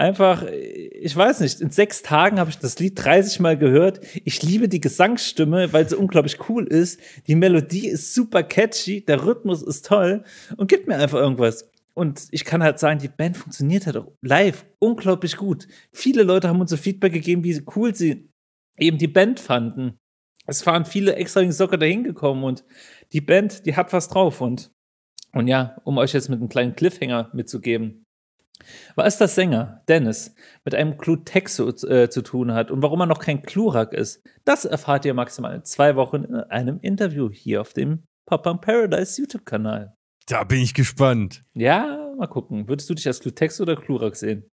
Einfach, 0.00 0.44
ich 0.44 1.14
weiß 1.14 1.40
nicht, 1.40 1.60
in 1.60 1.70
sechs 1.70 2.02
Tagen 2.02 2.40
habe 2.40 2.50
ich 2.50 2.58
das 2.58 2.78
Lied 2.78 3.04
30 3.04 3.38
Mal 3.40 3.58
gehört. 3.58 4.00
Ich 4.24 4.42
liebe 4.42 4.68
die 4.68 4.80
Gesangsstimme, 4.80 5.72
weil 5.72 5.88
sie 5.88 5.96
unglaublich 5.96 6.48
cool 6.48 6.66
ist. 6.66 7.00
Die 7.26 7.34
Melodie 7.34 7.88
ist 7.88 8.14
super 8.14 8.42
catchy, 8.42 9.04
der 9.04 9.24
Rhythmus 9.24 9.62
ist 9.62 9.86
toll 9.86 10.24
und 10.56 10.68
gibt 10.68 10.88
mir 10.88 10.96
einfach 10.96 11.18
irgendwas. 11.18 11.70
Und 11.92 12.28
ich 12.30 12.44
kann 12.44 12.62
halt 12.62 12.78
sagen, 12.78 12.98
die 12.98 13.08
Band 13.08 13.36
funktioniert 13.36 13.86
halt 13.86 13.98
auch 13.98 14.12
live 14.22 14.64
unglaublich 14.78 15.36
gut. 15.36 15.68
Viele 15.92 16.22
Leute 16.22 16.48
haben 16.48 16.60
uns 16.60 16.70
so 16.70 16.76
Feedback 16.76 17.12
gegeben, 17.12 17.44
wie 17.44 17.62
cool 17.76 17.94
sie 17.94 18.30
eben 18.78 18.96
die 18.96 19.08
Band 19.08 19.38
fanden. 19.38 19.98
Es 20.46 20.64
waren 20.66 20.86
viele 20.86 21.16
extra 21.16 21.42
wegen 21.42 21.52
Soccer 21.52 21.76
dahin 21.76 22.04
gekommen 22.04 22.44
und 22.44 22.64
die 23.12 23.20
Band, 23.20 23.66
die 23.66 23.76
hat 23.76 23.92
was 23.92 24.08
drauf 24.08 24.40
und 24.40 24.72
und 25.32 25.46
ja, 25.46 25.76
um 25.84 25.98
euch 25.98 26.12
jetzt 26.12 26.28
mit 26.28 26.40
einem 26.40 26.48
kleinen 26.48 26.74
Cliffhanger 26.74 27.30
mitzugeben, 27.32 28.04
was 28.96 29.18
der 29.18 29.28
Sänger 29.28 29.82
Dennis 29.88 30.34
mit 30.64 30.74
einem 30.74 30.96
Clutexo 30.98 31.68
äh, 31.86 32.08
zu 32.10 32.22
tun 32.22 32.52
hat 32.52 32.70
und 32.70 32.82
warum 32.82 33.00
er 33.00 33.06
noch 33.06 33.18
kein 33.20 33.42
Klurak 33.42 33.92
ist, 33.92 34.22
das 34.44 34.64
erfahrt 34.64 35.04
ihr 35.04 35.14
maximal 35.14 35.54
in 35.54 35.64
zwei 35.64 35.96
Wochen 35.96 36.24
in 36.24 36.34
einem 36.34 36.78
Interview 36.80 37.30
hier 37.30 37.60
auf 37.60 37.72
dem 37.72 38.04
Papa 38.26 38.54
Paradise 38.54 39.20
YouTube-Kanal. 39.20 39.94
Da 40.28 40.44
bin 40.44 40.60
ich 40.60 40.74
gespannt. 40.74 41.42
Ja, 41.54 42.12
mal 42.16 42.28
gucken. 42.28 42.68
Würdest 42.68 42.88
du 42.88 42.94
dich 42.94 43.06
als 43.06 43.20
Clutexo 43.20 43.62
oder 43.64 43.76
Klurak 43.76 44.14
sehen? 44.16 44.44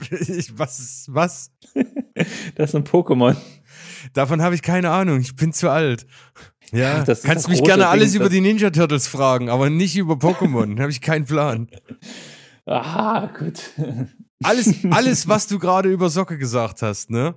Ich, 0.10 0.56
was? 0.58 1.06
Was? 1.08 1.50
das 2.54 2.70
ist 2.70 2.74
ein 2.76 2.84
Pokémon. 2.84 3.36
Davon 4.12 4.42
habe 4.42 4.54
ich 4.54 4.62
keine 4.62 4.90
Ahnung. 4.90 5.20
Ich 5.20 5.34
bin 5.36 5.52
zu 5.52 5.70
alt. 5.70 6.06
Ja, 6.72 7.02
Das 7.04 7.20
ist 7.20 7.24
kannst 7.24 7.44
das 7.46 7.50
mich 7.50 7.62
gerne 7.64 7.88
alles 7.88 8.10
Ding, 8.12 8.16
über 8.16 8.24
das- 8.26 8.34
die 8.34 8.40
Ninja 8.40 8.70
Turtles 8.70 9.08
fragen, 9.08 9.48
aber 9.48 9.70
nicht 9.70 9.96
über 9.96 10.14
Pokémon. 10.14 10.76
Da 10.76 10.82
habe 10.82 10.92
ich 10.92 11.00
keinen 11.00 11.24
Plan. 11.24 11.68
Aha, 12.68 13.26
gut. 13.38 13.60
Alles, 14.44 14.72
alles, 14.88 15.26
was 15.26 15.48
du 15.48 15.58
gerade 15.58 15.90
über 15.90 16.10
Socke 16.10 16.38
gesagt 16.38 16.80
hast, 16.82 17.10
ne? 17.10 17.34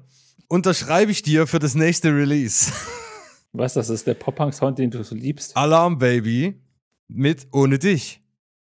Unterschreibe 0.48 1.12
ich 1.12 1.24
dir 1.24 1.48
für 1.48 1.58
das 1.58 1.74
nächste 1.74 2.10
Release. 2.10 2.72
Was, 3.54 3.74
das 3.74 3.90
ist 3.90 4.06
der 4.06 4.14
Pop-Punk-Sound, 4.14 4.78
den 4.78 4.92
du 4.92 5.04
so 5.04 5.16
liebst? 5.16 5.58
Alarm 5.58 5.98
Baby 5.98 6.62
mit 7.08 7.48
Ohne 7.52 7.80
dich. 7.80 8.22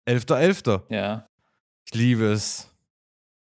11.11. 0.07 0.81
Ja. 0.89 1.27
Ich 1.85 1.93
liebe 1.93 2.25
es. 2.31 2.69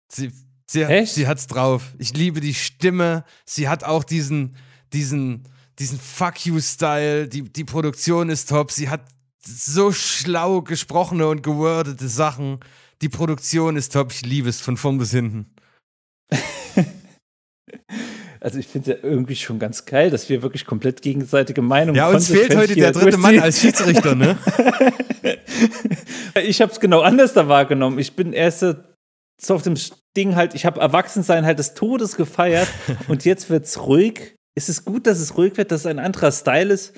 Sie, 0.08 0.32
sie, 0.68 0.84
Echt? 0.84 1.16
sie 1.16 1.28
hat's 1.28 1.48
drauf. 1.48 1.96
Ich 1.98 2.14
liebe 2.16 2.40
die 2.40 2.54
Stimme. 2.54 3.26
Sie 3.44 3.68
hat 3.68 3.84
auch 3.84 4.04
diesen, 4.04 4.56
diesen, 4.94 5.48
diesen 5.80 6.00
Fuck 6.00 6.46
you-Style. 6.46 7.28
Die, 7.28 7.42
die 7.42 7.64
Produktion 7.64 8.30
ist 8.30 8.50
top. 8.50 8.72
Sie 8.72 8.88
hat 8.90 9.02
so 9.44 9.92
schlau 9.92 10.62
gesprochene 10.62 11.28
und 11.28 11.42
gewordete 11.42 12.08
Sachen. 12.08 12.60
Die 13.02 13.10
Produktion 13.10 13.78
ist 13.78 13.94
top. 13.94 14.12
Ich 14.12 14.26
liebe 14.26 14.50
es 14.50 14.62
von 14.62 14.78
vorn 14.78 14.98
bis 14.98 15.12
hinten. 15.12 15.54
Also 18.42 18.60
ich 18.60 18.68
finde 18.68 18.92
es 18.92 19.02
ja 19.02 19.10
irgendwie 19.10 19.36
schon 19.36 19.58
ganz 19.58 19.86
geil, 19.86 20.12
dass 20.12 20.30
wir 20.30 20.44
wirklich 20.44 20.68
komplett 20.68 21.02
gegenseitige 21.02 21.64
Meinungen 21.64 21.96
Ja, 21.96 22.10
uns 22.10 22.28
fehlt 22.28 22.56
heute 22.56 22.76
der 22.76 22.92
dritte 22.92 23.18
Mann 23.18 23.40
als 23.40 23.60
Schiedsrichter, 23.60 24.14
ne? 24.14 24.38
Ich 26.44 26.62
habe 26.62 26.72
es 26.72 26.80
genau 26.80 27.02
anders 27.02 27.34
da 27.34 27.48
wahrgenommen. 27.48 27.98
Ich 27.98 28.16
bin 28.16 28.34
erst 28.34 28.60
so 28.60 29.56
auf 29.56 29.64
dem 29.64 29.76
Ding 30.16 30.36
halt, 30.36 30.54
ich 30.54 30.66
habe 30.66 30.80
Erwachsensein 30.80 31.46
halt 31.46 31.58
des 31.58 31.74
Todes 31.74 32.18
gefeiert 32.18 32.68
und 33.08 33.26
jetzt 33.26 33.50
wird's 33.50 33.80
ruhig. 33.80 34.36
Ist 34.54 34.70
es 34.70 34.86
gut, 34.86 35.08
dass 35.08 35.20
es 35.20 35.38
ruhig 35.38 35.58
wird, 35.58 35.72
dass 35.72 35.82
es 35.82 35.86
ein 35.88 36.00
anderer 36.00 36.32
Style 36.32 36.74
ist? 36.74 36.94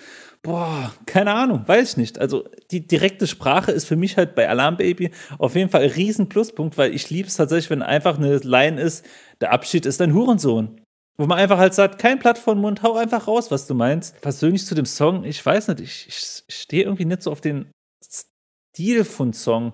Boah, 0.47 0.93
keine 1.05 1.33
Ahnung, 1.33 1.67
weiß 1.67 1.89
ich 1.89 1.97
nicht. 1.97 2.19
Also 2.19 2.45
die 2.71 2.87
direkte 2.87 3.27
Sprache 3.27 3.73
ist 3.73 3.83
für 3.83 3.97
mich 3.97 4.15
halt 4.15 4.33
bei 4.33 4.47
Alarm 4.47 4.77
Baby 4.77 5.11
auf 5.39 5.55
jeden 5.55 5.69
Fall 5.69 5.81
ein 5.81 5.89
riesen 5.89 6.29
Pluspunkt, 6.29 6.77
weil 6.77 6.95
ich 6.95 7.09
liebe 7.09 7.27
es 7.27 7.35
tatsächlich, 7.35 7.69
wenn 7.69 7.81
einfach 7.81 8.17
eine 8.17 8.37
Line 8.37 8.79
ist, 8.79 9.05
der 9.41 9.51
Abschied 9.51 9.85
ist 9.85 10.01
ein 10.01 10.13
Hurensohn. 10.13 10.79
Wo 11.17 11.25
man 11.25 11.37
einfach 11.37 11.57
halt 11.57 11.73
sagt, 11.73 11.99
kein 11.99 12.17
Blatt 12.17 12.37
vor 12.37 12.55
den 12.55 12.61
Mund, 12.61 12.81
hau 12.81 12.95
einfach 12.95 13.27
raus, 13.27 13.51
was 13.51 13.67
du 13.67 13.73
meinst. 13.73 14.21
Persönlich 14.21 14.65
zu 14.65 14.73
dem 14.73 14.85
Song, 14.85 15.25
ich 15.25 15.45
weiß 15.45 15.67
nicht, 15.67 15.81
ich, 15.81 16.07
ich 16.07 16.55
stehe 16.55 16.83
irgendwie 16.83 17.03
nicht 17.03 17.23
so 17.23 17.31
auf 17.33 17.41
den 17.41 17.69
Stil 18.01 19.03
von 19.03 19.33
Song 19.33 19.73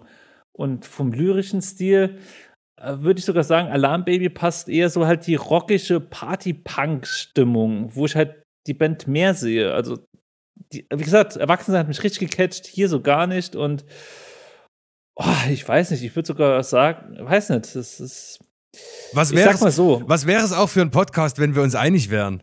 und 0.54 0.88
vom 0.88 1.14
lyrischen 1.14 1.62
Stil 1.62 2.18
äh, 2.82 2.98
würde 2.98 3.20
ich 3.20 3.26
sogar 3.26 3.44
sagen, 3.44 3.68
Alarm 3.68 4.06
Baby 4.06 4.30
passt 4.30 4.70
eher 4.70 4.90
so 4.90 5.06
halt 5.06 5.28
die 5.28 5.36
rockische 5.36 6.00
Party-Punk-Stimmung, 6.00 7.96
wo 7.96 8.08
ich 8.08 8.16
halt 8.16 8.42
die 8.66 8.74
Band 8.74 9.08
mehr 9.08 9.36
sehe. 9.36 9.72
Also, 9.72 10.00
die, 10.74 10.88
wie 10.94 11.04
gesagt, 11.04 11.38
Erwachsene 11.38 11.78
hat 11.78 11.88
mich 11.88 12.04
richtig 12.04 12.30
gecatcht, 12.30 12.66
hier 12.66 12.90
so 12.90 13.02
gar 13.02 13.28
nicht 13.28 13.56
und 13.56 13.86
oh, 15.16 15.50
ich 15.50 15.68
weiß 15.68 15.92
nicht, 15.92 16.04
ich 16.04 16.16
würde 16.16 16.28
sogar 16.28 16.64
sagen, 16.64 17.18
weiß 17.20 17.50
nicht, 17.50 17.76
das 17.76 18.00
ist. 18.00 18.40
Was 19.14 19.36
wäre 19.36 19.56
mal 19.60 19.72
so, 19.72 20.02
was 20.08 20.26
wäre 20.26 20.44
es 20.44 20.52
auch 20.52 20.70
für 20.70 20.82
ein 20.82 20.92
Podcast, 20.92 21.40
wenn 21.40 21.56
wir 21.56 21.62
uns 21.62 21.76
einig 21.76 22.10
wären? 22.10 22.42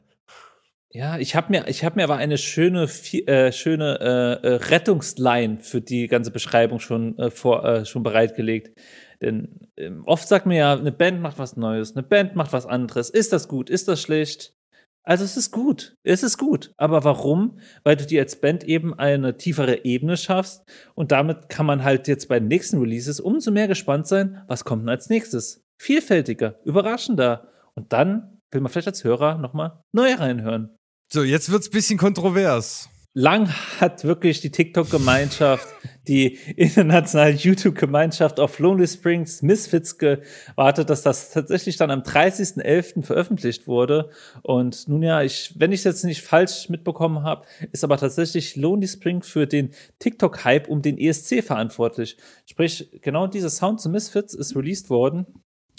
Ja, 0.92 1.18
ich 1.18 1.36
habe 1.36 1.50
mir, 1.50 1.68
ich 1.68 1.84
habe 1.84 1.96
mir 1.96 2.04
aber 2.04 2.16
eine 2.16 2.36
schöne, 2.36 2.88
äh, 3.26 3.52
schöne 3.52 4.40
äh, 4.42 4.46
äh, 4.46 4.54
Rettungsline 4.56 5.60
für 5.60 5.80
die 5.80 6.08
ganze 6.08 6.32
Beschreibung 6.32 6.80
schon 6.80 7.16
äh, 7.18 7.30
vor, 7.30 7.64
äh, 7.64 7.84
schon 7.84 8.02
bereitgelegt. 8.02 8.76
Denn 9.20 9.68
ähm, 9.76 10.02
oft 10.06 10.26
sagt 10.26 10.46
man 10.46 10.56
ja, 10.56 10.72
eine 10.72 10.90
Band 10.90 11.20
macht 11.20 11.38
was 11.38 11.56
Neues, 11.56 11.94
eine 11.94 12.02
Band 12.02 12.34
macht 12.34 12.52
was 12.52 12.66
anderes. 12.66 13.08
Ist 13.10 13.32
das 13.32 13.46
gut? 13.46 13.70
Ist 13.70 13.86
das 13.86 14.02
schlecht? 14.02 14.54
Also 15.02 15.24
es 15.24 15.36
ist 15.36 15.50
gut, 15.50 15.94
es 16.02 16.22
ist 16.22 16.38
gut. 16.38 16.72
Aber 16.76 17.04
warum? 17.04 17.58
Weil 17.84 17.96
du 17.96 18.06
dir 18.06 18.20
als 18.20 18.40
Band 18.40 18.64
eben 18.64 18.94
eine 18.94 19.36
tiefere 19.36 19.84
Ebene 19.84 20.16
schaffst 20.16 20.62
und 20.94 21.10
damit 21.10 21.48
kann 21.48 21.66
man 21.66 21.82
halt 21.82 22.06
jetzt 22.06 22.28
bei 22.28 22.38
den 22.38 22.48
nächsten 22.48 22.78
Releases 22.78 23.18
umso 23.18 23.50
mehr 23.50 23.68
gespannt 23.68 24.06
sein, 24.06 24.42
was 24.46 24.64
kommt 24.64 24.82
denn 24.82 24.90
als 24.90 25.08
nächstes. 25.08 25.62
Vielfältiger, 25.80 26.60
überraschender. 26.64 27.48
Und 27.74 27.92
dann 27.92 28.40
will 28.50 28.60
man 28.60 28.70
vielleicht 28.70 28.88
als 28.88 29.04
Hörer 29.04 29.38
nochmal 29.38 29.82
neu 29.92 30.12
reinhören. 30.14 30.76
So, 31.12 31.22
jetzt 31.22 31.50
wird's 31.50 31.70
bisschen 31.70 31.98
kontrovers. 31.98 32.88
Lang 33.12 33.48
hat 33.80 34.04
wirklich 34.04 34.40
die 34.40 34.52
TikTok-Gemeinschaft, 34.52 35.66
die 36.06 36.38
internationale 36.56 37.32
YouTube-Gemeinschaft 37.32 38.38
auf 38.38 38.60
Lonely 38.60 38.86
Springs 38.86 39.42
Misfits 39.42 39.98
gewartet, 39.98 40.90
dass 40.90 41.02
das 41.02 41.30
tatsächlich 41.30 41.76
dann 41.76 41.90
am 41.90 42.02
30.11. 42.02 43.02
veröffentlicht 43.02 43.66
wurde. 43.66 44.10
Und 44.42 44.86
nun 44.86 45.02
ja, 45.02 45.22
ich, 45.22 45.54
wenn 45.58 45.72
ich 45.72 45.80
es 45.80 45.84
jetzt 45.84 46.04
nicht 46.04 46.22
falsch 46.22 46.68
mitbekommen 46.68 47.24
habe, 47.24 47.46
ist 47.72 47.82
aber 47.82 47.96
tatsächlich 47.96 48.54
Lonely 48.54 48.86
Springs 48.86 49.28
für 49.28 49.48
den 49.48 49.70
TikTok-Hype 49.98 50.68
um 50.68 50.80
den 50.80 50.96
ESC 50.96 51.42
verantwortlich. 51.42 52.16
Sprich, 52.46 52.90
genau 53.02 53.26
dieser 53.26 53.50
Sound 53.50 53.80
zu 53.80 53.88
Misfits 53.88 54.34
ist 54.34 54.54
released 54.54 54.88
worden. 54.88 55.26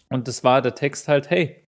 Und 0.10 0.28
das 0.28 0.44
war 0.44 0.62
der 0.62 0.76
Text 0.76 1.08
halt, 1.08 1.30
hey, 1.30 1.65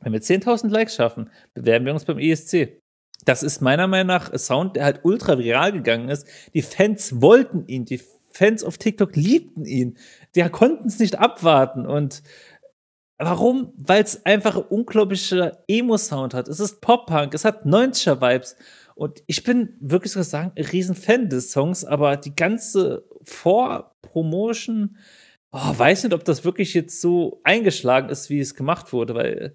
wenn 0.00 0.12
wir 0.12 0.20
10.000 0.20 0.70
Likes 0.70 0.96
schaffen, 0.96 1.30
bewerben 1.54 1.86
wir 1.86 1.92
uns 1.92 2.04
beim 2.04 2.18
ESC. 2.18 2.83
Das 3.24 3.42
ist 3.42 3.60
meiner 3.60 3.86
Meinung 3.86 4.08
nach 4.08 4.30
ein 4.30 4.38
Sound, 4.38 4.76
der 4.76 4.84
halt 4.84 5.00
ultra 5.04 5.38
viral 5.38 5.72
gegangen 5.72 6.08
ist. 6.08 6.26
Die 6.52 6.62
Fans 6.62 7.20
wollten 7.20 7.66
ihn, 7.66 7.84
die 7.84 8.00
Fans 8.30 8.64
auf 8.64 8.78
TikTok 8.78 9.14
liebten 9.16 9.64
ihn. 9.64 9.96
Die 10.34 10.42
konnten 10.42 10.88
es 10.88 10.98
nicht 10.98 11.18
abwarten. 11.18 11.86
Und 11.86 12.22
warum? 13.16 13.72
Weil 13.76 14.02
es 14.02 14.26
einfach 14.26 14.56
ein 14.56 14.64
unglaublicher 14.64 15.64
Emo-Sound 15.68 16.34
hat. 16.34 16.48
Es 16.48 16.60
ist 16.60 16.80
Pop-Punk, 16.80 17.32
es 17.32 17.44
hat 17.44 17.64
90er-Vibes. 17.64 18.56
Und 18.96 19.22
ich 19.26 19.42
bin 19.44 19.76
wirklich 19.80 20.12
so 20.12 20.22
sagen, 20.22 20.52
ein 20.56 20.64
riesen 20.64 20.94
Fan 20.94 21.28
des 21.28 21.52
Songs, 21.52 21.84
aber 21.84 22.16
die 22.16 22.34
ganze 22.34 23.04
Vor-Promotion, 23.22 24.96
oh, 25.54 25.78
weiß 25.78 26.02
nicht, 26.04 26.12
ob 26.12 26.24
das 26.24 26.44
wirklich 26.44 26.74
jetzt 26.74 27.00
so 27.00 27.40
eingeschlagen 27.44 28.08
ist, 28.08 28.28
wie 28.28 28.40
es 28.40 28.54
gemacht 28.54 28.92
wurde, 28.92 29.14
weil 29.14 29.54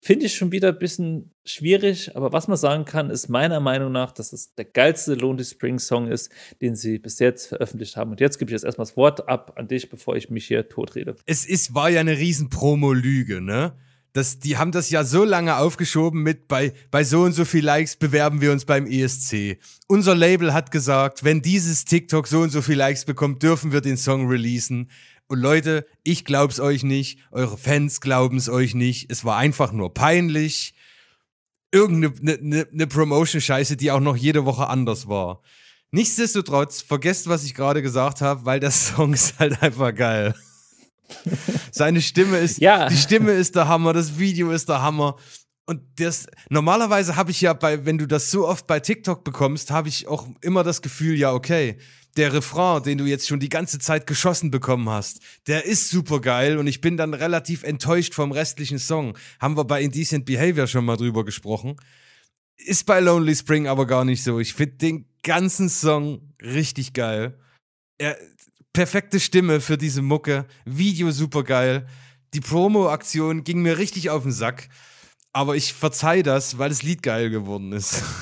finde 0.00 0.26
ich 0.26 0.34
schon 0.34 0.52
wieder 0.52 0.68
ein 0.68 0.78
bisschen 0.78 1.32
schwierig, 1.44 2.16
aber 2.16 2.32
was 2.32 2.46
man 2.46 2.56
sagen 2.56 2.84
kann, 2.84 3.10
ist 3.10 3.28
meiner 3.28 3.58
Meinung 3.58 3.90
nach, 3.90 4.12
dass 4.12 4.32
es 4.32 4.54
der 4.54 4.64
geilste 4.64 5.14
Lonely 5.14 5.44
Springs 5.44 5.86
Song 5.88 6.06
ist, 6.06 6.30
den 6.62 6.76
sie 6.76 6.98
bis 6.98 7.18
jetzt 7.18 7.48
veröffentlicht 7.48 7.96
haben. 7.96 8.12
Und 8.12 8.20
jetzt 8.20 8.38
gebe 8.38 8.50
ich 8.50 8.52
jetzt 8.52 8.64
erstmal 8.64 8.86
das 8.86 8.96
Wort 8.96 9.28
ab 9.28 9.54
an 9.56 9.66
dich, 9.66 9.90
bevor 9.90 10.14
ich 10.14 10.30
mich 10.30 10.46
hier 10.46 10.68
totrede. 10.68 11.16
Es 11.26 11.44
ist, 11.44 11.74
war 11.74 11.90
ja 11.90 12.00
eine 12.00 12.16
riesen 12.16 12.48
Promo-Lüge, 12.48 13.40
ne? 13.40 13.72
Das, 14.12 14.40
die 14.40 14.56
haben 14.56 14.72
das 14.72 14.90
ja 14.90 15.04
so 15.04 15.22
lange 15.22 15.56
aufgeschoben 15.56 16.24
mit 16.24 16.48
bei, 16.48 16.72
bei 16.90 17.04
so 17.04 17.22
und 17.22 17.32
so 17.32 17.44
viel 17.44 17.64
Likes 17.64 17.94
bewerben 17.94 18.40
wir 18.40 18.50
uns 18.50 18.64
beim 18.64 18.86
ESC. 18.86 19.58
Unser 19.86 20.16
Label 20.16 20.52
hat 20.52 20.72
gesagt, 20.72 21.22
wenn 21.22 21.42
dieses 21.42 21.84
TikTok 21.84 22.26
so 22.26 22.40
und 22.40 22.50
so 22.50 22.60
viel 22.60 22.76
Likes 22.76 23.04
bekommt, 23.04 23.40
dürfen 23.44 23.70
wir 23.70 23.80
den 23.80 23.96
Song 23.96 24.26
releasen. 24.26 24.90
Und 25.30 25.38
Leute, 25.38 25.86
ich 26.02 26.24
glaub's 26.24 26.58
euch 26.58 26.82
nicht, 26.82 27.20
eure 27.30 27.56
Fans 27.56 28.00
glauben's 28.00 28.48
euch 28.48 28.74
nicht. 28.74 29.12
Es 29.12 29.24
war 29.24 29.36
einfach 29.36 29.70
nur 29.70 29.94
peinlich. 29.94 30.74
Irgendeine 31.70 32.12
ne, 32.20 32.38
ne, 32.40 32.66
ne 32.72 32.86
Promotion-Scheiße, 32.88 33.76
die 33.76 33.92
auch 33.92 34.00
noch 34.00 34.16
jede 34.16 34.44
Woche 34.44 34.66
anders 34.66 35.06
war. 35.06 35.40
Nichtsdestotrotz, 35.92 36.82
vergesst, 36.82 37.28
was 37.28 37.44
ich 37.44 37.54
gerade 37.54 37.80
gesagt 37.80 38.22
habe, 38.22 38.44
weil 38.44 38.58
der 38.58 38.70
Song 38.72 39.12
ist 39.12 39.38
halt 39.38 39.62
einfach 39.62 39.94
geil. 39.94 40.34
Seine 41.70 42.02
Stimme 42.02 42.38
ist, 42.38 42.58
Ja. 42.58 42.88
die 42.88 42.96
Stimme 42.96 43.30
ist 43.30 43.54
der 43.54 43.68
Hammer, 43.68 43.92
das 43.92 44.18
Video 44.18 44.50
ist 44.50 44.68
der 44.68 44.82
Hammer. 44.82 45.14
Und 45.70 45.82
das, 46.00 46.26
normalerweise 46.48 47.14
habe 47.14 47.30
ich 47.30 47.42
ja 47.42 47.52
bei, 47.52 47.86
wenn 47.86 47.96
du 47.96 48.08
das 48.08 48.32
so 48.32 48.48
oft 48.48 48.66
bei 48.66 48.80
TikTok 48.80 49.22
bekommst, 49.22 49.70
habe 49.70 49.88
ich 49.88 50.08
auch 50.08 50.26
immer 50.40 50.64
das 50.64 50.82
Gefühl, 50.82 51.16
ja, 51.16 51.32
okay, 51.32 51.76
der 52.16 52.32
Refrain, 52.32 52.82
den 52.82 52.98
du 52.98 53.04
jetzt 53.04 53.28
schon 53.28 53.38
die 53.38 53.48
ganze 53.48 53.78
Zeit 53.78 54.08
geschossen 54.08 54.50
bekommen 54.50 54.88
hast, 54.88 55.20
der 55.46 55.66
ist 55.66 55.88
super 55.88 56.20
geil 56.20 56.58
und 56.58 56.66
ich 56.66 56.80
bin 56.80 56.96
dann 56.96 57.14
relativ 57.14 57.62
enttäuscht 57.62 58.14
vom 58.14 58.32
restlichen 58.32 58.80
Song. 58.80 59.16
Haben 59.38 59.56
wir 59.56 59.62
bei 59.62 59.80
Indecent 59.80 60.24
Behavior 60.24 60.66
schon 60.66 60.84
mal 60.84 60.96
drüber 60.96 61.24
gesprochen. 61.24 61.76
Ist 62.56 62.84
bei 62.84 62.98
Lonely 62.98 63.36
Spring 63.36 63.68
aber 63.68 63.86
gar 63.86 64.04
nicht 64.04 64.24
so. 64.24 64.40
Ich 64.40 64.54
finde 64.54 64.74
den 64.74 65.04
ganzen 65.22 65.68
Song 65.68 66.32
richtig 66.42 66.94
geil. 66.94 67.38
Er, 67.96 68.18
perfekte 68.72 69.20
Stimme 69.20 69.60
für 69.60 69.78
diese 69.78 70.02
Mucke, 70.02 70.46
Video 70.64 71.12
super 71.12 71.44
geil. 71.44 71.86
Die 72.34 72.40
Promo-Aktion 72.40 73.44
ging 73.44 73.62
mir 73.62 73.78
richtig 73.78 74.10
auf 74.10 74.24
den 74.24 74.32
Sack. 74.32 74.68
Aber 75.32 75.56
ich 75.56 75.72
verzeih 75.72 76.22
das, 76.22 76.58
weil 76.58 76.70
das 76.70 76.82
Lied 76.82 77.02
geil 77.02 77.30
geworden 77.30 77.72
ist. 77.72 78.02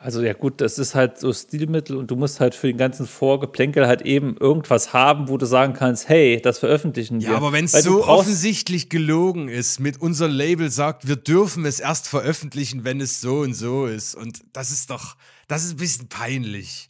Also 0.00 0.22
ja 0.22 0.32
gut, 0.32 0.60
das 0.60 0.78
ist 0.78 0.94
halt 0.94 1.18
so 1.18 1.32
Stilmittel 1.32 1.96
und 1.96 2.08
du 2.08 2.14
musst 2.14 2.38
halt 2.38 2.54
für 2.54 2.68
den 2.68 2.76
ganzen 2.76 3.04
Vorgeplänkel 3.04 3.88
halt 3.88 4.02
eben 4.02 4.36
irgendwas 4.36 4.92
haben, 4.92 5.28
wo 5.28 5.36
du 5.36 5.44
sagen 5.44 5.72
kannst, 5.72 6.08
hey, 6.08 6.40
das 6.40 6.60
veröffentlichen 6.60 7.20
wir. 7.20 7.30
Ja, 7.30 7.36
aber 7.36 7.52
wenn 7.52 7.64
es 7.64 7.72
so 7.72 8.06
offensichtlich 8.06 8.90
gelogen 8.90 9.48
ist, 9.48 9.80
mit 9.80 10.00
unser 10.00 10.28
Label 10.28 10.70
sagt, 10.70 11.08
wir 11.08 11.16
dürfen 11.16 11.66
es 11.66 11.80
erst 11.80 12.06
veröffentlichen, 12.06 12.84
wenn 12.84 13.00
es 13.00 13.20
so 13.20 13.40
und 13.40 13.54
so 13.54 13.86
ist. 13.86 14.14
Und 14.14 14.40
das 14.52 14.70
ist 14.70 14.90
doch, 14.90 15.16
das 15.48 15.64
ist 15.64 15.72
ein 15.72 15.78
bisschen 15.78 16.08
peinlich. 16.08 16.87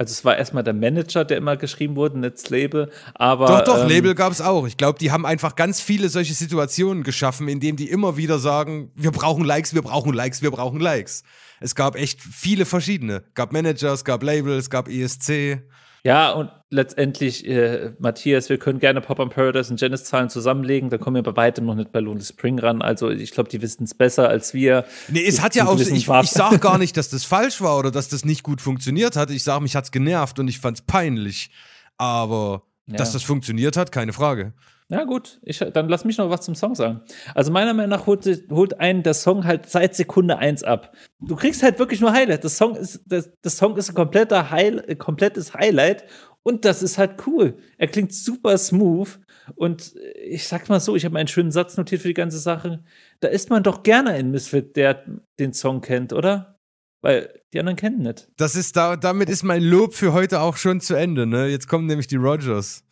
Also 0.00 0.12
es 0.12 0.24
war 0.24 0.38
erstmal 0.38 0.62
der 0.62 0.72
Manager, 0.72 1.26
der 1.26 1.36
immer 1.36 1.58
geschrieben 1.58 1.94
wurde, 1.94 2.18
nicht 2.18 2.32
das 2.32 2.48
Label, 2.48 2.90
aber. 3.12 3.44
Doch, 3.44 3.64
doch, 3.64 3.82
ähm, 3.82 3.88
Label 3.88 4.14
gab 4.14 4.32
es 4.32 4.40
auch. 4.40 4.66
Ich 4.66 4.78
glaube, 4.78 4.98
die 4.98 5.10
haben 5.10 5.26
einfach 5.26 5.56
ganz 5.56 5.82
viele 5.82 6.08
solche 6.08 6.32
Situationen 6.32 7.02
geschaffen, 7.02 7.48
in 7.48 7.60
denen 7.60 7.76
die 7.76 7.90
immer 7.90 8.16
wieder 8.16 8.38
sagen, 8.38 8.90
wir 8.94 9.10
brauchen 9.10 9.44
Likes, 9.44 9.74
wir 9.74 9.82
brauchen 9.82 10.14
Likes, 10.14 10.40
wir 10.40 10.52
brauchen 10.52 10.80
Likes. 10.80 11.22
Es 11.60 11.74
gab 11.74 11.96
echt 11.96 12.22
viele 12.22 12.64
verschiedene. 12.64 13.24
Gab 13.34 13.52
Manager, 13.52 13.92
es 13.92 14.02
gab 14.02 14.22
Labels, 14.22 14.62
es 14.64 14.70
gab 14.70 14.88
ESC. 14.88 15.60
Ja, 16.02 16.30
und 16.30 16.50
letztendlich, 16.70 17.46
äh, 17.46 17.92
Matthias, 17.98 18.48
wir 18.48 18.58
können 18.58 18.78
gerne 18.78 19.00
Pop 19.00 19.20
and 19.20 19.34
Paradise 19.34 19.70
und 19.70 19.80
Janice 19.80 20.04
Zahlen 20.04 20.30
zusammenlegen, 20.30 20.88
da 20.88 20.98
kommen 20.98 21.16
wir 21.16 21.22
bei 21.22 21.36
weitem 21.36 21.66
noch 21.66 21.74
nicht 21.74 21.92
bei 21.92 22.00
Lonely 22.00 22.24
Spring 22.24 22.58
ran. 22.58 22.80
Also 22.80 23.10
ich 23.10 23.32
glaube, 23.32 23.50
die 23.50 23.60
wissen 23.60 23.84
es 23.84 23.94
besser 23.94 24.28
als 24.28 24.54
wir. 24.54 24.84
Nee, 25.08 25.26
es 25.26 25.42
hat 25.42 25.54
ja 25.54 25.66
auch, 25.66 25.78
ich, 25.78 25.90
ich 25.90 26.30
sage 26.30 26.58
gar 26.58 26.78
nicht, 26.78 26.96
dass 26.96 27.10
das 27.10 27.24
falsch 27.24 27.60
war 27.60 27.78
oder 27.78 27.90
dass 27.90 28.08
das 28.08 28.24
nicht 28.24 28.42
gut 28.42 28.60
funktioniert 28.60 29.16
hat. 29.16 29.30
Ich 29.30 29.44
sage, 29.44 29.62
mich 29.62 29.76
hat 29.76 29.84
es 29.84 29.90
genervt 29.90 30.38
und 30.38 30.48
ich 30.48 30.58
fand 30.58 30.78
es 30.78 30.82
peinlich. 30.82 31.50
Aber 31.98 32.62
ja. 32.86 32.96
dass 32.96 33.12
das 33.12 33.22
funktioniert 33.22 33.76
hat, 33.76 33.92
keine 33.92 34.12
Frage. 34.12 34.54
Ja, 34.90 35.04
gut, 35.04 35.38
ich, 35.42 35.58
dann 35.58 35.88
lass 35.88 36.04
mich 36.04 36.18
noch 36.18 36.30
was 36.30 36.40
zum 36.40 36.56
Song 36.56 36.74
sagen. 36.74 37.02
Also, 37.34 37.52
meiner 37.52 37.74
Meinung 37.74 37.90
nach 37.90 38.06
holt, 38.06 38.26
holt 38.50 38.80
einen 38.80 39.04
der 39.04 39.14
Song 39.14 39.44
halt 39.44 39.66
seit 39.66 39.94
Sekunde 39.94 40.38
1 40.38 40.64
ab. 40.64 40.92
Du 41.20 41.36
kriegst 41.36 41.62
halt 41.62 41.78
wirklich 41.78 42.00
nur 42.00 42.12
Highlight. 42.12 42.42
Das 42.42 42.56
Song 42.56 42.74
ist, 42.74 43.00
das, 43.06 43.30
das 43.40 43.56
Song 43.56 43.76
ist 43.76 43.90
ein 43.90 43.94
kompletter 43.94 44.50
High, 44.50 44.98
komplettes 44.98 45.54
Highlight 45.54 46.04
und 46.42 46.64
das 46.64 46.82
ist 46.82 46.98
halt 46.98 47.26
cool. 47.26 47.58
Er 47.76 47.88
klingt 47.88 48.14
super 48.14 48.56
smooth 48.56 49.20
und 49.54 49.94
ich 50.24 50.48
sag 50.48 50.68
mal 50.68 50.80
so, 50.80 50.96
ich 50.96 51.04
habe 51.04 51.18
einen 51.18 51.28
schönen 51.28 51.52
Satz 51.52 51.76
notiert 51.76 52.02
für 52.02 52.08
die 52.08 52.14
ganze 52.14 52.38
Sache. 52.38 52.82
Da 53.20 53.28
ist 53.28 53.50
man 53.50 53.62
doch 53.62 53.82
gerne 53.82 54.10
ein 54.10 54.30
Misfit, 54.30 54.76
der 54.76 55.04
den 55.38 55.52
Song 55.52 55.82
kennt, 55.82 56.12
oder? 56.12 56.58
Weil 57.02 57.40
die 57.52 57.60
anderen 57.60 57.76
kennen 57.76 58.02
nicht. 58.02 58.28
Das 58.36 58.56
ist 58.56 58.76
da, 58.76 58.96
damit 58.96 59.28
ist 59.28 59.42
mein 59.42 59.62
Lob 59.62 59.94
für 59.94 60.12
heute 60.12 60.40
auch 60.40 60.56
schon 60.56 60.80
zu 60.80 60.94
Ende, 60.94 61.26
ne? 61.26 61.46
Jetzt 61.46 61.68
kommen 61.68 61.86
nämlich 61.86 62.06
die 62.06 62.16
Rogers. 62.16 62.84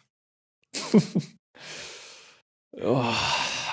Oh, 2.82 3.04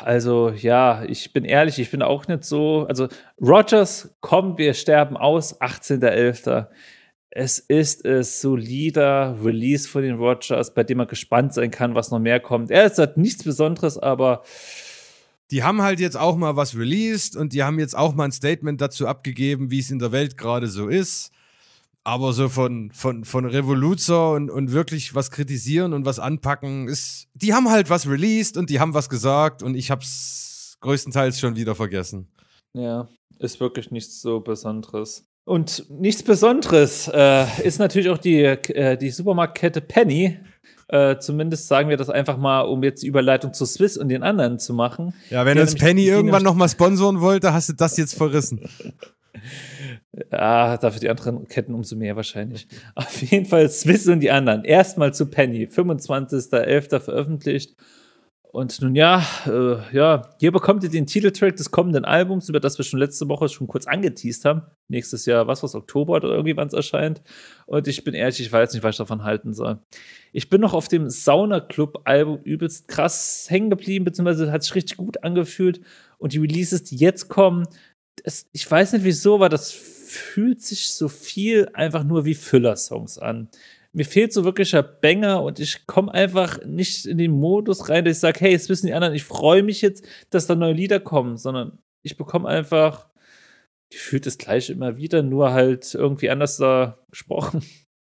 also 0.04 0.50
ja, 0.50 1.04
ich 1.04 1.32
bin 1.34 1.46
ehrlich, 1.46 1.80
ich 1.80 1.92
bin 1.92 2.02
auch 2.02 2.28
nicht 2.28 2.44
so. 2.44 2.86
Also 2.88 3.08
Rogers, 3.42 4.16
komm, 4.22 4.58
wir 4.58 4.74
sterben 4.74 5.18
aus, 5.18 5.60
18.11. 5.62 6.68
Es 7.30 7.60
ist 7.60 8.06
ein 8.06 8.24
solider 8.24 9.38
Release 9.44 9.88
von 9.88 10.02
den 10.02 10.16
Rogers, 10.16 10.74
bei 10.74 10.84
dem 10.84 11.00
man 11.00 11.08
gespannt 11.08 11.54
sein 11.54 11.70
kann, 11.70 11.94
was 11.94 12.10
noch 12.10 12.20
mehr 12.20 12.40
kommt. 12.40 12.72
Er 12.72 12.86
ist 12.86 12.98
halt 12.98 13.18
nichts 13.18 13.44
Besonderes, 13.44 13.98
aber 13.98 14.44
die 15.52 15.64
haben 15.64 15.82
halt 15.82 16.00
jetzt 16.00 16.18
auch 16.18 16.38
mal 16.38 16.56
was 16.56 16.76
released 16.76 17.36
und 17.36 17.54
die 17.54 17.64
haben 17.64 17.78
jetzt 17.78 17.96
auch 17.96 18.16
mal 18.16 18.26
ein 18.26 18.32
Statement 18.32 18.82
dazu 18.82 19.08
abgegeben, 19.08 19.70
wie 19.70 19.80
es 19.80 19.92
in 19.92 20.00
der 20.00 20.12
Welt 20.12 20.38
gerade 20.38 20.68
so 20.68 20.88
ist. 20.88 21.32
Aber 22.08 22.34
so 22.34 22.50
von, 22.50 22.92
von, 22.92 23.26
von 23.26 23.46
Revoluzer 23.46 24.34
und, 24.34 24.52
und 24.52 24.72
wirklich 24.72 25.16
was 25.16 25.32
kritisieren 25.32 25.92
und 25.92 26.06
was 26.06 26.20
anpacken, 26.20 26.88
ist, 26.88 27.28
die 27.34 27.56
haben 27.56 27.68
halt 27.70 27.90
was 27.90 28.08
released 28.08 28.58
und 28.58 28.70
die 28.70 28.80
haben 28.80 28.94
was 28.94 29.10
gesagt 29.10 29.64
und 29.64 29.74
ich 29.76 29.90
hab's 29.90 30.78
größtenteils 30.82 31.40
schon 31.40 31.56
wieder 31.56 31.74
vergessen. 31.74 32.28
Ja, 32.74 33.08
ist 33.40 33.60
wirklich 33.60 33.90
nichts 33.90 34.22
so 34.22 34.40
Besonderes. 34.40 35.26
Und 35.46 35.90
nichts 35.90 36.22
Besonderes 36.22 37.10
äh, 37.12 37.48
ist 37.64 37.80
natürlich 37.80 38.10
auch 38.10 38.20
die, 38.20 38.44
äh, 38.44 38.98
die 38.98 39.10
Supermarktkette 39.10 39.82
Penny. 39.82 40.38
Äh, 40.88 41.18
zumindest 41.18 41.68
sagen 41.68 41.90
wir 41.90 41.98
das 41.98 42.12
einfach 42.12 42.38
mal, 42.38 42.62
um 42.62 42.84
jetzt 42.84 43.02
die 43.02 43.08
Überleitung 43.08 43.52
zu 43.52 43.66
Swiss 43.66 43.98
und 43.98 44.10
den 44.10 44.22
anderen 44.22 44.60
zu 44.60 44.76
machen. 44.76 45.16
Ja, 45.32 45.44
wenn 45.44 45.58
uns 45.58 45.74
Penny 45.74 46.06
irgendwann 46.06 46.44
nochmal 46.44 46.70
sponsoren 46.70 47.20
wollte, 47.20 47.52
hast 47.52 47.70
du 47.70 47.74
das 47.74 47.98
jetzt 47.98 48.14
verrissen. 48.14 48.70
Ah, 50.32 50.78
dafür 50.78 51.00
die 51.00 51.10
anderen 51.10 51.48
Ketten 51.48 51.74
umso 51.74 51.96
mehr 51.96 52.16
wahrscheinlich. 52.16 52.68
Auf 52.96 53.22
jeden 53.22 53.46
Fall 53.46 53.70
Swiss 53.70 54.08
und 54.08 54.20
die 54.20 54.32
anderen. 54.32 54.64
Erstmal 54.64 55.14
zu 55.14 55.28
Penny, 55.28 55.66
25.11. 55.66 57.00
veröffentlicht. 57.00 57.76
Und 58.56 58.82
nun 58.82 58.96
ja, 58.96 59.22
äh, 59.48 59.94
ja, 59.94 60.30
hier 60.40 60.54
bekommt 60.54 60.82
ihr 60.86 60.90
den 60.90 61.06
Titeltrack 61.06 61.58
des 61.58 61.72
kommenden 61.72 62.06
Albums, 62.06 62.48
über 62.48 62.62
das 62.62 62.78
wir 62.78 62.86
schon 62.86 63.02
letzte 63.02 63.28
Woche 63.28 63.50
schon 63.50 63.68
kurz 63.68 63.86
angeteased 63.86 64.46
haben. 64.46 64.62
Nächstes 64.88 65.26
Jahr, 65.26 65.46
was 65.46 65.62
was, 65.62 65.76
Oktober 65.76 66.14
oder 66.14 66.30
irgendwie, 66.30 66.56
wann 66.56 66.70
es 66.70 66.74
erscheint. 66.74 67.22
Und 67.66 67.86
ich 67.90 68.06
bin 68.06 68.14
ehrlich, 68.14 68.40
ich 68.40 68.50
weiß 68.50 68.72
nicht, 68.72 68.82
was 68.82 68.96
ich 68.96 69.00
davon 69.00 69.26
halten 69.26 69.54
soll. 69.54 69.80
Ich 70.32 70.50
bin 70.50 70.62
noch 70.62 70.74
auf 70.74 70.88
dem 70.88 71.10
Sauna 71.10 71.60
Club 71.60 72.04
Album 72.06 72.40
übelst 72.46 72.88
krass 72.88 73.48
hängen 73.50 73.70
geblieben, 73.70 74.06
beziehungsweise 74.06 74.50
hat 74.54 74.64
sich 74.64 74.74
richtig 74.74 74.96
gut 74.96 75.22
angefühlt. 75.26 75.82
Und 76.18 76.32
die 76.32 76.40
Releases, 76.40 76.84
die 76.84 76.96
jetzt 76.96 77.28
kommen, 77.28 77.68
es, 78.24 78.48
ich 78.52 78.70
weiß 78.70 78.94
nicht 78.94 79.06
wieso, 79.06 79.36
aber 79.36 79.50
das 79.50 79.72
fühlt 79.72 80.62
sich 80.62 80.90
so 80.90 81.08
viel 81.08 81.70
einfach 81.74 82.04
nur 82.04 82.26
wie 82.26 82.36
Füller-Songs 82.36 83.18
an. 83.18 83.50
Mir 83.92 84.06
fehlt 84.06 84.34
so 84.34 84.44
wirklich 84.44 84.76
ein 84.76 84.86
Banger 85.02 85.42
und 85.42 85.60
ich 85.60 85.88
komme 85.88 86.14
einfach 86.14 86.64
nicht 86.66 87.06
in 87.06 87.18
den 87.18 87.32
Modus 87.32 87.90
rein, 87.90 88.04
dass 88.04 88.18
ich 88.18 88.22
sage, 88.22 88.42
hey, 88.42 88.52
jetzt 88.52 88.70
wissen 88.70 88.88
die 88.88 88.94
anderen, 88.94 89.14
ich 89.14 89.24
freue 89.24 89.64
mich 89.64 89.82
jetzt, 89.82 90.06
dass 90.30 90.48
da 90.48 90.56
neue 90.56 90.74
Lieder 90.74 91.00
kommen, 91.00 91.38
sondern 91.38 91.80
ich 92.02 92.18
bekomme 92.18 92.48
einfach 92.48 93.08
gefühlt 93.90 94.26
das 94.26 94.38
gleiche 94.38 94.74
immer 94.74 94.98
wieder, 94.98 95.24
nur 95.24 95.54
halt 95.54 95.94
irgendwie 95.94 96.30
anders 96.30 96.58
da 96.58 97.00
gesprochen. 97.10 97.64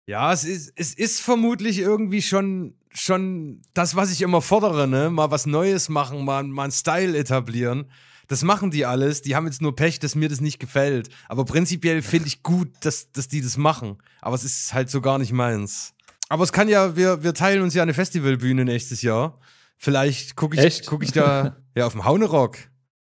Ja, 0.07 0.31
es 0.31 0.43
ist, 0.43 0.73
es 0.75 0.93
ist 0.93 1.21
vermutlich 1.21 1.79
irgendwie 1.79 2.21
schon, 2.21 2.75
schon 2.91 3.61
das, 3.73 3.95
was 3.95 4.11
ich 4.11 4.21
immer 4.21 4.41
fordere, 4.41 4.87
ne? 4.87 5.09
Mal 5.09 5.31
was 5.31 5.45
Neues 5.45 5.89
machen, 5.89 6.23
mal, 6.23 6.43
mal 6.43 6.63
einen 6.63 6.71
Style 6.71 7.17
etablieren. 7.17 7.91
Das 8.27 8.43
machen 8.43 8.71
die 8.71 8.85
alles. 8.85 9.21
Die 9.21 9.35
haben 9.35 9.45
jetzt 9.45 9.61
nur 9.61 9.75
Pech, 9.75 9.99
dass 9.99 10.15
mir 10.15 10.29
das 10.29 10.41
nicht 10.41 10.59
gefällt. 10.59 11.09
Aber 11.27 11.45
prinzipiell 11.45 12.01
finde 12.01 12.27
ich 12.27 12.43
gut, 12.43 12.69
dass, 12.81 13.11
dass 13.11 13.27
die 13.27 13.41
das 13.41 13.57
machen. 13.57 13.97
Aber 14.21 14.35
es 14.35 14.43
ist 14.43 14.73
halt 14.73 14.89
so 14.89 15.01
gar 15.01 15.17
nicht 15.17 15.31
meins. 15.31 15.93
Aber 16.29 16.43
es 16.43 16.51
kann 16.51 16.67
ja, 16.67 16.95
wir, 16.95 17.23
wir 17.23 17.33
teilen 17.33 17.61
uns 17.61 17.73
ja 17.73 17.83
eine 17.83 17.93
Festivalbühne 17.93 18.65
nächstes 18.65 19.01
Jahr. 19.01 19.39
Vielleicht 19.77 20.35
gucke 20.35 20.63
ich, 20.63 20.85
guck 20.85 21.03
ich 21.03 21.11
da 21.11 21.57
ja 21.75 21.85
auf 21.85 21.93
dem 21.93 22.05
Haunerock. 22.05 22.57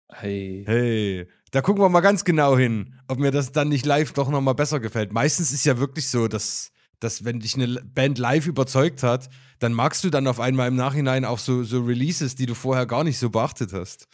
Hey. 0.08 0.64
Hey. 0.66 1.28
Da 1.52 1.60
gucken 1.60 1.82
wir 1.82 1.88
mal 1.88 2.00
ganz 2.00 2.24
genau 2.24 2.56
hin, 2.56 2.94
ob 3.08 3.18
mir 3.18 3.30
das 3.30 3.52
dann 3.52 3.68
nicht 3.68 3.84
live 3.84 4.12
doch 4.12 4.30
nochmal 4.30 4.54
besser 4.54 4.80
gefällt. 4.80 5.12
Meistens 5.12 5.52
ist 5.52 5.64
ja 5.66 5.78
wirklich 5.78 6.08
so, 6.08 6.26
dass, 6.26 6.72
dass 6.98 7.24
wenn 7.24 7.40
dich 7.40 7.54
eine 7.54 7.80
Band 7.82 8.18
live 8.18 8.46
überzeugt 8.46 9.02
hat, 9.02 9.28
dann 9.58 9.74
magst 9.74 10.02
du 10.02 10.10
dann 10.10 10.26
auf 10.26 10.40
einmal 10.40 10.68
im 10.68 10.76
Nachhinein 10.76 11.24
auch 11.24 11.38
so, 11.38 11.62
so 11.62 11.82
Releases, 11.82 12.34
die 12.34 12.46
du 12.46 12.54
vorher 12.54 12.86
gar 12.86 13.04
nicht 13.04 13.18
so 13.18 13.28
beachtet 13.30 13.72
hast. 13.72 14.08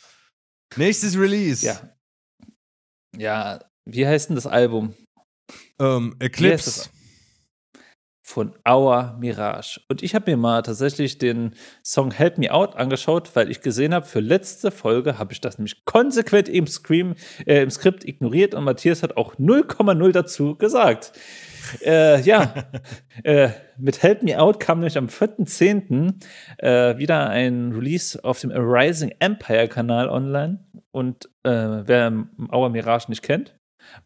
Nächstes 0.76 1.18
Release. 1.18 1.64
Ja. 1.64 1.80
Ja, 3.16 3.60
wie 3.84 4.06
heißt 4.06 4.28
denn 4.28 4.36
das 4.36 4.46
Album? 4.46 4.94
Ähm, 5.80 6.16
Eclipse. 6.18 6.90
Von 8.22 8.54
Our 8.68 9.16
Mirage. 9.18 9.80
Und 9.88 10.02
ich 10.02 10.14
habe 10.14 10.30
mir 10.30 10.36
mal 10.36 10.60
tatsächlich 10.60 11.16
den 11.16 11.54
Song 11.82 12.10
Help 12.10 12.36
Me 12.36 12.52
Out 12.52 12.76
angeschaut, 12.76 13.34
weil 13.34 13.50
ich 13.50 13.62
gesehen 13.62 13.94
habe, 13.94 14.04
für 14.04 14.20
letzte 14.20 14.70
Folge 14.70 15.18
habe 15.18 15.32
ich 15.32 15.40
das 15.40 15.56
nämlich 15.56 15.86
konsequent 15.86 16.50
im, 16.50 16.66
Scream, 16.66 17.14
äh, 17.46 17.62
im 17.62 17.70
Skript 17.70 18.04
ignoriert 18.04 18.54
und 18.54 18.64
Matthias 18.64 19.02
hat 19.02 19.16
auch 19.16 19.36
0,0 19.36 20.12
dazu 20.12 20.56
gesagt. 20.56 21.12
Äh, 21.84 22.20
ja, 22.22 22.54
äh, 23.24 23.50
mit 23.78 24.02
Help 24.02 24.22
Me 24.22 24.38
Out 24.38 24.60
kam 24.60 24.78
nämlich 24.78 24.98
am 24.98 25.06
4.10. 25.06 26.14
Äh, 26.58 26.98
wieder 26.98 27.28
ein 27.28 27.72
Release 27.72 28.22
auf 28.22 28.40
dem 28.40 28.50
Arising 28.50 29.12
Empire 29.18 29.68
Kanal 29.68 30.08
online. 30.08 30.64
Und 30.90 31.26
äh, 31.44 31.50
wer 31.50 32.12
Our 32.52 32.70
Mirage 32.70 33.06
nicht 33.08 33.22
kennt, 33.22 33.58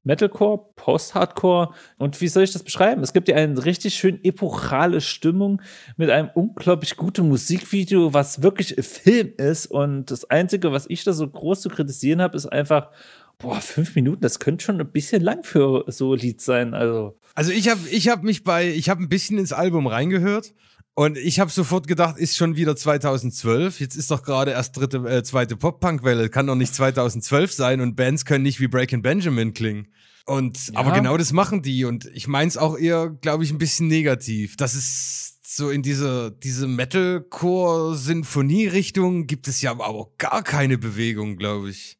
Metalcore, 0.04 0.72
Post-Hardcore. 0.76 1.74
Und 1.98 2.20
wie 2.20 2.28
soll 2.28 2.42
ich 2.42 2.52
das 2.52 2.62
beschreiben? 2.62 3.02
Es 3.02 3.12
gibt 3.12 3.28
ja 3.28 3.36
eine 3.36 3.64
richtig 3.64 3.94
schön 3.94 4.22
epochale 4.22 5.00
Stimmung 5.00 5.62
mit 5.96 6.10
einem 6.10 6.30
unglaublich 6.34 6.96
guten 6.96 7.28
Musikvideo, 7.28 8.12
was 8.14 8.42
wirklich 8.42 8.74
Film 8.84 9.32
ist. 9.36 9.66
Und 9.66 10.10
das 10.10 10.28
Einzige, 10.28 10.72
was 10.72 10.86
ich 10.88 11.04
da 11.04 11.12
so 11.12 11.28
groß 11.28 11.62
zu 11.62 11.68
kritisieren 11.68 12.22
habe, 12.22 12.36
ist 12.36 12.46
einfach, 12.46 12.90
boah, 13.38 13.60
fünf 13.60 13.94
Minuten, 13.94 14.20
das 14.20 14.38
könnte 14.38 14.64
schon 14.64 14.80
ein 14.80 14.92
bisschen 14.92 15.22
lang 15.22 15.44
für 15.44 15.84
so 15.88 16.14
Lied 16.14 16.40
sein. 16.40 16.74
Also, 16.74 17.18
also 17.34 17.52
ich 17.52 17.68
habe 17.68 17.80
ich 17.90 18.08
hab 18.08 18.22
mich 18.22 18.44
bei, 18.44 18.70
ich 18.70 18.88
habe 18.88 19.02
ein 19.02 19.08
bisschen 19.08 19.38
ins 19.38 19.52
Album 19.52 19.86
reingehört. 19.86 20.54
Und 20.94 21.16
ich 21.16 21.40
habe 21.40 21.50
sofort 21.50 21.86
gedacht, 21.86 22.18
ist 22.18 22.36
schon 22.36 22.56
wieder 22.56 22.76
2012. 22.76 23.80
Jetzt 23.80 23.96
ist 23.96 24.10
doch 24.10 24.22
gerade 24.22 24.50
erst 24.50 24.76
dritte, 24.76 24.98
äh, 24.98 25.22
zweite 25.22 25.56
Pop-Punk-Welle. 25.56 26.28
Kann 26.28 26.46
doch 26.46 26.54
nicht 26.54 26.74
2012 26.74 27.50
sein 27.50 27.80
und 27.80 27.96
Bands 27.96 28.26
können 28.26 28.42
nicht 28.42 28.60
wie 28.60 28.68
Breaking 28.68 29.00
Benjamin 29.00 29.54
klingen. 29.54 29.88
Und 30.26 30.68
ja. 30.68 30.78
aber 30.78 30.92
genau 30.92 31.16
das 31.16 31.32
machen 31.32 31.62
die 31.62 31.86
und 31.86 32.04
ich 32.12 32.28
meins 32.28 32.58
auch 32.58 32.78
eher, 32.78 33.10
glaube 33.10 33.42
ich, 33.44 33.50
ein 33.50 33.58
bisschen 33.58 33.88
negativ. 33.88 34.56
Das 34.56 34.74
ist 34.74 35.56
so 35.56 35.70
in 35.70 35.82
diese 35.82 36.36
diese 36.42 36.68
Metalcore-Sinfonie-Richtung 36.68 39.26
gibt 39.26 39.48
es 39.48 39.62
ja 39.62 39.72
aber 39.72 40.08
gar 40.18 40.42
keine 40.42 40.76
Bewegung, 40.78 41.36
glaube 41.36 41.70
ich. 41.70 41.98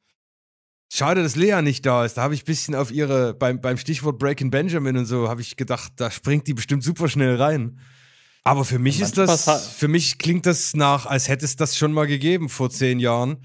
Schade, 0.95 1.23
dass 1.23 1.37
Lea 1.37 1.63
nicht 1.63 1.87
da 1.87 2.05
ist. 2.05 2.19
Da 2.19 2.23
habe 2.23 2.35
ich 2.35 2.43
ein 2.43 2.45
bisschen 2.45 2.75
auf 2.75 2.93
ihre 2.93 3.33
beim 3.33 3.63
beim 3.63 3.79
Stichwort 3.79 4.19
Breaking 4.19 4.51
Benjamin 4.51 4.99
und 4.99 5.07
so 5.07 5.27
habe 5.27 5.41
ich 5.41 5.57
gedacht, 5.57 5.93
da 5.97 6.11
springt 6.11 6.47
die 6.47 6.53
bestimmt 6.53 6.85
super 6.85 7.09
schnell 7.09 7.37
rein. 7.37 7.79
Aber 8.45 8.67
für 8.67 8.79
mich 8.79 9.01
ist 9.01 9.17
das, 9.17 9.69
für 9.69 9.89
mich 9.89 10.19
klingt 10.19 10.45
das 10.45 10.75
nach, 10.75 11.07
als 11.07 11.29
hätte 11.29 11.47
es 11.47 11.57
das 11.57 11.79
schon 11.79 11.95
mal 11.95 12.07
gegeben 12.07 12.51
vor 12.51 12.69
zehn 12.69 12.99
Jahren. 12.99 13.43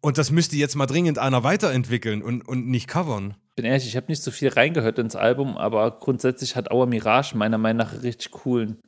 Und 0.00 0.18
das 0.18 0.32
müsste 0.32 0.56
jetzt 0.56 0.74
mal 0.74 0.86
dringend 0.86 1.18
einer 1.18 1.44
weiterentwickeln 1.44 2.20
und, 2.20 2.42
und 2.42 2.66
nicht 2.66 2.88
covern. 2.88 3.36
Ich 3.50 3.54
bin 3.54 3.64
ehrlich, 3.64 3.86
ich 3.86 3.94
habe 3.94 4.06
nicht 4.08 4.22
so 4.22 4.32
viel 4.32 4.48
reingehört 4.48 4.98
ins 4.98 5.14
Album, 5.14 5.56
aber 5.56 6.00
grundsätzlich 6.00 6.56
hat 6.56 6.72
Our 6.72 6.86
Mirage 6.86 7.36
meiner 7.36 7.58
Meinung 7.58 7.86
nach 7.86 8.02
richtig 8.02 8.32
coolen 8.32 8.82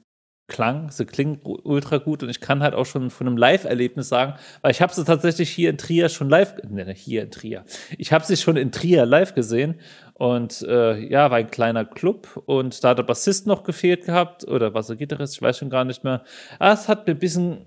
Klang. 0.49 0.91
Sie 0.91 1.07
klingt 1.07 1.41
ultra 1.45 1.99
gut 1.99 2.23
und 2.23 2.29
ich 2.29 2.41
kann 2.41 2.63
halt 2.63 2.75
auch 2.75 2.87
schon 2.87 3.11
von 3.11 3.27
einem 3.27 3.37
Live-Erlebnis 3.37 4.09
sagen, 4.09 4.35
weil 4.63 4.71
ich 4.71 4.81
habe 4.81 4.95
sie 4.95 5.05
tatsächlich 5.05 5.51
hier 5.51 5.71
in 5.71 5.79
Trier 5.79 6.09
schon 6.09 6.29
live, 6.29 6.55
ne, 6.69 6.93
hier 6.93 7.23
in 7.23 7.31
Trier. 7.31 7.65
Ich 7.99 8.13
habe 8.13 8.25
sie 8.25 8.37
schon 8.37 8.57
in 8.57 8.71
Trier 8.71 9.07
live 9.07 9.35
gesehen 9.35 9.81
und 10.15 10.63
äh, 10.63 10.99
ja, 10.99 11.31
war 11.31 11.39
ein 11.39 11.51
kleiner 11.51 11.85
Club 11.85 12.43
und 12.47 12.83
da 12.85 12.91
hat 12.91 12.99
der 12.99 13.03
Bassist 13.03 13.47
noch 13.47 13.65
gefehlt 13.65 14.05
gehabt 14.07 14.47
oder 14.47 14.73
was 14.73 14.87
der 14.87 14.97
Gitarrist, 14.97 15.35
ich 15.35 15.43
weiß 15.43 15.59
schon 15.59 15.71
gar 15.71 15.85
nicht 15.85 16.05
mehr. 16.05 16.23
Ah, 16.59 16.73
es 16.73 16.89
hat 16.89 17.07
mir 17.07 17.15
ein 17.15 17.19
bisschen 17.19 17.67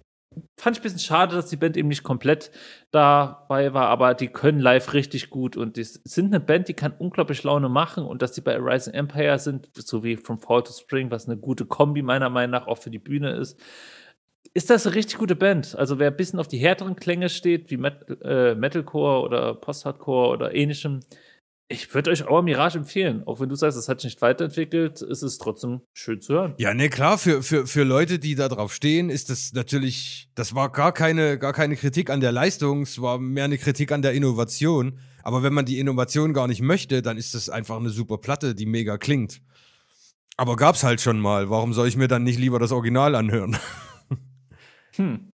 fand 0.57 0.77
ich 0.77 0.81
ein 0.81 0.83
bisschen 0.83 0.99
schade, 0.99 1.35
dass 1.35 1.47
die 1.47 1.57
Band 1.57 1.77
eben 1.77 1.87
nicht 1.89 2.03
komplett 2.03 2.51
dabei 2.91 3.73
war, 3.73 3.87
aber 3.87 4.13
die 4.13 4.27
können 4.27 4.59
live 4.59 4.93
richtig 4.93 5.29
gut 5.29 5.57
und 5.57 5.77
die 5.77 5.83
sind 5.83 6.27
eine 6.27 6.39
Band, 6.39 6.67
die 6.67 6.73
kann 6.73 6.93
unglaublich 6.97 7.43
Laune 7.43 7.69
machen 7.69 8.03
und 8.03 8.21
dass 8.21 8.31
die 8.31 8.41
bei 8.41 8.55
Rising 8.57 8.93
Empire 8.93 9.39
sind, 9.39 9.69
so 9.75 10.03
wie 10.03 10.17
From 10.17 10.39
Fall 10.39 10.63
to 10.63 10.71
Spring, 10.71 11.11
was 11.11 11.27
eine 11.27 11.37
gute 11.37 11.65
Kombi 11.65 12.01
meiner 12.01 12.29
Meinung 12.29 12.51
nach 12.51 12.67
auch 12.67 12.77
für 12.77 12.89
die 12.89 12.99
Bühne 12.99 13.31
ist, 13.31 13.59
ist 14.53 14.69
das 14.69 14.85
eine 14.85 14.95
richtig 14.95 15.17
gute 15.17 15.35
Band. 15.35 15.75
Also 15.75 15.99
wer 15.99 16.09
ein 16.09 16.17
bisschen 16.17 16.39
auf 16.39 16.47
die 16.47 16.57
härteren 16.57 16.95
Klänge 16.95 17.29
steht, 17.29 17.69
wie 17.69 17.77
Met 17.77 18.05
äh, 18.23 18.55
Metalcore 18.55 19.21
oder 19.21 19.53
Post-Hardcore 19.55 20.29
oder 20.29 20.55
ähnlichem, 20.55 21.01
ich 21.71 21.93
würde 21.93 22.09
euch 22.09 22.27
Our 22.27 22.41
Mirage 22.41 22.79
empfehlen. 22.79 23.23
Auch 23.27 23.39
wenn 23.39 23.47
du 23.47 23.55
sagst, 23.55 23.77
es 23.77 23.87
hat 23.87 24.01
sich 24.01 24.13
nicht 24.13 24.21
weiterentwickelt, 24.21 25.03
ist 25.03 25.21
es 25.21 25.37
trotzdem 25.37 25.81
schön 25.93 26.19
zu 26.19 26.33
hören. 26.33 26.55
Ja, 26.57 26.73
ne, 26.73 26.89
klar, 26.89 27.19
für, 27.19 27.43
für, 27.43 27.67
für 27.67 27.83
Leute, 27.83 28.17
die 28.17 28.33
da 28.33 28.49
drauf 28.49 28.73
stehen, 28.73 29.11
ist 29.11 29.29
das 29.29 29.53
natürlich, 29.53 30.29
das 30.33 30.55
war 30.55 30.71
gar 30.71 30.91
keine, 30.91 31.37
gar 31.37 31.53
keine 31.53 31.75
Kritik 31.75 32.09
an 32.09 32.21
der 32.21 32.31
Leistung, 32.31 32.81
es 32.81 32.99
war 32.99 33.19
mehr 33.19 33.45
eine 33.45 33.59
Kritik 33.59 33.91
an 33.91 34.01
der 34.01 34.13
Innovation. 34.13 34.99
Aber 35.21 35.43
wenn 35.43 35.53
man 35.53 35.65
die 35.65 35.77
Innovation 35.77 36.33
gar 36.33 36.47
nicht 36.47 36.61
möchte, 36.61 37.03
dann 37.03 37.17
ist 37.17 37.35
das 37.35 37.49
einfach 37.49 37.77
eine 37.77 37.89
super 37.89 38.17
Platte, 38.17 38.55
die 38.55 38.65
mega 38.65 38.97
klingt. 38.97 39.41
Aber 40.37 40.55
gab's 40.55 40.83
halt 40.83 41.01
schon 41.01 41.19
mal. 41.19 41.51
Warum 41.51 41.73
soll 41.73 41.87
ich 41.87 41.97
mir 41.97 42.07
dann 42.07 42.23
nicht 42.23 42.39
lieber 42.39 42.57
das 42.57 42.71
Original 42.71 43.15
anhören? 43.15 43.57
Hm. 44.95 45.29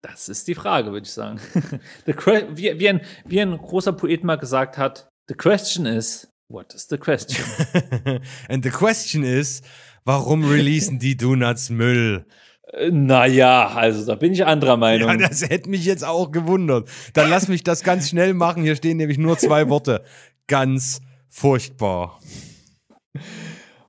Das 0.00 0.28
ist 0.28 0.46
die 0.48 0.54
Frage, 0.54 0.92
würde 0.92 1.04
ich 1.06 1.12
sagen. 1.12 1.40
wie, 2.06 2.78
wie, 2.78 2.88
ein, 2.88 3.00
wie 3.26 3.40
ein 3.40 3.58
großer 3.58 3.92
Poet 3.92 4.22
mal 4.22 4.36
gesagt 4.36 4.78
hat, 4.78 5.08
The 5.26 5.34
question 5.34 5.86
is, 5.86 6.28
what 6.48 6.74
is 6.74 6.86
the 6.88 6.98
question? 6.98 7.44
And 8.48 8.62
the 8.62 8.70
question 8.70 9.24
is, 9.24 9.62
warum 10.04 10.44
releasen 10.44 10.98
die 10.98 11.16
Donuts 11.16 11.70
Müll? 11.70 12.26
Äh, 12.72 12.90
naja, 12.90 13.68
also 13.68 14.04
da 14.04 14.16
bin 14.16 14.32
ich 14.32 14.44
anderer 14.44 14.76
Meinung. 14.76 15.08
Ja, 15.08 15.28
das 15.28 15.48
hätte 15.48 15.70
mich 15.70 15.86
jetzt 15.86 16.04
auch 16.04 16.30
gewundert. 16.30 16.88
Dann 17.14 17.30
lass 17.30 17.48
mich 17.48 17.62
das 17.62 17.82
ganz 17.82 18.10
schnell 18.10 18.34
machen. 18.34 18.62
Hier 18.62 18.76
stehen 18.76 18.98
nämlich 18.98 19.16
nur 19.16 19.38
zwei 19.38 19.68
Worte. 19.70 20.04
Ganz 20.46 21.00
furchtbar. 21.28 22.20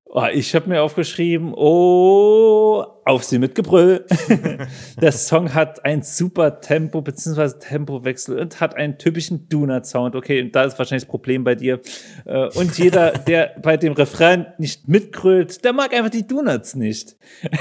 Oh, 0.05 0.27
ich 0.33 0.55
habe 0.55 0.69
mir 0.69 0.81
aufgeschrieben, 0.81 1.53
oh, 1.53 2.85
auf 3.05 3.23
sie 3.23 3.37
mit 3.37 3.53
Gebrüll. 3.53 4.05
der 5.01 5.11
Song 5.11 5.53
hat 5.53 5.85
ein 5.85 6.01
super 6.01 6.59
Tempo 6.59 7.01
bzw. 7.01 7.59
Tempowechsel 7.59 8.39
und 8.39 8.59
hat 8.59 8.75
einen 8.75 8.97
typischen 8.97 9.47
Donut-Sound. 9.47 10.15
Okay, 10.15 10.49
da 10.49 10.63
ist 10.63 10.77
wahrscheinlich 10.79 11.03
das 11.03 11.09
Problem 11.09 11.43
bei 11.43 11.53
dir. 11.53 11.81
Äh, 12.25 12.47
und 12.55 12.77
jeder, 12.79 13.11
der 13.27 13.55
bei 13.61 13.77
dem 13.77 13.93
Refrain 13.93 14.47
nicht 14.57 14.87
mitgrölt, 14.87 15.63
der 15.63 15.73
mag 15.73 15.93
einfach 15.93 16.09
die 16.09 16.25
Donuts 16.25 16.75
nicht. 16.75 17.15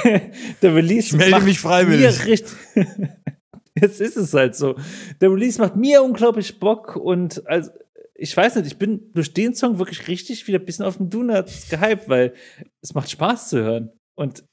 der 0.62 0.74
Release 0.74 1.08
ich 1.08 1.12
melde 1.12 1.42
mich 1.42 1.60
freiwillig. 1.60 2.44
Jetzt 3.76 4.00
ist 4.00 4.16
es 4.16 4.32
halt 4.32 4.56
so. 4.56 4.76
Der 5.20 5.30
Release 5.30 5.60
macht 5.60 5.76
mir 5.76 6.02
unglaublich 6.02 6.58
Bock 6.58 6.96
und 6.96 7.46
also 7.46 7.70
ich 8.14 8.34
weiß 8.34 8.54
nicht, 8.54 8.66
ich 8.66 8.78
bin 8.78 9.10
durch 9.12 9.34
den 9.34 9.54
Song 9.54 9.78
wirklich 9.78 10.08
richtig 10.08 10.46
wieder 10.46 10.58
ein 10.58 10.64
bisschen 10.64 10.86
auf 10.86 10.96
den 10.96 11.10
Donuts 11.10 11.68
gehypt, 11.68 12.08
weil 12.08 12.32
es 12.80 12.94
macht 12.94 13.10
Spaß 13.10 13.50
zu 13.50 13.58
hören. 13.58 13.90
Und 14.14 14.44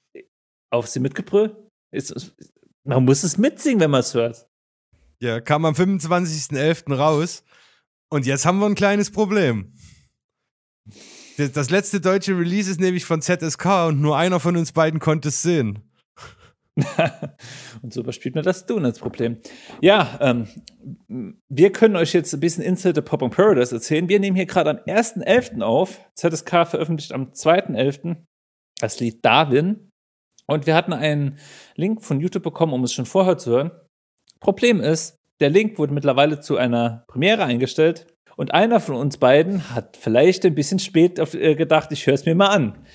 auf 0.71 0.87
sie 0.87 0.99
mitgebrüllt, 0.99 1.55
man 2.83 3.05
muss 3.05 3.23
es 3.23 3.37
mitsingen, 3.37 3.79
wenn 3.79 3.91
man 3.91 3.99
es 3.99 4.13
hört. 4.13 4.47
Ja, 5.21 5.39
kam 5.39 5.65
am 5.65 5.75
25.11. 5.75 6.93
raus. 6.95 7.43
Und 8.09 8.25
jetzt 8.25 8.45
haben 8.45 8.59
wir 8.59 8.65
ein 8.65 8.75
kleines 8.75 9.11
Problem. 9.11 9.73
Das 11.37 11.69
letzte 11.69 12.01
deutsche 12.01 12.37
Release 12.37 12.69
ist 12.69 12.79
nämlich 12.79 13.05
von 13.05 13.21
ZSK 13.21 13.87
und 13.87 14.01
nur 14.01 14.17
einer 14.17 14.39
von 14.39 14.57
uns 14.57 14.71
beiden 14.71 14.99
konnte 14.99 15.29
es 15.29 15.41
sehen. 15.41 15.79
und 17.81 17.93
so 17.93 18.01
überspielt 18.01 18.35
man 18.35 18.43
das 18.43 18.65
Donuts-Problem. 18.65 19.37
Ja, 19.81 20.17
ähm, 20.21 20.47
wir 21.49 21.71
können 21.71 21.95
euch 21.95 22.13
jetzt 22.13 22.33
ein 22.33 22.39
bisschen 22.39 22.63
Inside 22.63 22.95
the 22.95 23.01
Pop 23.01 23.21
and 23.23 23.35
Paradise 23.35 23.73
erzählen. 23.73 24.09
Wir 24.09 24.19
nehmen 24.19 24.35
hier 24.35 24.45
gerade 24.45 24.71
am 24.71 24.77
1.11. 24.77 25.61
auf. 25.61 25.99
ZSK 26.15 26.67
veröffentlicht 26.67 27.11
am 27.11 27.31
2.11. 27.31 28.17
das 28.79 28.99
Lied 28.99 29.23
Darwin. 29.23 29.90
Und 30.51 30.67
wir 30.67 30.75
hatten 30.75 30.91
einen 30.91 31.37
Link 31.75 32.03
von 32.03 32.19
YouTube 32.19 32.43
bekommen, 32.43 32.73
um 32.73 32.83
es 32.83 32.91
schon 32.91 33.05
vorher 33.05 33.37
zu 33.37 33.51
hören. 33.51 33.71
Problem 34.41 34.81
ist, 34.81 35.15
der 35.39 35.49
Link 35.49 35.79
wurde 35.79 35.93
mittlerweile 35.93 36.41
zu 36.41 36.57
einer 36.57 37.05
Premiere 37.07 37.45
eingestellt. 37.45 38.07
Und 38.35 38.53
einer 38.53 38.81
von 38.81 38.95
uns 38.95 39.17
beiden 39.17 39.73
hat 39.73 39.95
vielleicht 39.95 40.45
ein 40.45 40.53
bisschen 40.53 40.79
spät 40.79 41.19
äh, 41.35 41.55
gedacht, 41.55 41.91
ich 41.93 42.05
höre 42.05 42.15
es 42.15 42.25
mir 42.25 42.35
mal 42.35 42.47
an. 42.47 42.85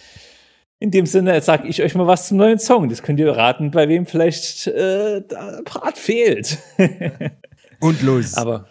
In 0.81 0.91
dem 0.91 1.07
Sinne 1.07 1.41
sage 1.41 1.67
ich 1.67 1.83
euch 1.83 1.95
mal 1.95 2.07
was 2.07 2.29
zum 2.29 2.37
neuen 2.37 2.59
Song. 2.59 2.91
Das 2.91 3.03
könnt 3.03 3.21
ihr 3.21 3.35
raten, 3.35 3.71
bei 3.71 3.89
wem 3.89 4.05
vielleicht 4.05 4.67
äh, 4.67 5.23
der 5.23 5.63
Part 5.65 5.97
fehlt. 5.97 6.59
Und 7.81 8.03
los. 8.03 8.35
Aber 8.35 8.67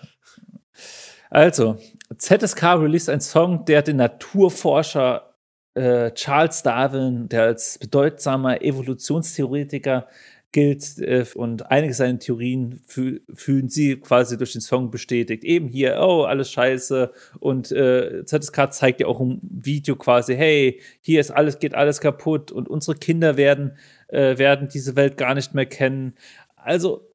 also, 1.32 1.80
ZSK 2.16 2.64
released 2.64 3.10
einen 3.10 3.22
Song, 3.22 3.66
der 3.66 3.82
den 3.82 3.98
Naturforscher 3.98 5.35
äh, 5.76 6.11
Charles 6.11 6.63
Darwin, 6.63 7.30
der 7.30 7.43
als 7.43 7.78
bedeutsamer 7.78 8.61
Evolutionstheoretiker 8.61 10.07
gilt 10.55 10.99
äh, 10.99 11.26
und 11.36 11.69
einige 11.69 11.93
seiner 11.93 12.17
Theorien 12.17 12.80
fü 12.88 13.19
fühlen 13.34 13.67
sie 13.67 13.97
quasi 13.97 14.38
durch 14.38 14.53
den 14.53 14.61
Song 14.61 14.89
bestätigt. 14.89 15.43
Eben 15.43 15.67
hier, 15.67 15.99
oh, 15.99 16.23
alles 16.23 16.49
scheiße. 16.49 17.11
Und 17.41 17.73
äh, 17.73 18.23
ZSK 18.26 18.71
zeigt 18.71 19.01
ja 19.01 19.07
auch 19.07 19.19
im 19.19 19.41
Video 19.43 19.97
quasi, 19.97 20.34
hey, 20.36 20.82
hier 21.01 21.19
ist 21.19 21.32
alles, 21.32 21.59
geht 21.59 21.76
alles 21.76 21.99
kaputt 21.99 22.53
und 22.53 22.69
unsere 22.69 22.97
Kinder 22.97 23.36
werden, 23.36 23.78
äh, 24.07 24.38
werden 24.38 24.69
diese 24.69 24.95
Welt 24.95 25.17
gar 25.17 25.36
nicht 25.36 25.53
mehr 25.53 25.65
kennen. 25.65 26.13
Also 26.55 27.11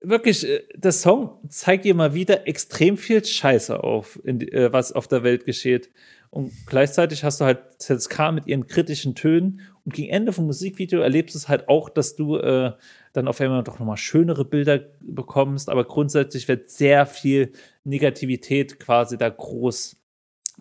wirklich, 0.00 0.48
äh, 0.48 0.62
der 0.74 0.92
Song 0.92 1.40
zeigt 1.48 1.84
dir 1.84 1.94
mal 1.94 2.14
wieder 2.14 2.46
extrem 2.46 2.96
viel 2.96 3.24
Scheiße 3.24 3.82
auf, 3.82 4.20
in, 4.22 4.40
äh, 4.40 4.72
was 4.72 4.92
auf 4.92 5.08
der 5.08 5.24
Welt 5.24 5.44
geschieht. 5.44 5.90
Und 6.30 6.52
gleichzeitig 6.66 7.24
hast 7.24 7.40
du 7.40 7.46
halt 7.46 7.60
ZSK 7.78 8.32
mit 8.32 8.46
ihren 8.46 8.66
kritischen 8.66 9.14
Tönen 9.14 9.60
und 9.84 9.94
gegen 9.94 10.10
Ende 10.10 10.32
vom 10.32 10.46
Musikvideo 10.46 11.00
erlebst 11.00 11.34
du 11.34 11.38
es 11.38 11.48
halt 11.48 11.68
auch, 11.68 11.88
dass 11.88 12.14
du 12.16 12.36
äh, 12.36 12.72
dann 13.14 13.28
auf 13.28 13.40
einmal 13.40 13.64
doch 13.64 13.78
nochmal 13.78 13.96
schönere 13.96 14.44
Bilder 14.44 14.80
bekommst, 15.00 15.70
aber 15.70 15.84
grundsätzlich 15.84 16.46
wird 16.46 16.68
sehr 16.68 17.06
viel 17.06 17.52
Negativität 17.84 18.78
quasi 18.78 19.16
da 19.16 19.30
groß 19.30 19.96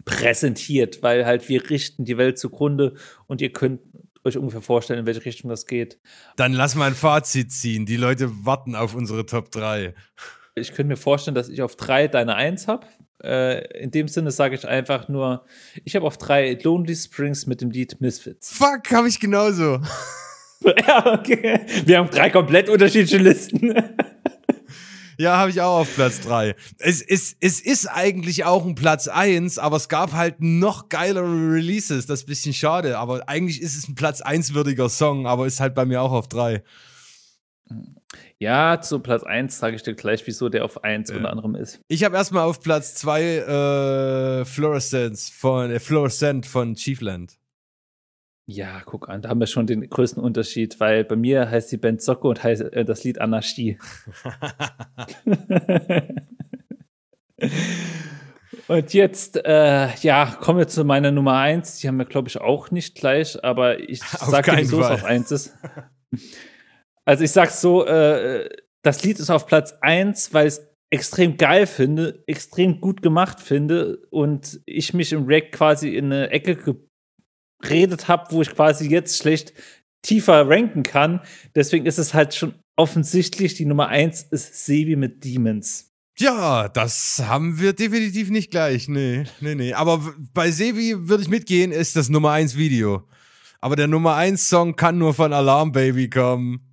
präsentiert, 0.06 1.04
weil 1.04 1.26
halt 1.26 1.50
wir 1.50 1.70
richten 1.70 2.06
die 2.06 2.18
Welt 2.18 2.38
zugrunde 2.38 2.94
und 3.26 3.42
ihr 3.42 3.52
könnt 3.52 3.82
euch 4.24 4.38
ungefähr 4.38 4.62
vorstellen, 4.62 5.00
in 5.00 5.06
welche 5.06 5.26
Richtung 5.26 5.50
das 5.50 5.66
geht. 5.66 6.00
Dann 6.36 6.54
lass 6.54 6.76
mal 6.76 6.88
ein 6.88 6.96
Fazit 6.96 7.52
ziehen. 7.52 7.86
Die 7.86 7.98
Leute 7.98 8.46
warten 8.46 8.76
auf 8.76 8.96
unsere 8.96 9.26
Top 9.26 9.52
3. 9.52 9.94
Ich 10.56 10.70
könnte 10.70 10.90
mir 10.90 10.98
vorstellen, 10.98 11.36
dass 11.36 11.50
ich 11.50 11.62
auf 11.62 11.76
drei 11.76 12.08
deine 12.08 12.36
Eins 12.36 12.68
habe. 12.68 12.88
Äh, 13.24 13.82
in 13.82 13.92
dem 13.92 14.08
Sinne 14.08 14.32
sage 14.32 14.56
ich 14.56 14.68
einfach 14.68 15.08
nur, 15.10 15.46
ich 15.84 15.96
habe 15.96 16.06
auf 16.06 16.18
drei 16.18 16.58
Lonely 16.62 16.96
Springs 16.96 17.48
mit 17.48 17.62
dem 17.62 17.72
Lied 17.72 18.00
Misfits. 18.00 18.52
Fuck, 18.52 18.92
habe 18.92 19.08
ich 19.08 19.20
genauso. 19.20 19.80
ja, 20.62 21.14
okay. 21.14 21.62
Wir 21.86 21.98
haben 21.98 22.10
drei 22.10 22.30
komplett 22.30 22.70
unterschiedliche 22.70 23.18
Listen. 23.18 23.74
Ja, 25.20 25.38
habe 25.38 25.50
ich 25.50 25.60
auch 25.62 25.80
auf 25.80 25.96
Platz 25.96 26.22
3. 26.22 26.56
Es, 26.78 27.02
es, 27.02 27.36
es 27.40 27.60
ist 27.60 27.88
eigentlich 27.88 28.46
auch 28.46 28.64
ein 28.64 28.76
Platz 28.76 29.08
1, 29.08 29.58
aber 29.58 29.78
es 29.78 29.90
gab 29.90 30.14
halt 30.14 30.42
noch 30.42 30.90
geilere 30.90 31.26
Releases. 31.26 32.06
Das 32.06 32.20
ist 32.20 32.26
ein 32.26 32.30
bisschen 32.30 32.54
schade, 32.54 33.00
aber 33.00 33.28
eigentlich 33.28 33.60
ist 33.60 33.76
es 33.76 33.88
ein 33.88 33.96
Platz 33.96 34.22
1 34.22 34.54
würdiger 34.54 34.90
Song, 34.90 35.26
aber 35.26 35.48
ist 35.48 35.60
halt 35.60 35.74
bei 35.74 35.86
mir 35.86 36.04
auch 36.04 36.12
auf 36.12 36.28
3. 36.28 36.62
Ja, 38.40 38.80
zu 38.82 39.00
Platz 39.00 39.24
1 39.24 39.58
sage 39.58 39.76
ich 39.76 39.84
dir 39.84 39.96
gleich, 39.96 40.26
wieso 40.28 40.50
der 40.50 40.64
auf 40.64 40.84
1 40.84 41.10
Ja. 41.10 41.16
unter 41.18 41.32
anderem 41.32 41.56
ist. 41.56 41.80
Ich 41.88 42.04
habe 42.04 42.16
erstmal 42.16 42.44
auf 42.44 42.60
Platz 42.62 42.94
2 42.96 43.22
äh, 43.22 44.46
Fluorescence 44.46 45.30
von 45.30 45.72
äh, 45.72 45.80
Fluorescent 45.80 46.46
von 46.46 46.76
Chiefland. 46.76 47.38
Ja, 48.50 48.82
guck 48.86 49.10
an, 49.10 49.22
da 49.24 49.30
haben 49.30 49.40
wir 49.40 49.48
schon 49.48 49.68
den 49.68 49.90
größten 49.90 50.24
Unterschied, 50.24 50.80
weil 50.80 51.04
bei 51.04 51.16
mir 51.16 51.50
heißt 51.50 51.72
die 51.72 51.78
Band 51.78 52.02
Socke 52.02 52.28
und 52.28 52.44
heißt 52.44 52.62
äh, 52.62 52.86
das 52.86 53.04
Lied 53.04 53.20
Anarchie. 53.20 53.78
und 58.68 58.94
jetzt, 58.94 59.38
äh, 59.44 59.90
ja, 59.96 60.38
kommen 60.40 60.60
wir 60.60 60.68
zu 60.68 60.84
meiner 60.86 61.12
Nummer 61.12 61.38
1. 61.38 61.80
Die 61.80 61.88
haben 61.88 61.98
wir, 61.98 62.06
glaube 62.06 62.30
ich, 62.30 62.40
auch 62.40 62.72
nicht 62.72 62.96
gleich, 62.96 63.44
aber 63.44 63.80
ich 63.80 64.02
sage 64.04 64.52
dir, 64.52 64.58
wieso 64.60 64.80
es 64.82 64.88
auf 64.88 65.04
1 65.04 65.32
ist. 65.32 65.58
Also 67.08 67.24
ich 67.24 67.32
sag's 67.32 67.62
so, 67.62 67.86
äh, 67.86 68.50
das 68.84 69.02
Lied 69.04 69.18
ist 69.20 69.30
auf 69.30 69.48
Platz 69.48 69.74
1, 69.80 70.34
weil 70.34 70.48
ich 70.48 70.56
es 70.56 70.68
extrem 70.90 71.38
geil 71.38 71.66
finde, 71.66 72.22
extrem 72.28 72.82
gut 72.82 73.02
gemacht 73.02 73.40
finde 73.40 74.00
und 74.10 74.60
ich 74.66 74.94
mich 74.94 75.14
im 75.14 75.24
Rack 75.26 75.54
quasi 75.54 75.96
in 75.96 76.12
eine 76.12 76.32
Ecke 76.32 76.78
geredet 77.62 78.10
habe, 78.10 78.32
wo 78.32 78.42
ich 78.42 78.54
quasi 78.54 78.90
jetzt 78.90 79.18
schlecht 79.18 79.54
tiefer 80.02 80.50
ranken 80.50 80.84
kann. 80.84 81.22
Deswegen 81.56 81.86
ist 81.86 81.98
es 81.98 82.14
halt 82.14 82.34
schon 82.36 82.56
offensichtlich, 82.76 83.56
die 83.56 83.66
Nummer 83.66 83.88
1 83.88 84.24
ist 84.24 84.66
Sebi 84.66 84.98
mit 84.98 85.24
Demons. 85.24 85.90
Ja, 86.20 86.68
das 86.68 87.24
haben 87.26 87.58
wir 87.60 87.72
definitiv 87.72 88.32
nicht 88.32 88.52
gleich. 88.52 88.90
Nee, 88.90 89.24
nee, 89.40 89.56
nee. 89.56 89.74
Aber 89.74 90.14
bei 90.34 90.52
Sebi 90.52 91.08
würde 91.08 91.24
ich 91.24 91.30
mitgehen, 91.30 91.72
ist 91.72 91.96
das 91.96 92.10
Nummer 92.10 92.32
1 92.32 92.58
Video. 92.58 93.08
Aber 93.62 93.78
der 93.78 93.88
Nummer 93.88 94.16
1 94.16 94.50
Song 94.50 94.76
kann 94.76 94.98
nur 94.98 95.14
von 95.14 95.32
Alarm 95.32 95.72
Baby 95.72 96.10
kommen. 96.10 96.67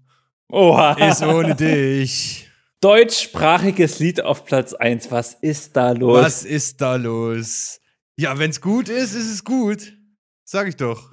Oha. 0.49 0.93
Ist 1.09 1.23
ohne 1.23 1.55
dich. 1.55 2.49
Deutschsprachiges 2.81 3.99
Lied 3.99 4.21
auf 4.23 4.45
Platz 4.45 4.75
1. 4.75 5.11
Was 5.11 5.35
ist 5.35 5.75
da 5.77 5.93
los? 5.93 6.23
Was 6.23 6.45
ist 6.45 6.81
da 6.81 6.97
los? 6.97 7.81
Ja, 8.17 8.39
wenn's 8.39 8.61
gut 8.61 8.89
ist, 8.89 9.15
ist 9.15 9.31
es 9.31 9.43
gut. 9.45 9.97
Sag 10.45 10.69
ich 10.69 10.77
doch. 10.77 11.11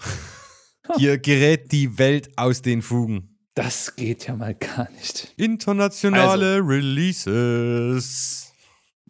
Hier 0.98 1.18
gerät 1.18 1.72
die 1.72 1.98
Welt 1.98 2.30
aus 2.38 2.62
den 2.62 2.82
Fugen. 2.82 3.40
Das 3.56 3.96
geht 3.96 4.28
ja 4.28 4.36
mal 4.36 4.54
gar 4.54 4.90
nicht. 4.92 5.34
Internationale 5.38 6.56
Also. 6.56 6.68
Releases. 6.68 8.52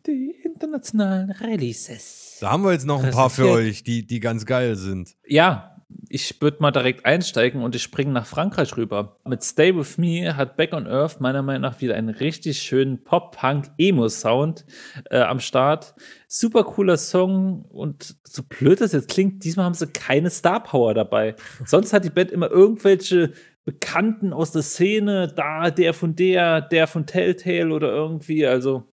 Die 0.05 0.36
internationalen 0.43 1.32
Releases. 1.32 2.38
Da 2.39 2.51
haben 2.51 2.63
wir 2.63 2.72
jetzt 2.74 2.86
noch 2.86 3.03
ein 3.03 3.11
paar 3.11 3.30
für 3.30 3.49
euch, 3.49 3.84
die, 3.84 4.05
die 4.05 4.19
ganz 4.19 4.45
geil 4.45 4.76
sind. 4.76 5.15
Ja, 5.28 5.70
ich 6.09 6.41
würde 6.41 6.57
mal 6.59 6.71
direkt 6.71 7.05
einsteigen 7.05 7.63
und 7.63 7.75
ich 7.75 7.83
springe 7.83 8.11
nach 8.11 8.25
Frankreich 8.25 8.75
rüber. 8.77 9.17
Mit 9.25 9.43
Stay 9.43 9.75
With 9.75 9.97
Me 9.97 10.35
hat 10.35 10.57
Back 10.57 10.73
on 10.73 10.87
Earth 10.87 11.21
meiner 11.21 11.41
Meinung 11.41 11.61
nach 11.61 11.81
wieder 11.81 11.95
einen 11.95 12.09
richtig 12.09 12.61
schönen 12.61 13.03
Pop-Punk-Emo-Sound 13.03 14.65
äh, 15.09 15.19
am 15.19 15.39
Start. 15.39 15.95
Super 16.27 16.63
cooler 16.63 16.97
Song 16.97 17.63
und 17.63 18.15
so 18.23 18.43
blöd 18.43 18.81
das 18.81 18.93
jetzt 18.93 19.09
klingt, 19.09 19.43
diesmal 19.43 19.65
haben 19.65 19.73
sie 19.73 19.87
keine 19.87 20.29
Star 20.29 20.63
Power 20.63 20.93
dabei. 20.93 21.35
Sonst 21.65 21.93
hat 21.93 22.03
die 22.03 22.09
Band 22.09 22.31
immer 22.31 22.49
irgendwelche 22.49 23.33
Bekannten 23.63 24.33
aus 24.33 24.51
der 24.51 24.63
Szene, 24.63 25.27
da 25.27 25.69
der 25.69 25.93
von 25.93 26.15
der, 26.15 26.61
der 26.61 26.87
von 26.87 27.05
Telltale 27.05 27.73
oder 27.73 27.91
irgendwie, 27.91 28.45
also 28.45 28.91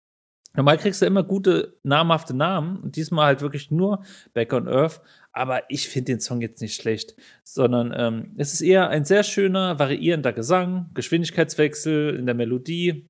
Normal 0.56 0.78
kriegst 0.78 1.02
du 1.02 1.06
immer 1.06 1.24
gute, 1.24 1.78
namhafte 1.84 2.34
Namen 2.34 2.78
und 2.78 2.96
diesmal 2.96 3.26
halt 3.26 3.42
wirklich 3.42 3.72
nur 3.72 4.04
Back 4.34 4.54
on 4.54 4.68
Earth. 4.68 5.02
Aber 5.36 5.70
ich 5.70 5.90
finde 5.90 6.14
den 6.14 6.22
Song 6.22 6.40
jetzt 6.40 6.62
nicht 6.62 6.76
schlecht, 6.82 7.16
sondern 7.44 7.94
ähm, 7.96 8.34
es 8.38 8.54
ist 8.54 8.62
eher 8.62 8.88
ein 8.90 9.04
sehr 9.04 9.24
schöner, 9.24 9.78
variierender 9.78 10.32
Gesang, 10.32 10.90
Geschwindigkeitswechsel 10.94 12.16
in 12.16 12.26
der 12.26 12.36
Melodie. 12.36 13.08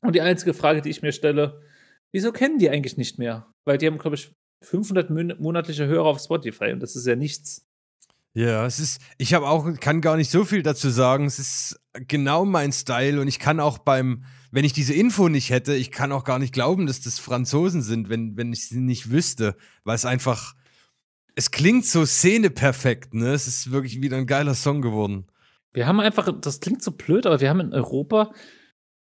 Und 0.00 0.14
die 0.14 0.20
einzige 0.20 0.54
Frage, 0.54 0.82
die 0.82 0.90
ich 0.90 1.02
mir 1.02 1.12
stelle, 1.12 1.60
wieso 2.12 2.30
kennen 2.30 2.58
die 2.58 2.70
eigentlich 2.70 2.96
nicht 2.96 3.18
mehr? 3.18 3.50
Weil 3.66 3.78
die 3.78 3.86
haben, 3.88 3.98
glaube 3.98 4.14
ich, 4.14 4.30
500 4.62 5.10
mon- 5.10 5.34
monatliche 5.40 5.86
Hörer 5.86 6.06
auf 6.06 6.20
Spotify 6.20 6.72
und 6.72 6.80
das 6.80 6.94
ist 6.94 7.06
ja 7.06 7.16
nichts. 7.16 7.66
Ja, 8.36 8.66
es 8.66 8.78
ist, 8.78 9.00
ich 9.18 9.34
habe 9.34 9.48
auch, 9.48 9.68
kann 9.80 10.00
gar 10.00 10.16
nicht 10.16 10.30
so 10.30 10.44
viel 10.44 10.62
dazu 10.62 10.90
sagen. 10.90 11.26
Es 11.26 11.38
ist 11.38 11.80
genau 12.06 12.44
mein 12.44 12.72
Style 12.72 13.20
und 13.20 13.28
ich 13.28 13.38
kann 13.38 13.58
auch 13.60 13.78
beim, 13.78 14.24
wenn 14.52 14.64
ich 14.64 14.72
diese 14.72 14.94
Info 14.94 15.28
nicht 15.28 15.50
hätte, 15.50 15.74
ich 15.74 15.90
kann 15.90 16.12
auch 16.12 16.24
gar 16.24 16.38
nicht 16.38 16.52
glauben, 16.52 16.86
dass 16.86 17.00
das 17.00 17.18
Franzosen 17.18 17.82
sind, 17.82 18.08
wenn, 18.08 18.36
wenn 18.36 18.52
ich 18.52 18.68
sie 18.68 18.80
nicht 18.80 19.10
wüsste, 19.10 19.56
weil 19.84 19.94
es 19.96 20.04
einfach, 20.04 20.54
es 21.34 21.50
klingt 21.50 21.84
so 21.86 22.04
szeneperfekt, 22.04 23.14
ne? 23.14 23.32
Es 23.32 23.46
ist 23.46 23.70
wirklich 23.70 24.00
wieder 24.00 24.16
ein 24.16 24.26
geiler 24.26 24.54
Song 24.54 24.82
geworden. 24.82 25.26
Wir 25.72 25.86
haben 25.86 26.00
einfach, 26.00 26.32
das 26.40 26.60
klingt 26.60 26.82
so 26.82 26.92
blöd, 26.92 27.26
aber 27.26 27.40
wir 27.40 27.50
haben 27.50 27.60
in 27.60 27.72
Europa 27.72 28.32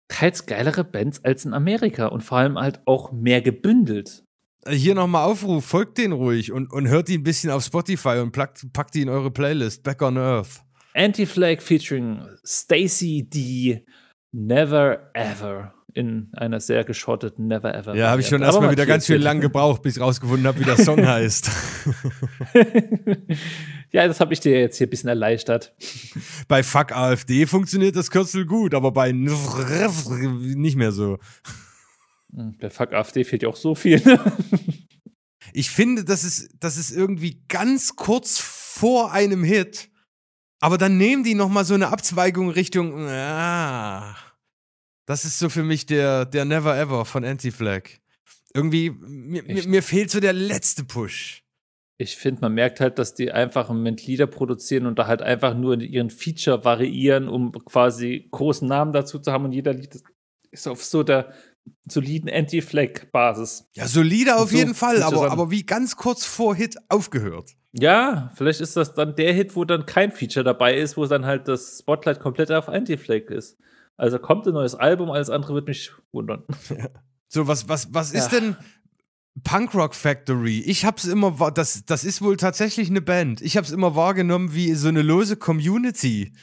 teils 0.07 0.45
geilere 0.45 0.83
Bands 0.83 1.23
als 1.23 1.45
in 1.45 1.53
Amerika 1.53 2.07
und 2.07 2.21
vor 2.21 2.37
allem 2.37 2.57
halt 2.57 2.81
auch 2.85 3.11
mehr 3.11 3.41
gebündelt. 3.41 4.23
Äh, 4.65 4.75
Hier 4.75 4.95
nochmal 4.95 5.25
Aufruf, 5.25 5.65
folgt 5.65 5.97
den 5.97 6.11
ruhig 6.11 6.51
und, 6.51 6.71
und 6.71 6.87
hört 6.87 7.07
die 7.07 7.17
ein 7.17 7.23
bisschen 7.23 7.51
auf 7.51 7.63
Spotify 7.63 8.19
und 8.19 8.31
packt, 8.31 8.71
packt 8.73 8.95
die 8.95 9.01
in 9.01 9.09
eure 9.09 9.31
Playlist, 9.31 9.83
Back 9.83 10.01
on 10.01 10.17
Earth. 10.17 10.61
Anti-Flag 10.93 11.61
featuring 11.61 12.21
Stacy 12.45 13.27
D. 13.27 13.85
Never 14.33 15.11
Ever 15.13 15.73
in 15.93 16.29
einer 16.33 16.59
sehr 16.59 16.83
geschotteten 16.83 17.47
Never 17.47 17.73
Ever. 17.73 17.95
Ja, 17.95 18.09
habe 18.09 18.21
ich 18.21 18.27
schon 18.27 18.41
erstmal 18.41 18.71
wieder 18.71 18.85
ganz 18.85 19.03
Matthias, 19.09 19.23
lang 19.23 19.41
gebraucht, 19.41 19.81
bis 19.81 19.95
ich 19.97 20.01
rausgefunden 20.01 20.47
habe, 20.47 20.59
wie 20.59 20.63
der 20.65 20.77
Song 20.77 21.05
heißt. 21.07 21.49
ja, 23.91 24.07
das 24.07 24.19
habe 24.19 24.33
ich 24.33 24.39
dir 24.39 24.59
jetzt 24.59 24.77
hier 24.77 24.87
ein 24.87 24.89
bisschen 24.89 25.09
erleichtert. 25.09 25.73
Bei 26.47 26.63
Fuck 26.63 26.91
AfD 26.91 27.45
funktioniert 27.45 27.95
das 27.95 28.11
Kürzel 28.11 28.45
gut, 28.45 28.73
aber 28.73 28.91
bei 28.91 29.11
nicht 29.11 30.75
mehr 30.75 30.91
so. 30.91 31.17
Hm, 32.33 32.57
Bei 32.59 32.69
Fuck 32.69 32.93
AfD 32.93 33.23
fehlt 33.23 33.43
ja 33.43 33.49
auch 33.49 33.55
so 33.55 33.75
viel. 33.75 34.01
Ich 35.53 35.69
finde, 35.69 36.05
das 36.05 36.23
ist, 36.23 36.49
das 36.59 36.77
ist 36.77 36.91
irgendwie 36.91 37.43
ganz 37.49 37.95
kurz 37.95 38.39
vor 38.39 39.11
einem 39.11 39.43
Hit, 39.43 39.89
aber 40.59 40.77
dann 40.77 40.97
nehmen 40.97 41.23
die 41.23 41.35
nochmal 41.35 41.65
so 41.65 41.73
eine 41.73 41.89
Abzweigung 41.89 42.49
Richtung. 42.51 43.07
Ah, 43.09 44.15
das 45.05 45.25
ist 45.25 45.39
so 45.39 45.49
für 45.49 45.63
mich 45.63 45.85
der, 45.85 46.25
der 46.25 46.45
Never 46.45 46.77
Ever 46.77 47.05
von 47.05 47.23
Anti-Flag. 47.25 47.83
Irgendwie, 48.53 48.89
mir, 48.89 49.43
mir, 49.43 49.67
mir 49.67 49.83
fehlt 49.83 50.11
so 50.11 50.19
der 50.19 50.33
letzte 50.33 50.83
Push. 50.83 51.43
Ich 51.97 52.17
finde, 52.17 52.41
man 52.41 52.53
merkt 52.53 52.79
halt, 52.79 52.97
dass 52.99 53.13
die 53.13 53.31
einfach 53.31 53.69
im 53.69 53.77
Moment 53.77 54.05
Lieder 54.07 54.27
produzieren 54.27 54.87
und 54.87 54.97
da 54.97 55.07
halt 55.07 55.21
einfach 55.21 55.55
nur 55.55 55.79
ihren 55.79 56.09
Feature 56.09 56.65
variieren, 56.65 57.27
um 57.29 57.51
quasi 57.51 58.27
großen 58.31 58.67
Namen 58.67 58.91
dazu 58.91 59.19
zu 59.19 59.31
haben 59.31 59.45
und 59.45 59.51
jeder 59.51 59.73
Lied 59.73 60.01
ist- 60.51 60.67
auf 60.67 60.83
so 60.83 61.03
der 61.03 61.31
soliden 61.87 62.27
Anti-Flag-Basis. 62.29 63.69
Ja, 63.75 63.87
solide 63.87 64.35
auf 64.37 64.49
So 64.51 64.57
jeden 64.57 64.75
Fall, 64.75 65.03
aber, 65.03 65.31
aber 65.31 65.51
wie 65.51 65.63
ganz 65.63 65.95
kurz 65.95 66.25
vor 66.25 66.55
Hit 66.55 66.75
aufgehört. 66.89 67.51
Ja, 67.73 68.31
vielleicht 68.35 68.61
ist 68.61 68.75
das 68.75 68.93
dann 68.93 69.15
der 69.15 69.31
Hit, 69.33 69.55
wo 69.55 69.63
dann 69.63 69.85
kein 69.85 70.11
Feature 70.11 70.43
dabei 70.43 70.75
ist, 70.75 70.97
wo 70.97 71.05
dann 71.05 71.25
halt 71.25 71.47
das 71.47 71.79
Spotlight 71.79 72.19
komplett 72.19 72.51
auf 72.51 72.67
Anti-Flag 72.67 73.29
ist. 73.29 73.57
Also 73.97 74.17
kommt 74.19 74.47
ein 74.47 74.53
neues 74.53 74.75
Album, 74.75 75.11
alles 75.11 75.29
andere 75.29 75.53
wird 75.55 75.67
mich 75.67 75.91
wundern. 76.11 76.43
So, 77.33 77.47
was, 77.47 77.69
was, 77.69 77.93
was 77.93 78.11
ist 78.11 78.33
Ja. 78.33 78.39
denn 78.41 78.57
Punk 79.45 79.73
Rock 79.73 79.95
Factory? 79.95 80.59
Ich 80.65 80.83
hab's 80.83 81.05
immer, 81.05 81.31
das, 81.51 81.85
das 81.85 82.03
ist 82.03 82.21
wohl 82.21 82.35
tatsächlich 82.35 82.89
eine 82.89 82.99
Band. 82.99 83.39
Ich 83.41 83.55
hab's 83.55 83.71
immer 83.71 83.95
wahrgenommen 83.95 84.53
wie 84.53 84.73
so 84.73 84.89
eine 84.89 85.01
lose 85.01 85.37
Community, 85.37 86.33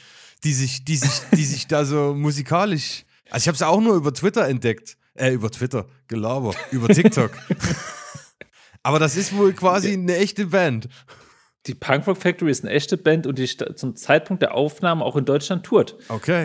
die 0.43 0.51
sich, 0.51 0.85
die 0.85 0.95
sich, 0.95 1.11
die 1.31 1.45
sich 1.45 1.67
da 1.67 1.85
so 1.85 2.15
musikalisch. 2.15 3.05
Also 3.29 3.43
ich 3.43 3.47
hab's 3.49 3.61
auch 3.61 3.79
nur 3.81 3.93
über 3.97 4.11
Twitter 4.15 4.47
entdeckt. 4.47 4.97
Äh, 5.13 5.33
über 5.33 5.51
Twitter, 5.51 5.85
Gelaber, 6.07 6.55
über 6.71 6.87
TikTok. 6.87 7.33
Aber 8.81 8.97
das 8.97 9.15
ist 9.15 9.37
wohl 9.37 9.53
quasi 9.53 9.93
eine 9.93 10.15
echte 10.17 10.47
Band. 10.47 10.89
Die 11.67 11.75
Punk 11.75 12.07
Rock 12.07 12.17
Factory 12.17 12.49
ist 12.49 12.63
eine 12.63 12.73
echte 12.73 12.97
Band 12.97 13.27
und 13.27 13.37
die 13.37 13.45
zum 13.47 13.95
Zeitpunkt 13.95 14.41
der 14.41 14.55
Aufnahme 14.55 15.03
auch 15.05 15.17
in 15.17 15.25
Deutschland 15.25 15.65
tourt. 15.65 15.97
Okay. 16.07 16.43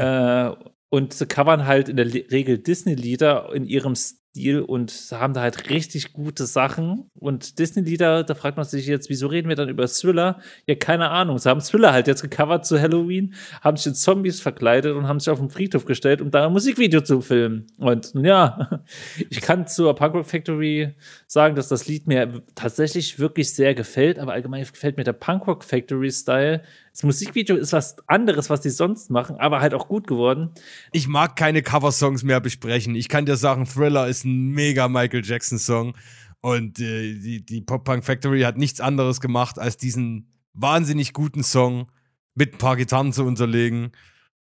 Äh, 0.51 0.55
und 0.95 1.13
sie 1.13 1.27
covern 1.27 1.67
halt 1.67 1.89
in 1.89 1.97
der 1.97 2.07
Regel 2.07 2.57
Disney-Lieder 2.57 3.53
in 3.53 3.67
ihrem 3.67 3.97
Stil 3.97 4.61
und 4.61 4.93
haben 5.11 5.35
da 5.35 5.41
halt 5.41 5.69
richtig 5.69 6.13
gute 6.13 6.47
Sachen. 6.47 7.11
Und 7.19 7.59
Disney-Lieder, 7.59 8.23
da 8.23 8.37
fragt 8.37 8.57
man 8.57 8.65
sich 8.65 8.87
jetzt, 8.87 9.11
wieso 9.11 9.27
reden 9.27 9.49
wir 9.49 9.57
dann 9.57 9.69
über 9.69 9.89
Thriller? 9.89 10.41
Ja, 10.69 10.77
keine 10.77 11.11
Ahnung. 11.11 11.39
Sie 11.39 11.49
haben 11.49 11.59
Thriller 11.59 11.93
halt 11.93 12.07
jetzt 12.07 12.23
gecovert 12.23 12.65
zu 12.65 12.81
Halloween, 12.81 13.35
haben 13.61 13.77
sich 13.77 13.89
in 13.89 13.95
Zombies 13.97 14.41
verkleidet 14.41 14.95
und 14.95 15.09
haben 15.09 15.19
sich 15.19 15.31
auf 15.31 15.41
den 15.41 15.51
Friedhof 15.51 15.85
gestellt, 15.85 16.21
um 16.21 16.31
da 16.31 16.47
ein 16.47 16.53
Musikvideo 16.53 17.01
zu 17.01 17.21
filmen. 17.23 17.67
Und 17.77 18.15
nun 18.15 18.25
ja, 18.25 18.85
ich 19.31 19.41
kann 19.41 19.67
zur 19.67 19.97
Punk 19.97 20.15
Rock 20.15 20.27
Factory 20.27 20.95
sagen, 21.27 21.57
dass 21.57 21.67
das 21.67 21.89
Lied 21.89 22.07
mir 22.07 22.41
tatsächlich 22.55 23.19
wirklich 23.19 23.53
sehr 23.53 23.75
gefällt, 23.75 24.21
aber 24.21 24.33
allgemein 24.33 24.63
gefällt 24.63 24.97
mir 24.97 25.03
der 25.03 25.13
Punk 25.13 25.49
Rock 25.49 25.65
Factory 25.65 26.13
Style 26.13 26.63
das 26.95 27.03
Musikvideo 27.03 27.57
ist 27.57 27.73
was 27.73 27.97
anderes, 28.07 28.51
was 28.51 28.61
die 28.61 28.71
sonst 28.71 29.11
machen, 29.11 29.37
aber 29.41 29.61
halt 29.61 29.75
auch 29.75 29.89
gut 29.89 30.07
geworden. 30.07 30.51
Ich 30.93 31.09
mag 31.09 31.35
keine 31.35 31.61
Coversongs 31.61 32.23
mehr 32.23 32.41
besprechen. 32.41 32.95
Ich 32.95 33.09
kann 33.09 33.27
dir 33.27 33.37
sagen, 33.37 33.67
Thriller 33.67 34.07
ist 34.07 34.25
ein 34.25 34.51
mega 34.51 34.87
Michael 34.87 35.25
Jackson-Song. 35.25 35.97
Und 36.41 36.79
äh, 36.79 37.15
die, 37.15 37.45
die 37.45 37.63
Pop-Punk 37.63 38.05
Factory 38.05 38.43
hat 38.43 38.59
nichts 38.59 38.81
anderes 38.81 39.21
gemacht, 39.21 39.59
als 39.59 39.77
diesen 39.77 40.29
wahnsinnig 40.53 41.13
guten 41.13 41.43
Song 41.43 41.91
mit 42.37 42.55
ein 42.55 42.59
paar 42.59 42.77
Gitarren 42.77 43.13
zu 43.13 43.25
unterlegen. 43.25 43.91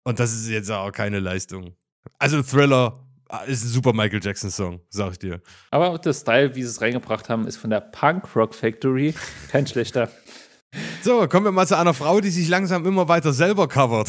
Und 0.02 0.20
das 0.20 0.34
ist 0.34 0.50
jetzt 0.50 0.70
auch 0.70 0.92
keine 0.92 1.20
Leistung. 1.20 1.74
Also 2.18 2.42
Thriller 2.42 3.06
äh, 3.30 3.50
ist 3.50 3.64
ein 3.64 3.68
super 3.68 3.94
Michael 3.94 4.20
Jackson-Song, 4.22 4.80
sag 4.90 5.12
ich 5.12 5.18
dir. 5.18 5.40
Aber 5.70 5.96
der 5.98 6.12
Style, 6.12 6.54
wie 6.54 6.62
sie 6.62 6.68
es 6.68 6.82
reingebracht 6.82 7.30
haben, 7.30 7.46
ist 7.46 7.56
von 7.56 7.70
der 7.70 7.80
Punk 7.80 8.36
Rock 8.36 8.54
Factory 8.54 9.14
kein 9.48 9.66
schlechter. 9.66 10.10
So, 11.04 11.28
kommen 11.28 11.44
wir 11.44 11.52
mal 11.52 11.66
zu 11.66 11.76
einer 11.76 11.92
Frau, 11.92 12.22
die 12.22 12.30
sich 12.30 12.48
langsam 12.48 12.86
immer 12.86 13.08
weiter 13.08 13.34
selber 13.34 13.68
covert. 13.68 14.08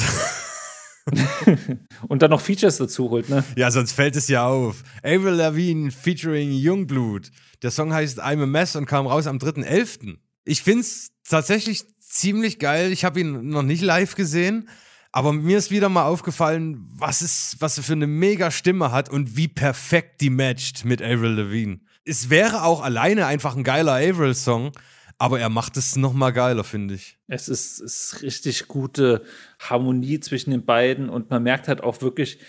Und 2.07 2.21
dann 2.21 2.29
noch 2.29 2.39
Features 2.39 2.77
dazu 2.77 3.09
holt, 3.09 3.27
ne? 3.27 3.43
Ja, 3.57 3.69
sonst 3.69 3.91
fällt 3.91 4.15
es 4.15 4.29
ja 4.29 4.47
auf. 4.47 4.81
Avril 5.03 5.33
Lavigne 5.33 5.91
featuring 5.91 6.53
Jungblut. 6.53 7.31
Der 7.63 7.71
Song 7.71 7.93
heißt 7.93 8.23
I'm 8.23 8.41
a 8.41 8.45
Mess 8.45 8.77
und 8.77 8.85
kam 8.85 9.07
raus 9.07 9.27
am 9.27 9.39
3.11. 9.39 10.15
Ich 10.45 10.63
find's 10.63 11.09
tatsächlich 11.27 11.83
ziemlich 11.99 12.59
geil. 12.59 12.93
Ich 12.93 13.03
habe 13.03 13.19
ihn 13.19 13.49
noch 13.49 13.63
nicht 13.63 13.81
live 13.81 14.15
gesehen, 14.15 14.69
aber 15.11 15.33
mir 15.33 15.57
ist 15.57 15.71
wieder 15.71 15.89
mal 15.89 16.05
aufgefallen, 16.05 16.87
was 16.93 17.19
es, 17.19 17.57
was 17.59 17.75
er 17.75 17.83
für 17.83 17.91
eine 17.91 18.07
mega 18.07 18.51
Stimme 18.51 18.93
hat 18.93 19.09
und 19.09 19.35
wie 19.35 19.49
perfekt 19.49 20.21
die 20.21 20.29
matcht 20.29 20.85
mit 20.85 21.01
Avril 21.01 21.31
Lavigne. 21.31 21.81
Es 22.05 22.29
wäre 22.29 22.63
auch 22.63 22.81
alleine 22.81 23.25
einfach 23.25 23.57
ein 23.57 23.65
geiler 23.65 23.95
Avril-Song, 23.95 24.71
aber 25.17 25.39
er 25.39 25.49
macht 25.49 25.77
es 25.77 25.95
noch 25.95 26.13
mal 26.13 26.31
geiler, 26.31 26.63
finde 26.63 26.95
ich. 26.95 27.17
Es 27.27 27.47
ist, 27.47 27.79
ist 27.79 28.21
richtig 28.21 28.67
gute 28.67 29.23
Harmonie 29.59 30.19
zwischen 30.19 30.51
den 30.51 30.65
beiden 30.65 31.09
und 31.09 31.29
man 31.29 31.43
merkt 31.43 31.67
halt 31.67 31.81
auch 31.81 32.01
wirklich, 32.01 32.39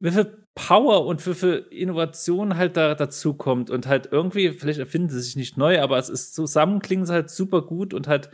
wie 0.00 0.10
viel 0.10 0.44
Power 0.54 1.06
und 1.06 1.24
wie 1.26 1.34
viel 1.34 1.66
Innovation 1.70 2.56
halt 2.56 2.76
da 2.76 2.94
dazu 2.94 3.34
kommt 3.34 3.70
und 3.70 3.86
halt 3.86 4.08
irgendwie, 4.10 4.52
vielleicht 4.52 4.78
erfinden 4.78 5.08
sie 5.08 5.20
sich 5.20 5.36
nicht 5.36 5.56
neu, 5.56 5.80
aber 5.80 5.98
es 5.98 6.08
ist 6.08 6.34
zusammen 6.34 6.80
klingen 6.80 7.06
sie 7.06 7.12
halt 7.12 7.30
super 7.30 7.62
gut 7.62 7.94
und 7.94 8.08
halt 8.08 8.30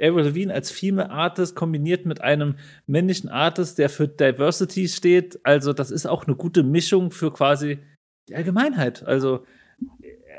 Avril 0.00 0.24
Lavigne 0.24 0.54
als 0.54 0.70
Female 0.70 1.10
Artist 1.10 1.54
kombiniert 1.54 2.06
mit 2.06 2.22
einem 2.22 2.56
männlichen 2.86 3.28
Artist, 3.28 3.78
der 3.78 3.90
für 3.90 4.08
Diversity 4.08 4.88
steht. 4.88 5.38
Also 5.42 5.72
das 5.72 5.90
ist 5.90 6.06
auch 6.06 6.26
eine 6.26 6.36
gute 6.36 6.62
Mischung 6.62 7.10
für 7.10 7.32
quasi 7.32 7.78
die 8.28 8.34
Allgemeinheit. 8.34 9.02
Also 9.06 9.44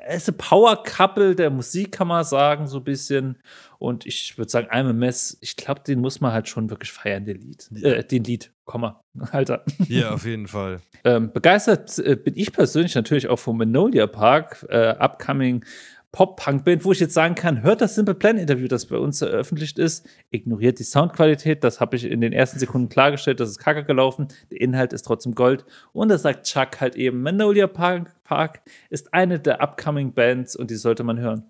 ist 0.09 0.29
ein 0.29 0.37
Power-Couple 0.37 1.35
der 1.35 1.49
Musik, 1.49 1.91
kann 1.93 2.07
man 2.07 2.23
sagen, 2.23 2.67
so 2.67 2.77
ein 2.77 2.83
bisschen. 2.83 3.37
Und 3.79 4.05
ich 4.05 4.37
würde 4.37 4.49
sagen, 4.51 4.67
I'm 4.67 4.89
a 4.89 4.93
Mess, 4.93 5.37
ich 5.41 5.55
glaube, 5.55 5.81
den 5.85 5.99
muss 5.99 6.21
man 6.21 6.31
halt 6.31 6.47
schon 6.47 6.69
wirklich 6.69 6.91
feiern, 6.91 7.25
den 7.25 7.37
Lied. 7.37 7.69
Äh, 7.83 8.03
den 8.03 8.23
Lied, 8.23 8.51
Komma, 8.65 9.03
Alter. 9.31 9.63
Ja, 9.87 10.11
auf 10.11 10.25
jeden 10.25 10.47
Fall. 10.47 10.81
ähm, 11.03 11.31
begeistert 11.31 11.97
äh, 11.99 12.15
bin 12.15 12.35
ich 12.37 12.51
persönlich 12.51 12.95
natürlich 12.95 13.27
auch 13.27 13.39
vom 13.39 13.57
Manolia 13.57 14.07
Park, 14.07 14.65
äh, 14.69 14.89
upcoming 14.99 15.65
Pop-Punk-Band, 16.11 16.83
wo 16.83 16.91
ich 16.91 16.99
jetzt 16.99 17.13
sagen 17.13 17.35
kann, 17.35 17.63
hört 17.63 17.79
das 17.79 17.95
Simple 17.95 18.15
Plan-Interview, 18.15 18.67
das 18.67 18.87
bei 18.87 18.97
uns 18.97 19.19
veröffentlicht 19.19 19.79
ist, 19.79 20.05
ignoriert 20.29 20.79
die 20.79 20.83
Soundqualität, 20.83 21.63
das 21.63 21.79
habe 21.79 21.95
ich 21.95 22.03
in 22.03 22.19
den 22.19 22.33
ersten 22.33 22.59
Sekunden 22.59 22.89
klargestellt, 22.89 23.39
das 23.39 23.49
ist 23.49 23.59
kacke 23.59 23.85
gelaufen, 23.85 24.27
der 24.51 24.59
Inhalt 24.59 24.91
ist 24.91 25.03
trotzdem 25.03 25.35
Gold 25.35 25.65
und 25.93 26.09
da 26.09 26.17
sagt 26.17 26.45
Chuck 26.45 26.81
halt 26.81 26.95
eben, 26.97 27.21
Manolia 27.21 27.67
Park, 27.67 28.13
Park 28.25 28.61
ist 28.89 29.13
eine 29.13 29.39
der 29.39 29.61
upcoming 29.61 30.13
Bands 30.13 30.55
und 30.55 30.69
die 30.69 30.75
sollte 30.75 31.03
man 31.03 31.19
hören. 31.19 31.45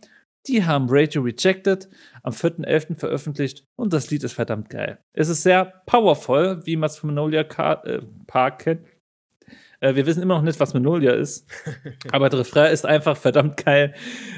Die 0.48 0.66
haben 0.66 0.88
Radio 0.90 1.22
Rejected 1.22 1.88
am 2.24 2.34
4.11. 2.34 2.98
veröffentlicht 2.98 3.66
und 3.76 3.94
das 3.94 4.10
Lied 4.10 4.24
ist 4.24 4.34
verdammt 4.34 4.70
geil. 4.70 4.98
Es 5.14 5.30
ist 5.30 5.44
sehr 5.44 5.66
powerful, 5.86 6.62
wie 6.66 6.78
man 6.78 6.88
es 6.88 6.98
von 6.98 7.14
Manolia 7.14 7.42
äh, 7.42 8.02
Park 8.26 8.60
kennt. 8.60 8.82
Äh, 9.82 9.96
wir 9.96 10.06
wissen 10.06 10.24
immer 10.24 10.36
noch 10.36 10.44
nicht, 10.44 10.60
was 10.60 10.74
Manolia 10.74 11.12
ist. 11.12 11.46
aber 12.12 12.30
der 12.30 12.40
Refrain 12.40 12.72
ist 12.72 12.86
einfach 12.86 13.18
verdammt 13.18 13.58
geil. 13.66 13.94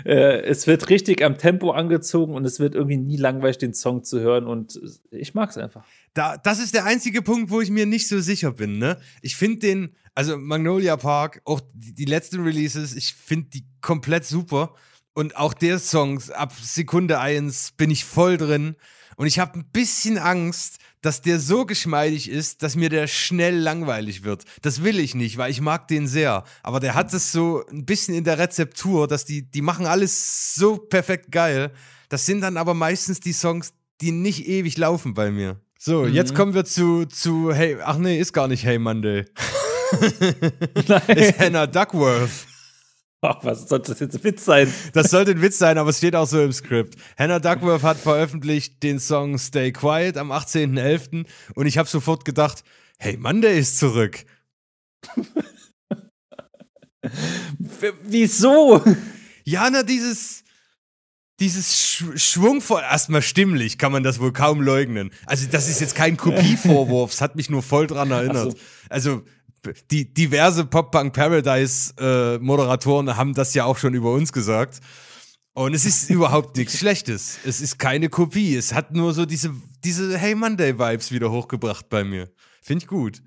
Äh, 0.06 0.41
es 0.41 0.66
wird 0.66 0.89
richtig 0.89 1.24
am 1.24 1.38
Tempo 1.38 1.72
angezogen 1.72 2.34
und 2.34 2.46
es 2.46 2.60
wird 2.60 2.74
irgendwie 2.74 2.98
nie 2.98 3.18
langweilig, 3.18 3.60
den 3.60 3.76
Song 3.76 4.04
zu 4.04 4.20
hören. 4.22 4.48
Und 4.48 4.80
ich 5.12 5.36
mag 5.36 5.52
es 5.52 5.58
einfach. 5.58 5.84
Da, 6.16 6.38
das 6.38 6.60
ist 6.60 6.74
der 6.74 6.86
einzige 6.86 7.22
Punkt, 7.22 7.52
wo 7.52 7.62
ich 7.62 7.70
mir 7.70 7.86
nicht 7.86 8.08
so 8.08 8.20
sicher 8.20 8.52
bin. 8.52 8.80
Ne? 8.80 8.98
Ich 9.22 9.36
finde 9.36 9.60
den, 9.60 9.96
also 10.16 10.38
Magnolia 10.38 10.98
Park, 10.98 11.41
auch 11.46 11.62
die, 11.74 11.94
die 11.94 12.06
letzten 12.06 12.41
Releases, 12.41 12.96
ich 12.96 13.14
finde 13.14 13.50
die 13.50 13.66
komplett 13.82 14.26
super. 14.26 14.74
Und 15.14 15.38
auch 15.38 15.54
der 15.54 15.78
Song, 15.78 16.22
ab 16.34 16.54
Sekunde 16.54 17.20
1 17.20 17.74
bin 17.74 17.91
ich 17.91 18.06
voll 18.06 18.38
drin. 18.38 18.76
Und 19.16 19.28
ich 19.28 19.38
habe 19.38 19.60
ein 19.60 19.66
bisschen 19.72 20.18
Angst, 20.18 20.80
dass 21.04 21.22
der 21.22 21.39
so 21.39 21.66
geschmeidig 21.66 22.30
ist, 22.30 22.64
dass 22.64 22.76
mir 22.76 22.89
der 22.89 23.08
schnell 23.08 23.58
langweilig 23.58 24.24
wird. 24.24 24.45
Das 24.62 24.84
will 24.84 24.99
ich 24.99 25.14
nicht, 25.14 25.38
weil 25.38 25.51
ich 25.51 25.62
mag 25.62 25.88
den 25.89 26.08
sehr. 26.08 26.45
Aber 26.64 26.80
der 26.80 26.95
hat 26.95 27.14
es 27.14 27.32
so 27.32 27.64
ein 27.70 27.86
bisschen 27.86 28.16
in 28.16 28.24
der 28.24 28.39
Rezeptur, 28.39 29.08
dass 29.08 29.26
die, 29.26 29.43
die 29.43 29.62
machen 29.62 29.86
alles 29.86 30.56
so 30.56 30.78
perfekt 30.78 31.32
geil. 31.32 31.72
Das 32.08 32.26
sind 32.26 32.41
dann 32.41 32.58
aber 32.58 32.74
meistens 32.74 33.20
die 33.20 33.34
Songs, 33.34 33.74
die 33.99 34.12
nicht 34.12 34.47
ewig 34.47 34.78
laufen 34.78 35.14
bei 35.14 35.30
mir. 35.30 35.60
So, 35.78 36.04
mhm. 36.04 36.14
jetzt 36.14 36.34
kommen 36.34 36.54
wir 36.54 36.64
zu, 36.64 37.06
zu 37.06 37.54
Hey, 37.54 37.78
ach 37.84 37.97
nee, 37.97 38.18
ist 38.18 38.32
gar 38.32 38.47
nicht 38.47 38.64
Hey 38.64 38.80
Monday. 38.80 39.26
ist 41.16 41.38
Hannah 41.38 41.68
Duckworth. 41.68 42.47
Ach, 43.26 43.38
was 43.44 43.70
sollte 43.70 43.92
das 43.92 44.02
jetzt 44.02 44.16
ein 44.18 44.24
Witz 44.26 44.44
sein? 44.44 44.72
Das 44.92 45.10
sollte 45.10 45.32
ein 45.32 45.42
Witz 45.42 45.58
sein, 45.58 45.78
aber 45.78 45.92
es 45.92 45.98
steht 45.98 46.14
auch 46.14 46.28
so 46.28 46.44
im 46.44 46.52
Skript. 46.52 46.96
Hannah 47.18 47.40
Duckworth 47.40 47.84
hat 47.84 47.98
veröffentlicht 47.98 48.84
den 48.84 49.00
Song 49.00 49.38
Stay 49.38 49.72
Quiet 49.72 50.18
am 50.18 50.34
18.11. 50.34 51.26
und 51.56 51.66
ich 51.66 51.78
habe 51.78 51.88
sofort 51.88 52.26
gedacht, 52.26 52.66
hey, 53.00 53.16
Monday 53.16 53.58
ist 53.58 53.80
zurück. 53.80 54.26
Wieso? 58.04 58.84
Ja, 59.46 59.70
na, 59.70 59.84
dieses, 59.84 60.44
dieses 61.40 61.78
Sch 61.78 62.04
schwungvoll, 62.16 62.82
erstmal 62.82 63.22
stimmlich, 63.22 63.78
kann 63.78 63.94
man 63.94 64.04
das 64.04 64.20
wohl 64.20 64.34
kaum 64.34 64.62
leugnen. 64.62 65.12
Also, 65.26 65.48
das 65.50 65.70
ist 65.70 65.80
jetzt 65.80 65.96
kein 65.96 66.18
Kopievorwurf, 66.18 67.14
es 67.14 67.22
hat 67.22 67.38
mich 67.38 67.50
nur 67.50 67.64
voll 67.64 67.88
dran 67.88 68.12
erinnert. 68.12 68.52
So. 68.52 68.58
Also, 68.90 69.24
die 69.91 70.14
diverse 70.14 70.66
Pop-Punk 70.66 71.14
Paradise 71.14 71.93
äh, 71.99 72.38
Moderatoren 72.39 73.16
haben 73.16 73.34
das 73.34 73.53
ja 73.53 73.66
auch 73.66 73.78
schon 73.78 73.93
über 73.93 74.14
uns 74.14 74.34
gesagt. 74.34 74.80
Und 75.53 75.74
es 75.74 75.86
ist 75.86 76.09
überhaupt 76.09 76.57
nichts 76.57 76.78
Schlechtes. 76.78 77.39
Es 77.45 77.61
ist 77.61 77.78
keine 77.78 78.09
Kopie. 78.09 78.55
Es 78.55 78.74
hat 78.74 78.91
nur 78.93 79.14
so 79.14 79.26
diese, 79.26 79.53
diese 79.84 80.18
Hey 80.18 80.36
Monday 80.36 80.78
Vibes 80.78 81.11
wieder 81.11 81.32
hochgebracht 81.32 81.89
bei 81.89 82.03
mir. 82.03 82.30
Finde 82.61 82.84
ich 82.84 82.88
gut. 82.88 83.22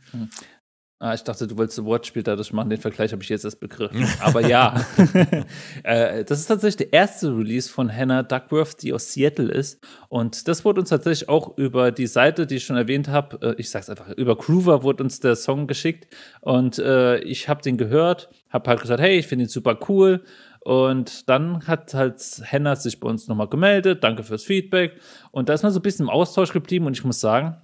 Ah, 0.99 1.13
ich 1.13 1.23
dachte, 1.23 1.47
du 1.47 1.59
wolltest 1.59 1.85
Wortspiel 1.85 2.23
dadurch 2.23 2.55
machen. 2.55 2.71
Den 2.71 2.81
Vergleich 2.81 3.13
habe 3.13 3.23
ich 3.23 3.29
jetzt 3.29 3.45
erst 3.45 3.61
begriffen. 3.61 4.07
Aber 4.21 4.41
ja, 4.41 4.83
äh, 5.83 6.25
das 6.25 6.41
ist 6.41 6.47
tatsächlich 6.47 6.89
der 6.89 6.93
erste 6.95 7.37
Release 7.37 7.71
von 7.71 7.95
Hannah 7.95 8.23
Duckworth, 8.23 8.83
die 8.83 8.95
aus 8.95 9.13
Seattle 9.13 9.53
ist. 9.53 9.85
Und 10.09 10.49
das 10.49 10.65
wurde 10.65 10.81
uns 10.81 10.89
tatsächlich 10.89 11.29
auch 11.29 11.59
über 11.59 11.93
die 11.93 12.07
Seite, 12.07 12.47
die 12.47 12.57
ich 12.57 12.65
schon 12.65 12.79
erwähnt 12.79 13.09
habe, 13.09 13.39
äh, 13.43 13.55
ich 13.59 13.69
sag's 13.69 13.91
einfach, 13.91 14.09
über 14.13 14.37
Groover 14.37 14.83
wurde 14.85 15.05
uns 15.05 15.21
der 15.21 15.37
Song 15.37 15.67
geschickt. 15.67 16.07
Und 16.41 16.79
äh, 16.79 17.19
ich 17.19 17.51
habe 17.51 17.61
den 17.61 17.77
gehört, 17.77 18.31
habe 18.49 18.71
halt 18.71 18.81
gesagt, 18.81 19.03
hey, 19.03 19.19
ich 19.19 19.27
finde 19.27 19.45
ihn 19.45 19.51
super 19.51 19.79
cool. 19.91 20.25
Und 20.61 21.29
dann 21.29 21.67
hat 21.67 21.93
halt 21.93 22.23
Hannah 22.51 22.75
sich 22.75 23.01
bei 23.01 23.09
uns 23.09 23.29
nochmal 23.29 23.49
gemeldet. 23.49 24.03
Danke 24.03 24.23
fürs 24.23 24.45
Feedback. 24.45 24.99
Und 25.31 25.51
da 25.51 25.53
ist 25.53 25.63
man 25.63 25.73
so 25.73 25.79
ein 25.79 25.83
bisschen 25.83 26.07
im 26.07 26.11
Austausch 26.11 26.55
geblieben. 26.55 26.87
Und 26.87 26.97
ich 26.97 27.05
muss 27.05 27.21
sagen, 27.21 27.59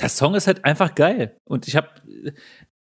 der 0.00 0.08
Song 0.08 0.34
ist 0.34 0.46
halt 0.46 0.64
einfach 0.64 0.94
geil. 0.94 1.36
Und 1.44 1.68
ich 1.68 1.76
habe 1.76 1.88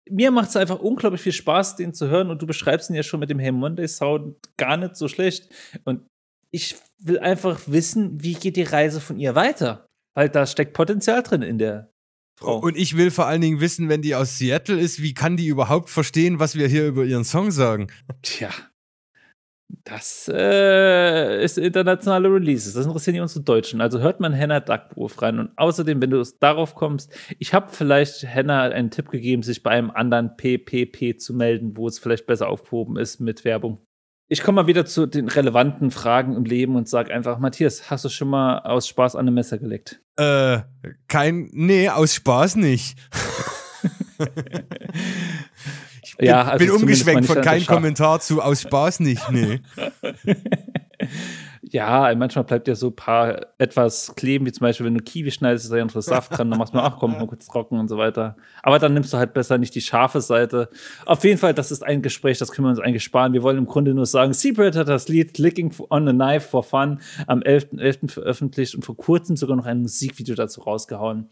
mir 0.09 0.31
macht 0.31 0.49
es 0.49 0.55
einfach 0.55 0.79
unglaublich 0.79 1.21
viel 1.21 1.31
Spaß, 1.31 1.75
den 1.75 1.93
zu 1.93 2.07
hören. 2.07 2.29
Und 2.29 2.41
du 2.41 2.47
beschreibst 2.47 2.89
ihn 2.89 2.95
ja 2.95 3.03
schon 3.03 3.19
mit 3.19 3.29
dem 3.29 3.39
Hey 3.39 3.51
Monday 3.51 3.87
Sound 3.87 4.35
gar 4.57 4.77
nicht 4.77 4.95
so 4.95 5.07
schlecht. 5.07 5.49
Und 5.85 6.07
ich 6.51 6.75
will 7.01 7.19
einfach 7.19 7.61
wissen, 7.67 8.23
wie 8.23 8.33
geht 8.33 8.55
die 8.55 8.63
Reise 8.63 9.01
von 9.01 9.19
ihr 9.19 9.35
weiter? 9.35 9.85
Weil 10.15 10.29
da 10.29 10.45
steckt 10.45 10.73
Potenzial 10.73 11.23
drin 11.23 11.41
in 11.41 11.59
der 11.59 11.91
Frau. 12.39 12.59
Und 12.59 12.77
ich 12.77 12.97
will 12.97 13.11
vor 13.11 13.27
allen 13.27 13.41
Dingen 13.41 13.59
wissen, 13.59 13.89
wenn 13.89 14.01
die 14.01 14.15
aus 14.15 14.37
Seattle 14.37 14.79
ist, 14.79 15.01
wie 15.01 15.13
kann 15.13 15.37
die 15.37 15.47
überhaupt 15.47 15.89
verstehen, 15.89 16.39
was 16.39 16.55
wir 16.55 16.67
hier 16.67 16.87
über 16.87 17.03
ihren 17.03 17.25
Song 17.25 17.51
sagen? 17.51 17.91
Tja. 18.21 18.49
Das 19.83 20.29
äh, 20.33 21.43
ist 21.43 21.59
internationale 21.59 22.27
Releases. 22.27 22.73
Das 22.73 22.87
interessieren 22.87 23.13
die 23.13 23.19
unsere 23.21 23.43
Deutschen. 23.43 23.81
Also 23.81 23.99
hört 23.99 24.19
man 24.19 24.33
Henna 24.33 24.59
Duckbuch 24.59 25.21
rein. 25.21 25.37
Und 25.37 25.51
außerdem, 25.57 26.01
wenn 26.01 26.09
du 26.09 26.23
darauf 26.39 26.73
kommst, 26.73 27.13
ich 27.37 27.53
habe 27.53 27.67
vielleicht 27.71 28.23
Henna 28.23 28.63
einen 28.63 28.89
Tipp 28.89 29.09
gegeben, 29.11 29.43
sich 29.43 29.61
bei 29.61 29.69
einem 29.71 29.91
anderen 29.91 30.35
PPP 30.37 31.19
zu 31.19 31.35
melden, 31.35 31.77
wo 31.77 31.87
es 31.87 31.99
vielleicht 31.99 32.25
besser 32.25 32.49
aufgehoben 32.49 32.97
ist 32.97 33.19
mit 33.19 33.45
Werbung. 33.45 33.85
Ich 34.27 34.41
komme 34.43 34.63
mal 34.63 34.67
wieder 34.67 34.85
zu 34.85 35.05
den 35.05 35.27
relevanten 35.27 35.91
Fragen 35.91 36.35
im 36.35 36.45
Leben 36.45 36.75
und 36.75 36.89
sage 36.89 37.13
einfach, 37.13 37.37
Matthias, 37.37 37.91
hast 37.91 38.05
du 38.05 38.09
schon 38.09 38.29
mal 38.29 38.59
aus 38.59 38.87
Spaß 38.87 39.15
an 39.15 39.27
einem 39.27 39.35
Messer 39.35 39.59
gelegt? 39.59 40.01
Äh, 40.17 40.61
kein, 41.07 41.49
nee, 41.51 41.89
aus 41.89 42.15
Spaß 42.15 42.55
nicht. 42.55 42.97
ich 46.19 46.25
bin, 46.25 46.27
ja, 46.27 46.43
also 46.43 46.65
bin 46.65 46.75
umgeschwenkt 46.75 47.25
von 47.25 47.41
keinem 47.41 47.65
Kommentar 47.65 48.19
zu 48.19 48.41
aus 48.41 48.61
Spaß 48.61 48.99
nicht, 48.99 49.31
nee. 49.31 49.61
ja, 51.61 52.13
manchmal 52.13 52.43
bleibt 52.43 52.67
ja 52.67 52.75
so 52.75 52.87
ein 52.87 52.95
paar 52.95 53.39
etwas 53.57 54.13
kleben, 54.15 54.45
wie 54.45 54.51
zum 54.51 54.65
Beispiel, 54.65 54.85
wenn 54.85 54.95
du 54.95 55.03
Kiwi 55.03 55.31
schneidest, 55.31 55.63
ist 55.63 55.71
da 55.71 55.77
ja 55.77 55.85
noch 55.85 56.01
Saft 56.01 56.37
dran, 56.37 56.49
dann 56.49 56.59
machst 56.59 56.73
du 56.73 56.77
mal, 56.77 56.83
ach 56.83 56.97
komm, 56.99 57.13
mal 57.13 57.25
kurz 57.25 57.47
trocken 57.47 57.79
und 57.79 57.87
so 57.87 57.97
weiter. 57.97 58.35
Aber 58.63 58.79
dann 58.79 58.93
nimmst 58.93 59.13
du 59.13 59.17
halt 59.17 59.33
besser 59.33 59.57
nicht 59.57 59.73
die 59.75 59.81
scharfe 59.81 60.19
Seite. 60.19 60.69
Auf 61.05 61.23
jeden 61.23 61.37
Fall, 61.37 61.53
das 61.53 61.71
ist 61.71 61.83
ein 61.83 62.01
Gespräch, 62.01 62.37
das 62.37 62.51
können 62.51 62.65
wir 62.65 62.71
uns 62.71 62.79
eigentlich 62.79 63.03
sparen. 63.03 63.31
Wir 63.31 63.43
wollen 63.43 63.57
im 63.57 63.65
Grunde 63.65 63.93
nur 63.93 64.05
sagen, 64.05 64.33
Seabird 64.33 64.75
hat 64.75 64.89
das 64.89 65.07
Lied 65.07 65.33
Clicking 65.33 65.73
on 65.89 66.05
a 66.09 66.11
Knife 66.11 66.49
for 66.49 66.63
Fun 66.63 66.99
am 67.27 67.39
11.11. 67.39 67.79
.11. 67.79 68.11
veröffentlicht 68.11 68.75
und 68.75 68.83
vor 68.83 68.97
kurzem 68.97 69.37
sogar 69.37 69.55
noch 69.55 69.65
ein 69.65 69.81
Musikvideo 69.81 70.35
dazu 70.35 70.59
rausgehauen. 70.61 71.29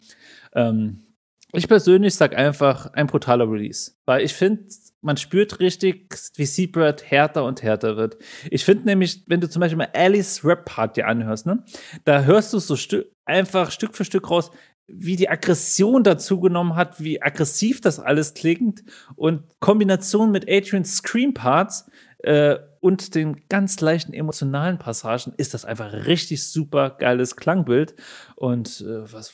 Ähm, 0.56 1.07
ich 1.54 1.68
persönlich 1.68 2.16
sag 2.16 2.36
einfach 2.36 2.94
ein 2.94 3.08
brutaler 3.08 3.50
Release, 3.50 3.92
weil 4.06 4.22
ich 4.22 4.34
finde, 4.34 4.66
man 5.02 5.18
spürt 5.18 5.60
richtig, 5.60 6.14
wie 6.36 6.46
Seabird 6.46 7.10
härter 7.10 7.46
und 7.46 7.64
härter 7.64 7.96
wird. 7.96 8.18
Ich 8.50 8.66
finde 8.66 8.86
nämlich, 8.86 9.24
wenn 9.28 9.40
du 9.40 9.50
zum 9.50 9.62
Beispiel 9.62 9.78
mal 9.78 9.90
Alice 9.94 10.44
Rap 10.44 10.66
Part 10.66 10.98
dir 10.98 11.08
anhörst, 11.08 11.46
ne, 11.46 11.64
da 12.04 12.24
hörst 12.24 12.54
du 12.54 12.60
so 12.60 12.76
Stü 12.76 13.04
einfach 13.26 13.72
Stück 13.72 13.96
für 13.96 14.06
Stück 14.06 14.30
raus, 14.30 14.52
wie 14.88 15.16
die 15.16 15.30
Aggression 15.30 16.04
dazu 16.04 16.40
genommen 16.40 16.76
hat, 16.76 17.02
wie 17.02 17.22
aggressiv 17.22 17.82
das 17.82 18.00
alles 18.00 18.34
klingt 18.34 18.84
und 19.16 19.44
Kombination 19.60 20.32
mit 20.32 20.50
Adrian's 20.50 20.96
Scream 20.98 21.34
Parts 21.34 21.90
äh, 22.20 22.58
und 22.80 23.16
den 23.16 23.48
ganz 23.50 23.80
leichten 23.82 24.14
emotionalen 24.14 24.80
Passagen 24.80 25.34
ist 25.38 25.54
das 25.54 25.66
einfach 25.66 25.92
richtig 25.94 26.44
super 26.44 26.92
geiles 26.92 27.36
Klangbild. 27.36 27.96
Und 28.36 28.82
äh, 28.82 29.12
was, 29.12 29.34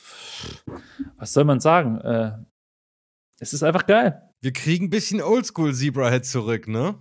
was 1.16 1.32
soll 1.32 1.44
man 1.44 1.60
sagen? 1.60 2.00
Äh, 2.00 2.32
es 3.40 3.52
ist 3.52 3.62
einfach 3.62 3.86
geil. 3.86 4.22
Wir 4.40 4.52
kriegen 4.52 4.86
ein 4.86 4.90
bisschen 4.90 5.22
Oldschool 5.22 5.74
Zebrahead 5.74 6.24
zurück, 6.24 6.68
ne? 6.68 6.96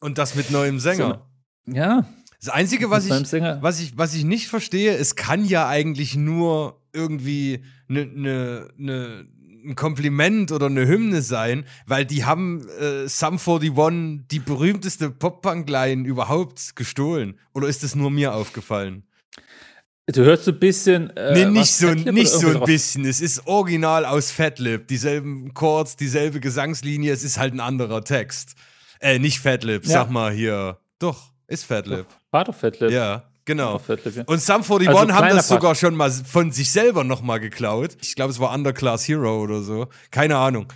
Und 0.00 0.18
das 0.18 0.34
mit 0.34 0.50
neuem 0.50 0.78
Sänger. 0.78 1.28
So, 1.66 1.72
ja. 1.74 2.06
Das 2.38 2.50
Einzige, 2.50 2.90
was 2.90 3.06
ich, 3.06 3.10
was, 3.10 3.80
ich, 3.80 3.96
was 3.96 4.14
ich 4.14 4.24
nicht 4.24 4.48
verstehe, 4.48 4.94
es 4.96 5.16
kann 5.16 5.44
ja 5.44 5.68
eigentlich 5.68 6.16
nur 6.16 6.82
irgendwie 6.92 7.64
eine 7.88 8.06
ne, 8.06 8.68
ne, 8.76 9.28
ein 9.66 9.74
Kompliment 9.74 10.52
oder 10.52 10.66
eine 10.66 10.86
Hymne 10.86 11.22
sein, 11.22 11.64
weil 11.86 12.04
die 12.04 12.24
haben 12.24 12.66
äh, 12.80 13.08
Sum 13.08 13.38
41, 13.38 14.28
die 14.30 14.38
berühmteste 14.38 15.10
Pop-Punk-Line 15.10 16.06
überhaupt, 16.06 16.76
gestohlen. 16.76 17.38
Oder 17.52 17.68
ist 17.68 17.82
das 17.82 17.94
nur 17.94 18.10
mir 18.10 18.34
aufgefallen? 18.34 19.04
Du 20.06 20.22
hörst 20.22 20.44
so 20.44 20.52
ein 20.52 20.60
bisschen. 20.60 21.10
Äh, 21.16 21.32
nee, 21.34 21.58
nicht 21.58 21.72
so, 21.72 21.92
nicht 21.92 22.28
so 22.28 22.48
ein 22.48 22.62
bisschen. 22.64 23.04
Es 23.04 23.20
ist 23.20 23.46
original 23.46 24.04
aus 24.04 24.30
Fatlip. 24.30 24.86
Dieselben 24.86 25.52
Chords, 25.52 25.96
dieselbe 25.96 26.38
Gesangslinie. 26.38 27.12
Es 27.12 27.24
ist 27.24 27.38
halt 27.38 27.54
ein 27.54 27.60
anderer 27.60 28.04
Text. 28.04 28.54
Äh, 29.00 29.18
nicht 29.18 29.40
Fatlip, 29.40 29.84
ja. 29.84 29.90
sag 29.90 30.10
mal 30.10 30.32
hier. 30.32 30.78
Doch, 31.00 31.32
ist 31.48 31.64
Fatlip. 31.64 32.06
War 32.30 32.44
doch 32.44 32.54
Fatlip. 32.54 32.90
Ja. 32.90 33.24
Genau. 33.46 33.80
Und 34.26 34.42
Sum 34.42 34.62
41 34.62 34.88
also 34.88 35.14
haben 35.14 35.28
das 35.30 35.48
sogar 35.48 35.70
Part. 35.70 35.78
schon 35.78 35.94
mal 35.94 36.10
von 36.10 36.50
sich 36.50 36.70
selber 36.70 37.04
nochmal 37.04 37.40
geklaut. 37.40 37.96
Ich 38.02 38.16
glaube, 38.16 38.32
es 38.32 38.40
war 38.40 38.52
Underclass 38.52 39.06
Hero 39.06 39.40
oder 39.40 39.62
so. 39.62 39.86
Keine 40.10 40.36
Ahnung. 40.36 40.66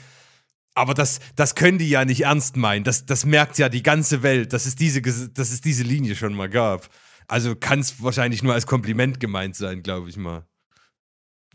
Aber 0.75 0.95
das, 0.95 1.19
das 1.35 1.57
können 1.57 1.79
die 1.79 1.91
ja 1.91 2.05
nicht 2.05 2.23
ernst 2.23 2.57
meinen. 2.57 2.85
Das, 2.85 3.05
das 3.05 3.27
merkt 3.27 3.59
ja 3.59 3.69
die 3.69 3.83
ganze 3.83 4.23
Welt, 4.23 4.53
dass 4.53 4.67
es, 4.67 4.77
diese, 4.77 5.03
dass 5.03 5.51
es 5.51 5.61
diese 5.61 5.83
Linie 5.83 6.15
schon 6.15 6.33
mal 6.33 6.49
gab. 6.49 6.89
Also 7.27 7.57
kann 7.57 7.81
es 7.81 8.03
wahrscheinlich 8.03 8.43
nur 8.43 8.55
als 8.55 8.67
Kompliment 8.67 9.19
gemeint 9.19 9.57
sein, 9.57 9.83
glaube 9.83 10.09
ich 10.09 10.17
mal. 10.17 10.47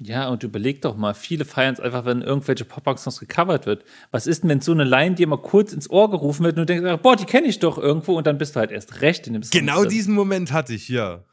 Ja, 0.02 0.28
und 0.28 0.44
überleg 0.44 0.82
doch 0.82 0.98
mal, 0.98 1.14
viele 1.14 1.46
feiern 1.46 1.74
es 1.74 1.80
einfach, 1.80 2.04
wenn 2.04 2.22
irgendwelche 2.22 2.66
Pop-Punk-Songs 2.66 3.20
gecovert 3.20 3.66
wird. 3.66 3.86
Was 4.12 4.28
ist 4.28 4.44
denn, 4.44 4.50
wenn 4.50 4.60
so 4.60 4.74
eine 4.74 4.84
Line 4.84 5.16
dir 5.16 5.26
mal 5.26 5.42
kurz 5.42 5.72
ins 5.72 5.90
Ohr 5.90 6.12
gerufen 6.12 6.44
wird 6.44 6.58
und 6.58 6.70
du 6.70 6.74
denkst, 6.74 7.02
boah, 7.02 7.16
die 7.16 7.26
kenne 7.26 7.48
ich 7.48 7.60
doch 7.60 7.78
irgendwo 7.78 8.18
und 8.18 8.28
dann 8.28 8.38
bist 8.38 8.56
du 8.56 8.60
halt 8.60 8.72
erst 8.72 9.02
recht 9.02 9.26
in 9.26 9.34
dem 9.34 9.44
Song. 9.44 9.52
Genau 9.58 9.86
diesen 9.86 10.14
Moment 10.14 10.52
hatte 10.52 10.74
ich, 10.74 10.90
ja. 10.90 11.24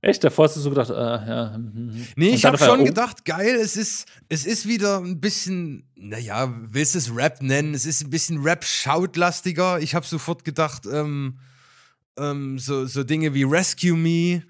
Echt? 0.00 0.22
Davor 0.22 0.44
hast 0.44 0.56
du 0.56 0.60
so 0.60 0.68
gedacht, 0.68 0.90
äh, 0.90 0.92
ja. 0.92 1.54
Hm, 1.54 1.72
hm, 1.74 1.94
hm. 1.94 2.06
Nee, 2.14 2.28
ich 2.28 2.44
habe 2.44 2.58
schon 2.58 2.80
oh. 2.80 2.84
gedacht, 2.84 3.24
geil, 3.24 3.56
es 3.60 3.76
ist, 3.76 4.06
es 4.28 4.46
ist 4.46 4.68
wieder 4.68 4.98
ein 4.98 5.18
bisschen, 5.18 5.88
naja, 5.96 6.54
willst 6.70 6.94
du 6.94 6.98
es 6.98 7.16
Rap 7.16 7.42
nennen? 7.42 7.74
Es 7.74 7.84
ist 7.84 8.04
ein 8.04 8.10
bisschen 8.10 8.42
Rap-Schautlastiger. 8.42 9.80
Ich 9.80 9.96
habe 9.96 10.06
sofort 10.06 10.44
gedacht, 10.44 10.82
ähm, 10.86 11.38
ähm, 12.16 12.58
so, 12.60 12.86
so 12.86 13.02
Dinge 13.02 13.34
wie 13.34 13.42
Rescue 13.42 13.96
Me 13.96 14.42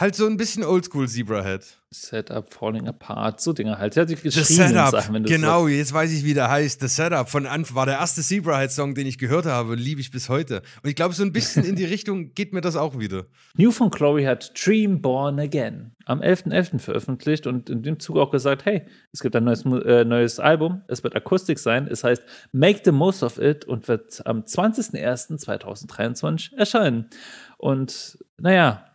Halt 0.00 0.14
so 0.14 0.26
ein 0.26 0.38
bisschen 0.38 0.64
Oldschool 0.64 1.06
Zebrahead. 1.06 1.62
Setup, 1.90 2.54
Falling 2.54 2.88
Apart, 2.88 3.38
so 3.38 3.52
Dinge 3.52 3.76
halt. 3.76 3.96
Ja, 3.96 4.06
die 4.06 4.16
The 4.16 4.30
Setup, 4.30 4.92
Sachen, 4.92 5.24
genau, 5.24 5.64
sagst. 5.64 5.76
jetzt 5.76 5.92
weiß 5.92 6.10
ich, 6.12 6.24
wie 6.24 6.32
der 6.32 6.48
heißt. 6.48 6.80
The 6.80 6.88
Setup 6.88 7.28
von 7.28 7.44
Anfang 7.44 7.76
war 7.76 7.84
der 7.84 7.96
erste 7.96 8.22
Zebrahead-Song, 8.22 8.94
den 8.94 9.06
ich 9.06 9.18
gehört 9.18 9.44
habe, 9.44 9.74
liebe 9.74 10.00
ich 10.00 10.10
bis 10.10 10.30
heute. 10.30 10.62
Und 10.82 10.88
ich 10.88 10.96
glaube, 10.96 11.14
so 11.14 11.22
ein 11.22 11.34
bisschen 11.34 11.66
in 11.66 11.76
die 11.76 11.84
Richtung 11.90 12.32
geht 12.32 12.54
mir 12.54 12.62
das 12.62 12.76
auch 12.76 12.98
wieder. 12.98 13.26
New 13.58 13.72
von 13.72 13.90
Chloe 13.90 14.26
hat 14.26 14.52
Dream 14.54 15.02
Born 15.02 15.38
Again 15.38 15.92
am 16.06 16.22
11.11. 16.22 16.70
.11. 16.70 16.78
veröffentlicht 16.78 17.46
und 17.46 17.68
in 17.68 17.82
dem 17.82 18.00
Zug 18.00 18.16
auch 18.16 18.30
gesagt, 18.30 18.64
hey, 18.64 18.86
es 19.12 19.20
gibt 19.20 19.36
ein 19.36 19.44
neues, 19.44 19.66
äh, 19.66 20.06
neues 20.06 20.40
Album, 20.40 20.80
es 20.88 21.04
wird 21.04 21.14
Akustik 21.14 21.58
sein, 21.58 21.86
es 21.86 22.04
heißt 22.04 22.22
Make 22.52 22.80
the 22.86 22.92
Most 22.92 23.22
of 23.22 23.36
It 23.36 23.66
und 23.66 23.86
wird 23.86 24.26
am 24.26 24.44
20.01.2023 24.44 26.56
erscheinen. 26.56 27.10
Und 27.58 28.16
naja, 28.38 28.86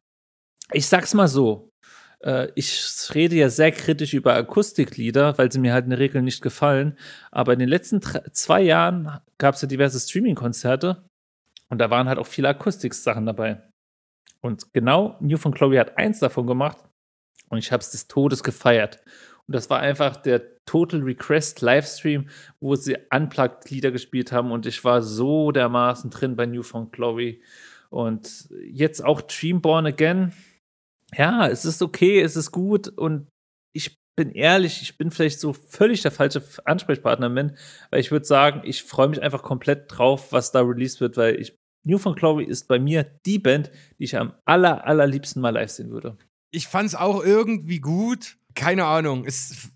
ich 0.72 0.88
sag's 0.88 1.13
mal 1.13 1.28
so. 1.28 1.72
Äh, 2.22 2.49
ich 2.55 2.84
rede 3.13 3.36
ja 3.36 3.49
sehr 3.49 3.72
kritisch 3.72 4.13
über 4.13 4.34
Akustiklieder, 4.36 5.38
weil 5.38 5.51
sie 5.51 5.59
mir 5.59 5.74
halt 5.74 5.86
in 5.86 5.91
der 5.91 5.99
Regel 5.99 6.22
nicht 6.22 6.41
gefallen. 6.41 6.97
Aber 7.32 7.53
in 7.53 7.59
den 7.59 7.70
letzten 7.70 8.01
zwei 8.32 8.61
Jahren 8.61 9.20
gab 9.38 9.55
es 9.55 9.61
ja 9.61 9.68
diverse 9.68 9.99
Streaming-Konzerte 9.99 11.03
und 11.70 11.80
da 11.80 11.89
waren 11.89 12.07
halt 12.07 12.20
auch 12.20 12.28
viele 12.28 12.49
Akustik-Sachen 12.49 13.26
dabei. 13.26 13.61
Und 14.41 14.74
genau 14.74 15.18
New 15.22 15.38
von 15.38 15.53
Chloe 15.53 15.80
hat 15.80 15.97
eins 15.97 16.20
davon 16.20 16.45
gemacht 16.45 16.78
und 17.49 17.57
ich 17.57 17.72
habe 17.72 17.82
es 17.82 17.91
des 17.91 18.07
Todes 18.07 18.43
gefeiert. 18.43 19.01
Und 19.47 19.55
das 19.55 19.70
war 19.70 19.80
einfach 19.80 20.16
der 20.18 20.63
Total 20.66 21.01
Request 21.01 21.61
Livestream, 21.61 22.30
wo 22.59 22.76
sie 22.76 22.97
unplugged 23.11 23.70
Lieder 23.70 23.91
gespielt 23.91 24.32
haben 24.32 24.51
und 24.51 24.66
ich 24.66 24.84
war 24.84 25.03
so 25.03 25.51
dermaßen 25.51 26.09
drin 26.09 26.36
bei 26.36 26.47
New 26.47 26.63
von 26.63 26.91
Chloe. 26.91 27.39
Und 27.89 28.49
jetzt 28.63 29.03
auch 29.03 29.22
Dream 29.22 29.61
Born 29.61 29.86
Again 29.86 30.34
ja, 31.13 31.47
es 31.47 31.65
ist 31.65 31.81
okay, 31.81 32.21
es 32.21 32.35
ist 32.35 32.51
gut 32.51 32.87
und 32.87 33.27
ich 33.73 33.97
bin 34.15 34.31
ehrlich, 34.31 34.81
ich 34.81 34.97
bin 34.97 35.11
vielleicht 35.11 35.39
so 35.39 35.53
völlig 35.53 36.01
der 36.01 36.11
falsche 36.11 36.41
Ansprechpartner 36.63 37.29
bin, 37.29 37.57
weil 37.91 37.99
ich 37.99 38.11
würde 38.11 38.25
sagen, 38.25 38.61
ich 38.63 38.83
freue 38.83 39.09
mich 39.09 39.21
einfach 39.21 39.43
komplett 39.43 39.85
drauf, 39.89 40.31
was 40.31 40.51
da 40.51 40.61
released 40.61 41.01
wird, 41.01 41.17
weil 41.17 41.39
ich 41.39 41.57
New 41.85 41.97
von 41.97 42.15
Chloe 42.15 42.43
ist 42.43 42.67
bei 42.67 42.79
mir 42.79 43.03
die 43.25 43.39
Band, 43.39 43.71
die 43.99 44.05
ich 44.05 44.17
am 44.17 44.33
aller, 44.45 44.85
allerliebsten 44.85 45.41
mal 45.41 45.51
live 45.51 45.69
sehen 45.69 45.91
würde. 45.91 46.17
Ich 46.51 46.67
fand 46.67 46.87
es 46.87 46.95
auch 46.95 47.23
irgendwie 47.23 47.79
gut. 47.79 48.37
Keine 48.55 48.85
Ahnung. 48.85 49.25
Es, 49.25 49.69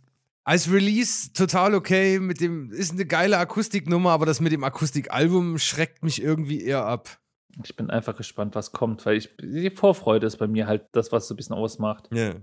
als 0.43 0.71
Release 0.71 1.31
total 1.33 1.75
okay. 1.75 2.19
Mit 2.19 2.41
dem 2.41 2.71
ist 2.71 2.91
eine 2.91 3.05
geile 3.05 3.37
Akustiknummer, 3.37 4.09
aber 4.11 4.25
das 4.25 4.39
mit 4.39 4.51
dem 4.51 4.63
Akustikalbum 4.63 5.59
schreckt 5.59 6.03
mich 6.03 6.21
irgendwie 6.21 6.63
eher 6.63 6.85
ab. 6.85 7.19
Ich 7.63 7.75
bin 7.75 7.89
einfach 7.89 8.15
gespannt, 8.15 8.55
was 8.55 8.71
kommt, 8.71 9.05
weil 9.05 9.17
ich, 9.17 9.29
die 9.41 9.69
Vorfreude 9.71 10.27
ist 10.27 10.37
bei 10.37 10.47
mir 10.47 10.67
halt 10.67 10.85
das, 10.91 11.11
was 11.11 11.27
so 11.27 11.33
ein 11.33 11.37
bisschen 11.37 11.55
ausmacht. 11.55 12.07
Ja. 12.13 12.35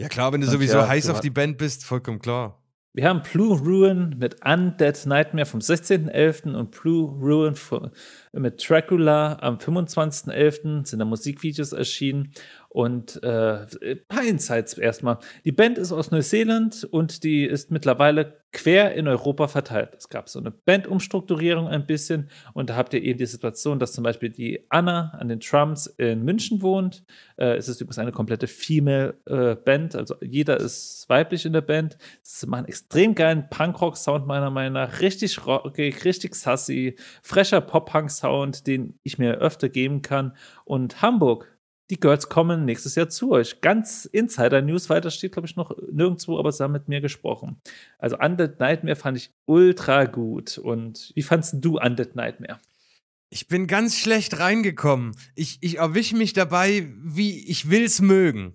Ja, 0.00 0.08
klar, 0.08 0.32
wenn 0.32 0.40
du 0.40 0.46
Und 0.46 0.52
sowieso 0.52 0.78
ja, 0.78 0.88
heiß 0.88 1.10
auf 1.10 1.20
die 1.20 1.30
Band 1.30 1.58
bist, 1.58 1.84
vollkommen 1.84 2.20
klar. 2.20 2.62
Wir 2.94 3.08
haben 3.08 3.22
Blue 3.22 3.56
Ruin 3.56 4.16
mit 4.18 4.44
Undead 4.44 5.06
Nightmare 5.06 5.46
vom 5.46 5.60
16.11. 5.60 6.54
und 6.54 6.70
Blue 6.70 7.10
Ruin 7.20 7.54
mit 8.32 8.68
Dracula 8.68 9.38
am 9.40 9.58
25.11. 9.58 10.86
sind 10.86 10.98
da 10.98 11.04
Musikvideos 11.04 11.72
erschienen. 11.72 12.32
Und 12.68 13.22
äh, 13.22 13.66
Insights 14.26 14.74
erstmal. 14.74 15.18
Die 15.44 15.52
Band 15.52 15.78
ist 15.78 15.92
aus 15.92 16.10
Neuseeland 16.10 16.86
und 16.90 17.24
die 17.24 17.44
ist 17.44 17.70
mittlerweile 17.70 18.38
quer 18.52 18.94
in 18.94 19.08
Europa 19.08 19.48
verteilt. 19.48 19.94
Es 19.96 20.08
gab 20.08 20.28
so 20.28 20.38
eine 20.38 20.50
Bandumstrukturierung 20.50 21.68
ein 21.68 21.86
bisschen 21.86 22.30
und 22.54 22.70
da 22.70 22.76
habt 22.76 22.94
ihr 22.94 23.02
eben 23.02 23.18
die 23.18 23.26
Situation, 23.26 23.78
dass 23.78 23.92
zum 23.92 24.04
Beispiel 24.04 24.30
die 24.30 24.66
Anna 24.70 25.12
an 25.18 25.28
den 25.28 25.40
Drums 25.40 25.86
in 25.86 26.24
München 26.24 26.62
wohnt. 26.62 27.04
Äh, 27.36 27.56
es 27.56 27.68
ist 27.68 27.80
übrigens 27.80 27.98
eine 27.98 28.12
komplette 28.12 28.46
Female 28.46 29.14
äh, 29.26 29.54
Band, 29.54 29.94
also 29.94 30.14
jeder 30.22 30.58
ist 30.58 31.04
weiblich 31.08 31.44
in 31.44 31.52
der 31.52 31.60
Band. 31.60 31.98
Sie 32.22 32.46
machen 32.46 32.66
extrem 32.66 33.14
geilen 33.14 33.48
Punkrock-Sound 33.50 34.26
meiner 34.26 34.50
Meinung 34.50 34.74
nach, 34.74 35.00
richtig 35.00 35.46
rockig, 35.46 36.04
richtig 36.04 36.34
sassy, 36.34 36.96
fresher 37.22 37.60
Pop-Punk-Sound, 37.60 38.66
den 38.66 38.98
ich 39.02 39.18
mir 39.18 39.38
öfter 39.38 39.68
geben 39.68 40.00
kann. 40.00 40.34
Und 40.64 41.02
Hamburg 41.02 41.57
die 41.90 41.98
Girls 41.98 42.28
kommen 42.28 42.64
nächstes 42.64 42.94
Jahr 42.94 43.08
zu 43.08 43.30
euch. 43.32 43.60
Ganz 43.60 44.04
Insider-News, 44.04 44.90
weiter 44.90 45.10
steht, 45.10 45.32
glaube 45.32 45.46
ich, 45.46 45.56
noch 45.56 45.74
nirgendwo, 45.90 46.38
aber 46.38 46.52
sie 46.52 46.62
haben 46.62 46.72
mit 46.72 46.88
mir 46.88 47.00
gesprochen. 47.00 47.60
Also 47.98 48.18
Undead 48.18 48.60
Nightmare 48.60 48.96
fand 48.96 49.16
ich 49.16 49.30
ultra 49.46 50.04
gut. 50.04 50.58
Und 50.58 51.12
wie 51.14 51.22
fandest 51.22 51.56
du 51.58 51.78
Undead 51.78 52.14
Nightmare? 52.14 52.58
Ich 53.30 53.48
bin 53.48 53.66
ganz 53.66 53.98
schlecht 53.98 54.38
reingekommen. 54.38 55.14
Ich, 55.34 55.58
ich 55.60 55.78
erwische 55.78 56.16
mich 56.16 56.32
dabei, 56.32 56.88
wie 57.02 57.46
ich 57.46 57.70
will's 57.70 58.00
mögen. 58.00 58.54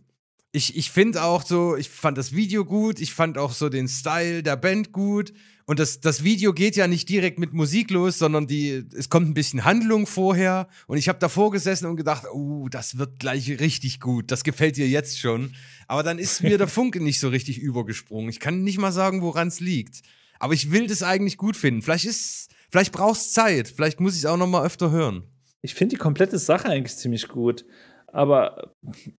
Ich, 0.55 0.77
ich 0.77 0.91
finde 0.91 1.23
auch 1.23 1.43
so, 1.43 1.75
ich 1.75 1.89
fand 1.89 2.15
das 2.15 2.33
Video 2.33 2.63
gut, 2.63 3.01
ich 3.01 3.11
fand 3.15 3.39
auch 3.39 3.53
so 3.53 3.69
den 3.69 3.87
Style 3.87 4.43
der 4.43 4.55
Band 4.55 4.91
gut. 4.91 5.33
Und 5.65 5.79
das, 5.79 5.99
das 5.99 6.23
Video 6.23 6.53
geht 6.53 6.75
ja 6.75 6.87
nicht 6.87 7.09
direkt 7.09 7.39
mit 7.39 7.53
Musik 7.53 7.89
los, 7.89 8.19
sondern 8.19 8.45
die, 8.45 8.83
es 8.95 9.09
kommt 9.09 9.27
ein 9.27 9.33
bisschen 9.33 9.65
Handlung 9.65 10.05
vorher. 10.05 10.67
Und 10.85 10.97
ich 10.97 11.09
habe 11.09 11.17
davor 11.17 11.49
gesessen 11.49 11.87
und 11.87 11.95
gedacht, 11.95 12.25
oh, 12.31 12.67
das 12.69 12.99
wird 12.99 13.17
gleich 13.17 13.49
richtig 13.59 13.99
gut. 13.99 14.29
Das 14.29 14.43
gefällt 14.43 14.77
dir 14.77 14.87
jetzt 14.87 15.17
schon. 15.17 15.55
Aber 15.87 16.03
dann 16.03 16.19
ist 16.19 16.43
mir 16.43 16.59
der 16.59 16.67
Funke 16.69 17.01
nicht 17.01 17.19
so 17.19 17.29
richtig 17.29 17.57
übergesprungen. 17.57 18.29
Ich 18.29 18.39
kann 18.39 18.63
nicht 18.63 18.77
mal 18.77 18.91
sagen, 18.91 19.23
woran 19.23 19.47
es 19.47 19.59
liegt. 19.59 20.01
Aber 20.37 20.53
ich 20.53 20.69
will 20.69 20.85
das 20.85 21.01
eigentlich 21.01 21.37
gut 21.37 21.57
finden. 21.57 21.81
Vielleicht 21.81 22.05
ist, 22.05 22.49
vielleicht 22.69 22.91
brauchst 22.91 23.33
Zeit. 23.33 23.69
Vielleicht 23.69 23.99
muss 23.99 24.13
ich 24.13 24.19
es 24.19 24.25
auch 24.27 24.37
noch 24.37 24.45
mal 24.45 24.63
öfter 24.63 24.91
hören. 24.91 25.23
Ich 25.63 25.73
finde 25.73 25.95
die 25.95 25.99
komplette 25.99 26.37
Sache 26.37 26.67
eigentlich 26.67 26.95
ziemlich 26.95 27.27
gut. 27.27 27.65
Aber 28.13 28.75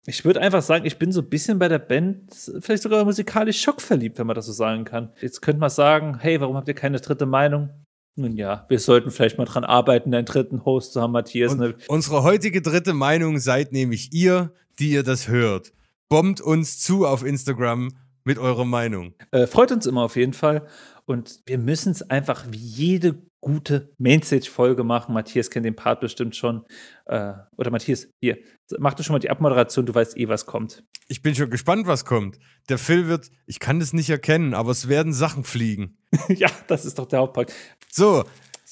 ich 0.07 0.25
würde 0.25 0.41
einfach 0.41 0.63
sagen, 0.63 0.87
ich 0.87 0.99
bin 0.99 1.11
so 1.11 1.21
ein 1.21 1.29
bisschen 1.29 1.59
bei 1.59 1.67
der 1.67 1.81
Band 1.81 2.33
vielleicht 2.61 2.85
sogar 2.85 3.05
musikalisch 3.05 3.61
schockverliebt, 3.61 4.19
wenn 4.19 4.27
man 4.29 4.37
das 4.37 4.47
so 4.47 4.53
sagen 4.53 4.85
kann. 4.85 5.11
Jetzt 5.21 5.43
könnte 5.43 5.59
man 5.59 5.69
sagen, 5.69 6.19
hey, 6.21 6.41
warum 6.41 6.57
habt 6.57 6.69
ihr 6.69 6.75
keine 6.75 7.01
dritte 7.01 7.27
Meinung? 7.27 7.71
Nun 8.15 8.37
ja, 8.37 8.65
wir 8.69 8.79
sollten 8.79 9.11
vielleicht 9.11 9.37
mal 9.37 9.47
dran 9.47 9.65
arbeiten, 9.65 10.15
einen 10.15 10.25
dritten 10.25 10.65
Host 10.65 10.93
zu 10.93 11.03
haben, 11.03 11.11
Matthias. 11.11 11.57
Ne? 11.57 11.75
Unsere 11.89 12.23
heutige 12.23 12.63
dritte 12.63 12.95
Meinung 12.95 13.41
seid 13.41 13.73
nämlich 13.73 14.13
ihr, 14.13 14.53
die 14.79 14.93
ihr 14.93 15.03
das 15.03 15.27
hört. 15.27 15.73
Bombt 16.09 16.41
uns 16.41 16.79
zu 16.79 17.05
auf 17.05 17.25
Instagram 17.25 17.91
mit 18.23 18.39
eurer 18.39 18.65
Meinung. 18.65 19.15
Äh, 19.33 19.49
freut 19.49 19.73
uns 19.73 19.87
immer 19.87 20.03
auf 20.03 20.15
jeden 20.15 20.35
Fall. 20.35 20.69
Und 21.05 21.41
wir 21.47 21.59
müssen 21.59 21.91
es 21.91 22.09
einfach 22.09 22.45
wie 22.49 22.59
jede 22.59 23.17
gute 23.45 23.93
Mainstage-Folge 23.99 24.85
machen. 24.85 25.13
Matthias 25.13 25.51
kennt 25.51 25.67
den 25.67 25.77
Part 25.77 26.01
bestimmt 26.01 26.35
schon. 26.35 26.65
Äh, 27.05 27.35
oder 27.59 27.71
Matthias, 27.71 28.09
hier, 28.21 28.39
mach 28.79 28.95
du 28.95 29.03
schon 29.03 29.13
mal 29.13 29.19
die 29.19 29.29
Abmoderation, 29.29 29.85
du 29.85 29.95
weißt 29.95 30.17
eh, 30.17 30.29
was 30.29 30.47
kommt. 30.47 30.83
Ich 31.09 31.21
bin 31.21 31.35
schon 31.35 31.51
gespannt, 31.51 31.87
was 31.87 32.07
kommt. 32.07 32.39
Der 32.71 32.79
Phil 32.79 33.07
wird, 33.07 33.31
ich 33.47 33.61
kann 33.61 33.81
das 33.81 33.93
nicht 33.93 34.09
erkennen, 34.09 34.55
aber 34.55 34.71
es 34.71 34.89
werden 34.89 35.13
Sachen 35.13 35.45
fliegen. 35.45 35.99
ja, 36.29 36.49
das 36.69 36.87
ist 36.87 36.99
doch 36.99 37.07
der 37.07 37.19
Hauptpunkt. 37.21 37.53
So, 37.91 38.25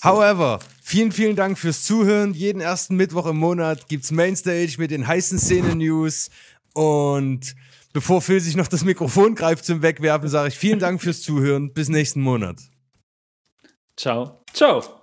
However, 0.03 0.59
vielen, 0.83 1.13
vielen 1.13 1.37
Dank 1.37 1.59
fürs 1.59 1.85
Zuhören. 1.85 2.35
Jeden 2.35 2.61
ersten 2.61 2.97
Mittwoch 2.97 3.27
im 3.27 3.37
Monat 3.37 3.89
gibt 3.89 4.03
es 4.03 4.11
Mainstage 4.11 4.75
mit 4.79 4.91
den 4.91 5.07
heißen 5.07 5.39
Szenen-News. 5.39 6.31
Und 6.73 7.55
bevor 7.93 8.21
Phil 8.21 8.41
sich 8.41 8.57
noch 8.57 8.67
das 8.67 8.85
Mikrofon 8.85 9.37
greift 9.37 9.65
zum 9.65 9.83
Wegwerfen, 9.83 10.29
sage 10.29 10.49
ich 10.49 10.59
vielen 10.59 10.81
Dank 10.81 11.01
fürs 11.01 11.21
Zuhören. 11.23 11.73
Bis 11.73 11.89
nächsten 11.89 12.21
Monat. 12.21 12.72
Ciao. 14.03 14.43
Ciao. 14.53 15.02